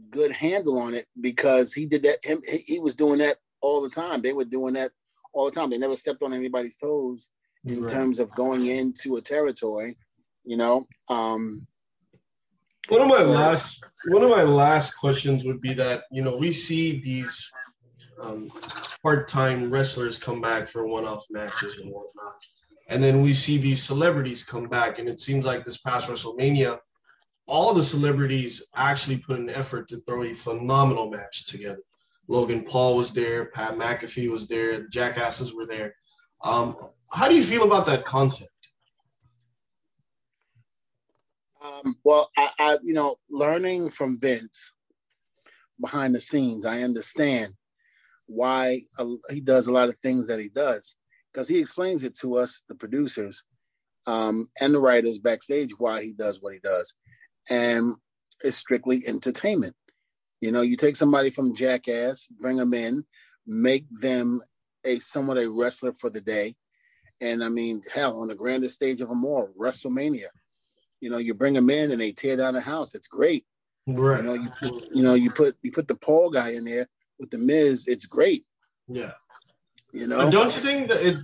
good 0.10 0.32
handle 0.32 0.78
on 0.80 0.94
it 0.94 1.06
because 1.22 1.74
he 1.74 1.86
did 1.86 2.04
that. 2.04 2.18
Him, 2.24 2.40
he- 2.50 2.58
he 2.74 2.80
was 2.80 2.96
doing 2.96 3.20
that 3.20 3.38
all 3.62 3.82
the 3.82 3.90
time. 3.90 4.22
They 4.22 4.34
were 4.34 4.46
doing 4.46 4.74
that 4.76 4.92
all 5.34 5.46
the 5.46 5.52
time. 5.52 5.70
They 5.70 5.78
never 5.78 5.96
stepped 5.98 6.24
on 6.24 6.34
anybody's 6.34 6.76
toes 6.78 7.30
in 7.66 7.82
Right. 7.82 7.92
terms 7.92 8.20
of 8.20 8.34
going 8.36 8.68
into 8.68 9.18
a 9.18 9.22
territory. 9.22 9.98
You 10.46 10.58
know, 10.58 10.86
um, 11.10 11.68
One 12.90 13.02
of 13.02 13.08
my 13.10 13.18
So- 13.18 13.32
last 13.32 13.84
one 14.08 14.24
of 14.24 14.30
my 14.30 14.44
last 14.44 14.94
questions 14.94 15.44
would 15.44 15.60
be 15.60 15.74
that 15.74 16.06
you 16.10 16.22
know 16.22 16.38
we 16.38 16.54
see 16.54 17.02
these 17.02 17.52
um, 18.22 18.50
part-time 19.04 19.70
wrestlers 19.70 20.18
come 20.18 20.40
back 20.42 20.68
for 20.70 20.88
one-off 20.88 21.26
matches 21.30 21.78
and 21.80 21.92
whatnot, 21.92 22.36
and 22.88 23.04
then 23.04 23.22
we 23.22 23.34
see 23.34 23.58
these 23.58 23.84
celebrities 23.84 24.44
come 24.46 24.68
back, 24.70 25.00
and 25.00 25.08
it 25.10 25.20
seems 25.20 25.46
like 25.46 25.64
this 25.66 25.78
past 25.78 26.10
WrestleMania, 26.10 26.80
all 27.48 27.74
the 27.74 27.84
celebrities 27.84 28.62
actually 28.76 29.18
put 29.18 29.40
an 29.40 29.50
effort 29.50 29.88
to 29.88 29.98
throw 30.02 30.24
a 30.24 30.34
phenomenal 30.34 31.10
match 31.10 31.48
together. 31.48 31.80
Logan 32.28 32.64
Paul 32.64 32.98
was 32.98 33.14
there, 33.14 33.46
Pat 33.46 33.78
McAfee 33.78 34.30
was 34.30 34.48
there, 34.48 34.82
the 34.82 34.90
Jackasses 34.90 35.56
were 35.56 35.66
there. 35.66 35.96
Um, 36.44 36.76
how 37.10 37.30
do 37.30 37.36
you 37.36 37.44
feel 37.44 37.64
about 37.64 37.86
that 37.86 38.04
concept? 38.04 38.52
Um, 41.64 41.96
well, 42.04 42.30
I, 42.38 42.50
I, 42.60 42.78
you 42.84 42.94
know, 42.94 43.16
learning 43.30 43.90
from 43.90 44.20
Vince 44.20 44.74
behind 45.80 46.14
the 46.14 46.20
scenes, 46.20 46.66
I 46.66 46.82
understand 46.84 47.54
why 48.26 48.82
he 49.30 49.40
does 49.40 49.68
a 49.68 49.72
lot 49.72 49.88
of 49.88 49.98
things 50.00 50.28
that 50.28 50.40
he 50.40 50.50
does 50.50 50.96
because 51.32 51.48
he 51.48 51.60
explains 51.60 52.04
it 52.04 52.16
to 52.18 52.38
us, 52.38 52.62
the 52.68 52.76
producers 52.76 53.44
um, 54.06 54.48
and 54.60 54.74
the 54.74 54.80
writers 54.80 55.18
backstage, 55.18 55.72
why 55.78 56.04
he 56.04 56.12
does 56.12 56.42
what 56.42 56.54
he 56.54 56.60
does, 56.60 56.94
and 57.50 57.96
it's 58.44 58.58
strictly 58.58 59.04
entertainment. 59.08 59.76
You 60.42 60.52
know, 60.52 60.62
you 60.62 60.78
take 60.78 60.96
somebody 60.96 61.30
from 61.30 61.56
Jackass, 61.56 62.28
bring 62.28 62.58
them 62.58 62.74
in, 62.74 63.06
make 63.46 63.86
them 64.02 64.42
a 64.86 65.00
somewhat 65.00 65.38
a 65.38 65.50
wrestler 65.50 65.94
for 65.94 66.10
the 66.10 66.22
day, 66.22 66.56
and 67.20 67.44
I 67.44 67.50
mean, 67.50 67.82
hell, 67.94 68.22
on 68.22 68.28
the 68.28 68.36
grandest 68.36 68.76
stage 68.76 69.02
of 69.02 69.10
them 69.10 69.26
all, 69.26 69.50
WrestleMania 69.60 70.28
you 71.00 71.10
know, 71.10 71.18
you 71.18 71.34
bring 71.34 71.54
them 71.54 71.70
in 71.70 71.92
and 71.92 72.02
they 72.02 72.12
tear 72.12 72.38
down 72.38 72.54
the 72.54 72.62
house. 72.62 72.96
It's 72.96 73.08
great. 73.08 73.46
Right. 73.86 74.24
You 74.24 74.26
know, 74.26 74.34
you 74.34 74.50
put, 74.50 74.96
you 74.96 75.04
know, 75.04 75.14
you 75.14 75.32
put 75.32 75.56
you 75.62 75.72
put 75.72 75.88
the 75.88 75.96
Paul 75.96 76.30
guy 76.30 76.50
in 76.50 76.66
there 76.66 76.88
with 77.20 77.30
the 77.30 77.38
Miz. 77.38 77.88
It's 77.88 78.06
great. 78.06 78.44
Yeah. 78.88 79.12
You 79.94 80.08
But 80.10 80.26
know, 80.26 80.32
don't 80.32 80.56
you 80.56 80.62
think 80.62 80.90
that 80.90 81.06
it 81.06 81.18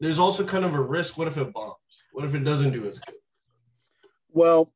there's 0.00 0.18
also 0.18 0.44
kind 0.44 0.64
of 0.64 0.74
a 0.74 0.80
risk? 0.80 1.16
What 1.16 1.28
if 1.28 1.36
it 1.36 1.52
bombs? 1.52 1.76
What 2.12 2.24
if 2.24 2.34
it 2.34 2.44
doesn't 2.44 2.72
do 2.72 2.88
as 2.88 2.98
good? 3.00 3.14
well, 4.30 4.70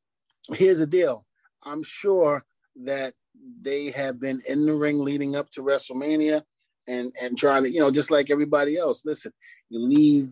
here's 0.55 0.79
the 0.79 0.87
deal. 0.87 1.25
I'm 1.65 1.83
sure 1.83 2.45
that 2.85 3.15
they 3.61 3.91
have 3.91 4.21
been 4.21 4.41
in 4.49 4.65
the 4.65 4.75
ring 4.75 4.99
leading 4.99 5.37
up 5.37 5.51
to 5.51 5.63
WrestleMania 5.63 6.43
and 6.89 7.13
and 7.21 7.39
trying 7.39 7.65
to, 7.65 7.71
you 7.71 7.81
know, 7.81 7.91
just 7.91 8.11
like 8.11 8.31
everybody 8.31 8.77
else. 8.77 9.05
Listen, 9.05 9.33
you 9.71 9.81
leave, 9.81 10.31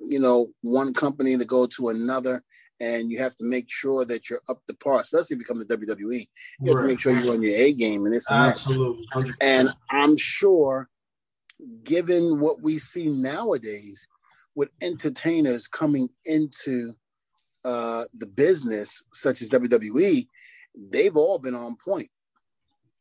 you 0.00 0.18
know, 0.18 0.50
one 0.62 0.94
company 0.94 1.36
to 1.36 1.44
go 1.44 1.66
to 1.66 1.88
another, 1.90 2.42
and 2.80 3.10
you 3.10 3.18
have 3.18 3.36
to 3.36 3.44
make 3.44 3.66
sure 3.68 4.04
that 4.06 4.30
you're 4.30 4.40
up 4.48 4.60
to 4.66 4.74
par, 4.74 5.00
especially 5.00 5.34
if 5.34 5.40
you 5.40 5.44
come 5.44 5.60
to 5.60 5.76
WWE. 5.76 6.26
You 6.60 6.72
have 6.72 6.82
to 6.82 6.88
make 6.88 7.00
sure 7.00 7.12
you're 7.12 7.34
on 7.34 7.42
your 7.42 7.54
A 7.54 7.72
game 7.72 8.04
and 8.06 8.14
this 8.14 8.30
and. 8.30 8.52
Absolutely. 8.52 9.04
100%. 9.14 9.32
And 9.42 9.70
I'm 9.90 10.16
sure, 10.16 10.88
given 11.84 12.40
what 12.40 12.62
we 12.62 12.78
see 12.78 13.08
nowadays 13.08 14.08
with 14.54 14.70
entertainers 14.80 15.68
coming 15.68 16.08
into 16.24 16.92
uh, 17.64 18.04
the 18.14 18.26
business, 18.26 19.02
such 19.12 19.42
as 19.42 19.50
WWE, 19.50 20.26
they've 20.90 21.16
all 21.16 21.38
been 21.38 21.54
on 21.54 21.76
point. 21.84 22.08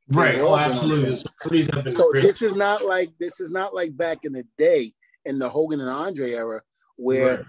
right. 0.10 0.34
they've 0.36 0.44
Oh, 0.44 0.50
all 0.50 0.58
been 0.58 0.66
on 0.66 0.72
absolutely. 0.72 1.06
point. 1.06 1.20
Celebrities 1.42 1.70
have 1.74 1.84
been 1.84 1.94
So 1.96 2.12
great. 2.12 2.24
this 2.24 2.42
is 2.42 2.56
not 2.56 2.86
like 2.86 3.12
this 3.20 3.40
is 3.40 3.52
not 3.52 3.74
like 3.76 3.96
back 3.96 4.26
in 4.26 4.34
the 4.34 4.46
day 4.58 4.94
in 5.26 5.40
the 5.40 5.48
Hogan 5.50 5.80
and 5.80 5.90
Andre 5.90 6.32
era 6.32 6.62
where 6.98 7.48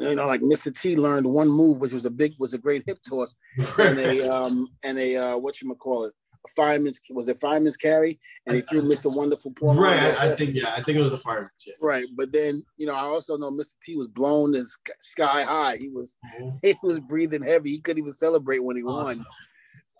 Right. 0.00 0.10
you 0.10 0.14
know 0.14 0.26
like 0.26 0.40
Mr. 0.42 0.72
T 0.78 0.94
learned 0.96 1.26
one 1.26 1.48
move 1.48 1.78
which 1.78 1.92
was 1.92 2.04
a 2.04 2.10
big 2.10 2.34
was 2.38 2.54
a 2.54 2.58
great 2.58 2.84
hip 2.86 2.98
toss 3.08 3.34
and 3.78 3.98
a 3.98 4.28
um 4.34 4.68
and 4.84 4.98
a 4.98 5.16
uh 5.16 5.36
what 5.38 5.60
you 5.60 5.74
call 5.74 6.04
it 6.04 6.12
fireman's 6.50 7.00
was 7.10 7.28
it 7.28 7.40
fireman's 7.40 7.76
carry 7.76 8.18
and 8.46 8.56
he 8.56 8.62
threw 8.62 8.82
Mr. 8.82 9.14
Wonderful 9.14 9.52
Paul 9.52 9.74
right. 9.74 9.98
I, 10.18 10.34
think 10.34 10.54
yeah. 10.54 10.72
I 10.76 10.82
think 10.82 10.98
it 10.98 11.02
was 11.02 11.10
the 11.10 11.18
firemen. 11.18 11.50
Yeah. 11.66 11.74
Right, 11.80 12.06
but 12.16 12.32
then 12.32 12.64
you 12.76 12.86
know 12.86 12.94
I 12.94 13.02
also 13.02 13.36
know 13.36 13.50
Mr. 13.50 13.74
T 13.82 13.96
was 13.96 14.08
blown 14.08 14.54
as 14.54 14.74
sky 15.00 15.42
high. 15.42 15.76
He 15.76 15.88
was 15.88 16.16
he 16.62 16.74
was 16.82 17.00
breathing 17.00 17.42
heavy. 17.42 17.70
He 17.70 17.80
couldn't 17.80 18.02
even 18.02 18.12
celebrate 18.12 18.62
when 18.62 18.76
he 18.76 18.84
won. 18.84 19.24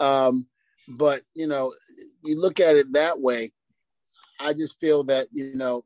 Um, 0.01 0.47
but 0.89 1.23
you 1.35 1.47
know, 1.47 1.73
you 2.25 2.41
look 2.41 2.61
at 2.61 2.77
it 2.77 2.93
that 2.93 3.21
way. 3.21 3.53
I 4.41 4.53
just 4.53 4.79
feel 4.79 5.05
that 5.05 5.27
you 5.33 5.55
know 5.57 5.85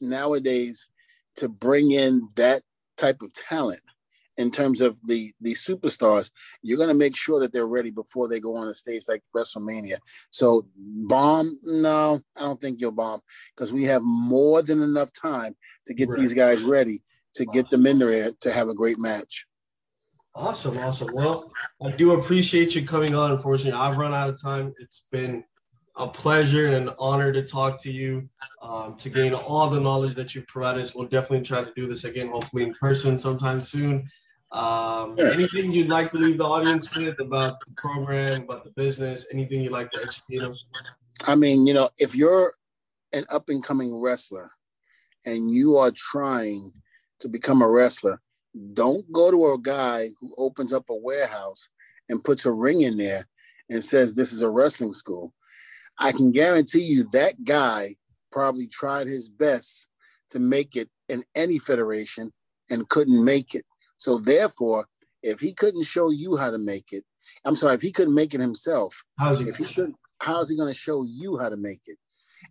nowadays 0.00 0.88
to 1.36 1.48
bring 1.48 1.92
in 1.92 2.28
that 2.36 2.62
type 2.96 3.22
of 3.22 3.32
talent 3.32 3.80
in 4.38 4.50
terms 4.50 4.80
of 4.80 4.98
the 5.06 5.34
the 5.40 5.52
superstars, 5.52 6.30
you're 6.62 6.78
going 6.78 6.88
to 6.88 6.94
make 6.94 7.16
sure 7.16 7.40
that 7.40 7.52
they're 7.52 7.66
ready 7.66 7.90
before 7.90 8.28
they 8.28 8.40
go 8.40 8.56
on 8.56 8.68
a 8.68 8.74
stage 8.74 9.04
like 9.08 9.22
WrestleMania. 9.36 9.98
So 10.30 10.66
bomb? 10.76 11.58
No, 11.64 12.20
I 12.36 12.40
don't 12.40 12.60
think 12.60 12.80
you'll 12.80 12.92
bomb 12.92 13.20
because 13.54 13.72
we 13.72 13.84
have 13.84 14.02
more 14.02 14.62
than 14.62 14.80
enough 14.80 15.12
time 15.12 15.54
to 15.86 15.94
get 15.94 16.08
right. 16.08 16.18
these 16.18 16.32
guys 16.32 16.62
ready 16.62 17.02
to 17.34 17.44
get 17.46 17.68
them 17.68 17.86
in 17.86 17.98
there 17.98 18.32
to 18.40 18.50
have 18.50 18.68
a 18.68 18.74
great 18.74 18.98
match. 18.98 19.44
Awesome, 20.34 20.78
awesome. 20.78 21.08
Well, 21.12 21.50
I 21.84 21.90
do 21.90 22.12
appreciate 22.12 22.76
you 22.76 22.86
coming 22.86 23.14
on. 23.14 23.32
Unfortunately, 23.32 23.78
I've 23.78 23.98
run 23.98 24.14
out 24.14 24.28
of 24.28 24.40
time. 24.40 24.72
It's 24.78 25.08
been 25.10 25.42
a 25.96 26.06
pleasure 26.06 26.68
and 26.68 26.88
an 26.88 26.94
honor 26.98 27.32
to 27.32 27.42
talk 27.42 27.80
to 27.80 27.90
you, 27.90 28.28
um, 28.62 28.96
to 28.96 29.10
gain 29.10 29.34
all 29.34 29.68
the 29.68 29.80
knowledge 29.80 30.14
that 30.14 30.34
you've 30.34 30.46
provided 30.46 30.84
us. 30.84 30.94
We'll 30.94 31.08
definitely 31.08 31.44
try 31.44 31.64
to 31.64 31.72
do 31.74 31.88
this 31.88 32.04
again, 32.04 32.28
hopefully 32.28 32.62
in 32.62 32.74
person 32.74 33.18
sometime 33.18 33.60
soon. 33.60 34.06
Um, 34.50 35.18
anything 35.18 35.72
you'd 35.72 35.88
like 35.88 36.10
to 36.12 36.16
leave 36.16 36.38
the 36.38 36.44
audience 36.44 36.96
with 36.96 37.20
about 37.20 37.60
the 37.60 37.72
program, 37.76 38.42
about 38.42 38.64
the 38.64 38.70
business, 38.70 39.26
anything 39.32 39.60
you'd 39.60 39.72
like 39.72 39.90
to 39.90 40.00
educate 40.00 40.40
them? 40.40 40.54
I 41.26 41.34
mean, 41.34 41.66
you 41.66 41.74
know, 41.74 41.90
if 41.98 42.14
you're 42.14 42.52
an 43.12 43.24
up 43.30 43.48
and 43.48 43.62
coming 43.62 44.00
wrestler 44.00 44.50
and 45.26 45.50
you 45.50 45.76
are 45.76 45.90
trying 45.94 46.72
to 47.20 47.28
become 47.28 47.60
a 47.60 47.68
wrestler, 47.68 48.20
don't 48.72 49.10
go 49.12 49.30
to 49.30 49.52
a 49.52 49.58
guy 49.58 50.08
who 50.20 50.34
opens 50.38 50.72
up 50.72 50.88
a 50.88 50.94
warehouse 50.94 51.68
and 52.08 52.24
puts 52.24 52.46
a 52.46 52.52
ring 52.52 52.82
in 52.82 52.96
there 52.96 53.26
and 53.68 53.84
says 53.84 54.14
this 54.14 54.32
is 54.32 54.42
a 54.42 54.50
wrestling 54.50 54.92
school. 54.92 55.34
I 55.98 56.12
can 56.12 56.32
guarantee 56.32 56.82
you 56.82 57.04
that 57.12 57.44
guy 57.44 57.96
probably 58.32 58.66
tried 58.66 59.08
his 59.08 59.28
best 59.28 59.88
to 60.30 60.38
make 60.38 60.76
it 60.76 60.88
in 61.08 61.24
any 61.34 61.58
federation 61.58 62.32
and 62.70 62.88
couldn't 62.88 63.24
make 63.24 63.54
it. 63.54 63.64
So 63.98 64.18
therefore, 64.18 64.86
if 65.22 65.40
he 65.40 65.52
couldn't 65.52 65.84
show 65.84 66.10
you 66.10 66.36
how 66.36 66.50
to 66.50 66.58
make 66.58 66.92
it, 66.92 67.04
I'm 67.44 67.56
sorry, 67.56 67.74
if 67.74 67.82
he 67.82 67.92
couldn't 67.92 68.14
make 68.14 68.32
it 68.32 68.40
himself, 68.40 69.04
how's 69.18 69.40
he, 69.40 69.48
if 69.48 69.56
he 69.56 69.64
could, 69.64 69.94
how's 70.20 70.48
he 70.48 70.56
going 70.56 70.72
to 70.72 70.78
show 70.78 71.04
you 71.04 71.38
how 71.38 71.48
to 71.48 71.56
make 71.56 71.82
it? 71.86 71.98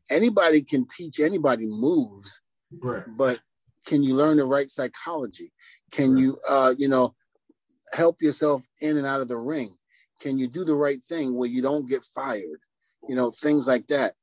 Anybody 0.09 0.61
can 0.61 0.85
teach 0.87 1.19
anybody 1.19 1.65
moves, 1.65 2.41
right. 2.81 3.03
but 3.17 3.39
can 3.85 4.03
you 4.03 4.15
learn 4.15 4.37
the 4.37 4.45
right 4.45 4.69
psychology? 4.69 5.51
Can 5.91 6.13
right. 6.13 6.21
you, 6.21 6.39
uh, 6.49 6.75
you 6.77 6.87
know, 6.87 7.15
help 7.93 8.21
yourself 8.21 8.63
in 8.81 8.97
and 8.97 9.07
out 9.07 9.21
of 9.21 9.27
the 9.27 9.37
ring? 9.37 9.73
Can 10.21 10.37
you 10.37 10.47
do 10.47 10.65
the 10.65 10.75
right 10.75 11.01
thing 11.03 11.35
where 11.35 11.49
you 11.49 11.61
don't 11.61 11.89
get 11.89 12.03
fired? 12.03 12.59
You 13.07 13.15
know, 13.15 13.31
things 13.31 13.67
like 13.67 13.87
that. 13.87 14.13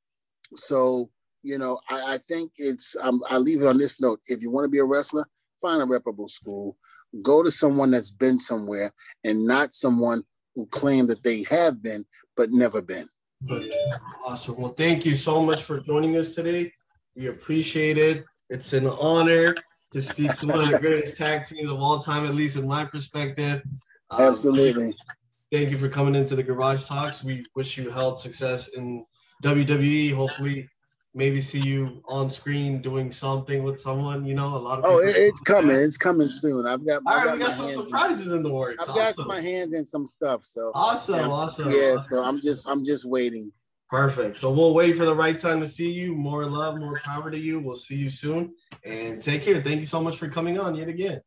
So, 0.55 1.09
you 1.41 1.57
know, 1.57 1.79
I, 1.89 2.13
I 2.13 2.17
think 2.17 2.51
it's, 2.57 2.95
um, 3.01 3.21
I 3.29 3.37
leave 3.37 3.61
it 3.61 3.67
on 3.67 3.77
this 3.77 3.99
note. 3.99 4.19
If 4.27 4.41
you 4.41 4.51
want 4.51 4.65
to 4.65 4.69
be 4.69 4.79
a 4.79 4.85
wrestler, 4.85 5.27
find 5.61 5.81
a 5.81 5.85
reputable 5.85 6.27
school, 6.27 6.77
go 7.21 7.43
to 7.43 7.51
someone 7.51 7.91
that's 7.91 8.11
been 8.11 8.39
somewhere 8.39 8.91
and 9.23 9.45
not 9.45 9.73
someone 9.73 10.23
who 10.55 10.65
claim 10.67 11.07
that 11.07 11.23
they 11.23 11.43
have 11.49 11.81
been 11.81 12.05
but 12.35 12.49
never 12.51 12.81
been. 12.81 13.05
Awesome. 14.25 14.59
Well, 14.59 14.73
thank 14.73 15.05
you 15.05 15.15
so 15.15 15.41
much 15.41 15.63
for 15.63 15.79
joining 15.79 16.17
us 16.17 16.35
today. 16.35 16.71
We 17.15 17.27
appreciate 17.27 17.97
it. 17.97 18.25
It's 18.49 18.73
an 18.73 18.87
honor 18.87 19.55
to 19.91 20.01
speak 20.01 20.35
to 20.39 20.47
one 20.47 20.61
of 20.61 20.69
the 20.69 20.79
greatest 20.79 21.17
tag 21.17 21.45
teams 21.45 21.69
of 21.69 21.79
all 21.79 21.99
time, 21.99 22.25
at 22.25 22.35
least 22.35 22.57
in 22.57 22.67
my 22.67 22.85
perspective. 22.85 23.63
Um, 24.09 24.21
Absolutely. 24.21 24.95
Thank 25.51 25.69
you 25.69 25.77
for 25.77 25.89
coming 25.89 26.15
into 26.15 26.35
the 26.35 26.43
Garage 26.43 26.85
Talks. 26.87 27.23
We 27.23 27.45
wish 27.55 27.77
you 27.77 27.89
health, 27.89 28.19
success 28.19 28.69
in 28.69 29.05
WWE. 29.43 30.13
Hopefully, 30.13 30.67
maybe 31.15 31.41
see 31.41 31.61
you 31.61 32.03
on 32.05 32.29
screen 32.29 32.81
doing 32.81 33.09
something 33.09 33.63
with 33.63 33.79
someone. 33.79 34.25
You 34.25 34.35
know, 34.35 34.47
a 34.47 34.59
lot 34.59 34.79
of. 34.79 34.85
Oh, 34.85 34.99
it's 35.01 35.39
coming! 35.41 35.75
That. 35.75 35.83
It's 35.83 35.97
coming 35.97 36.29
soon. 36.29 36.67
I've 36.67 36.85
got. 36.85 37.01
All 37.07 37.25
right, 37.25 37.33
we 37.33 37.39
got 37.39 37.53
some 37.53 37.69
surprises 37.69 38.27
in, 38.27 38.37
in, 38.37 38.43
the 38.43 38.53
works. 38.53 38.87
I've 38.87 38.95
awesome. 38.95 39.25
got 39.25 39.35
my 39.35 39.41
hands 39.41 39.73
in 39.73 39.83
some 39.83 40.05
stuff. 40.05 40.43
So 40.43 40.71
awesome, 40.75 41.15
and, 41.15 41.31
awesome. 41.31 41.71
Yeah, 41.71 41.95
awesome. 41.97 42.03
so 42.03 42.23
I'm 42.23 42.39
just, 42.39 42.67
I'm 42.67 42.85
just 42.85 43.05
waiting. 43.05 43.51
Perfect. 43.89 44.39
So 44.39 44.51
we'll 44.51 44.73
wait 44.73 44.93
for 44.93 45.05
the 45.05 45.15
right 45.15 45.37
time 45.37 45.61
to 45.61 45.67
see 45.67 45.91
you. 45.91 46.13
More 46.13 46.45
love, 46.45 46.77
more 46.77 46.99
power 47.03 47.31
to 47.31 47.39
you. 47.39 47.59
We'll 47.59 47.75
see 47.75 47.95
you 47.95 48.09
soon, 48.09 48.53
and 48.83 49.21
take 49.21 49.43
care. 49.43 49.63
Thank 49.63 49.79
you 49.79 49.85
so 49.85 50.01
much 50.01 50.17
for 50.17 50.27
coming 50.27 50.59
on 50.59 50.75
yet 50.75 50.89
again. 50.89 51.21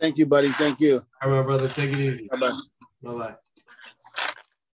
Thank 0.00 0.18
you, 0.18 0.26
buddy. 0.26 0.48
Thank 0.50 0.80
you. 0.80 1.02
All 1.22 1.30
right, 1.30 1.38
my 1.38 1.42
brother. 1.42 1.68
Take 1.68 1.90
it 1.90 1.98
easy. 1.98 2.28
Bye 2.30 2.38
bye. 2.38 2.58
Bye 3.02 3.14
bye. 3.14 3.34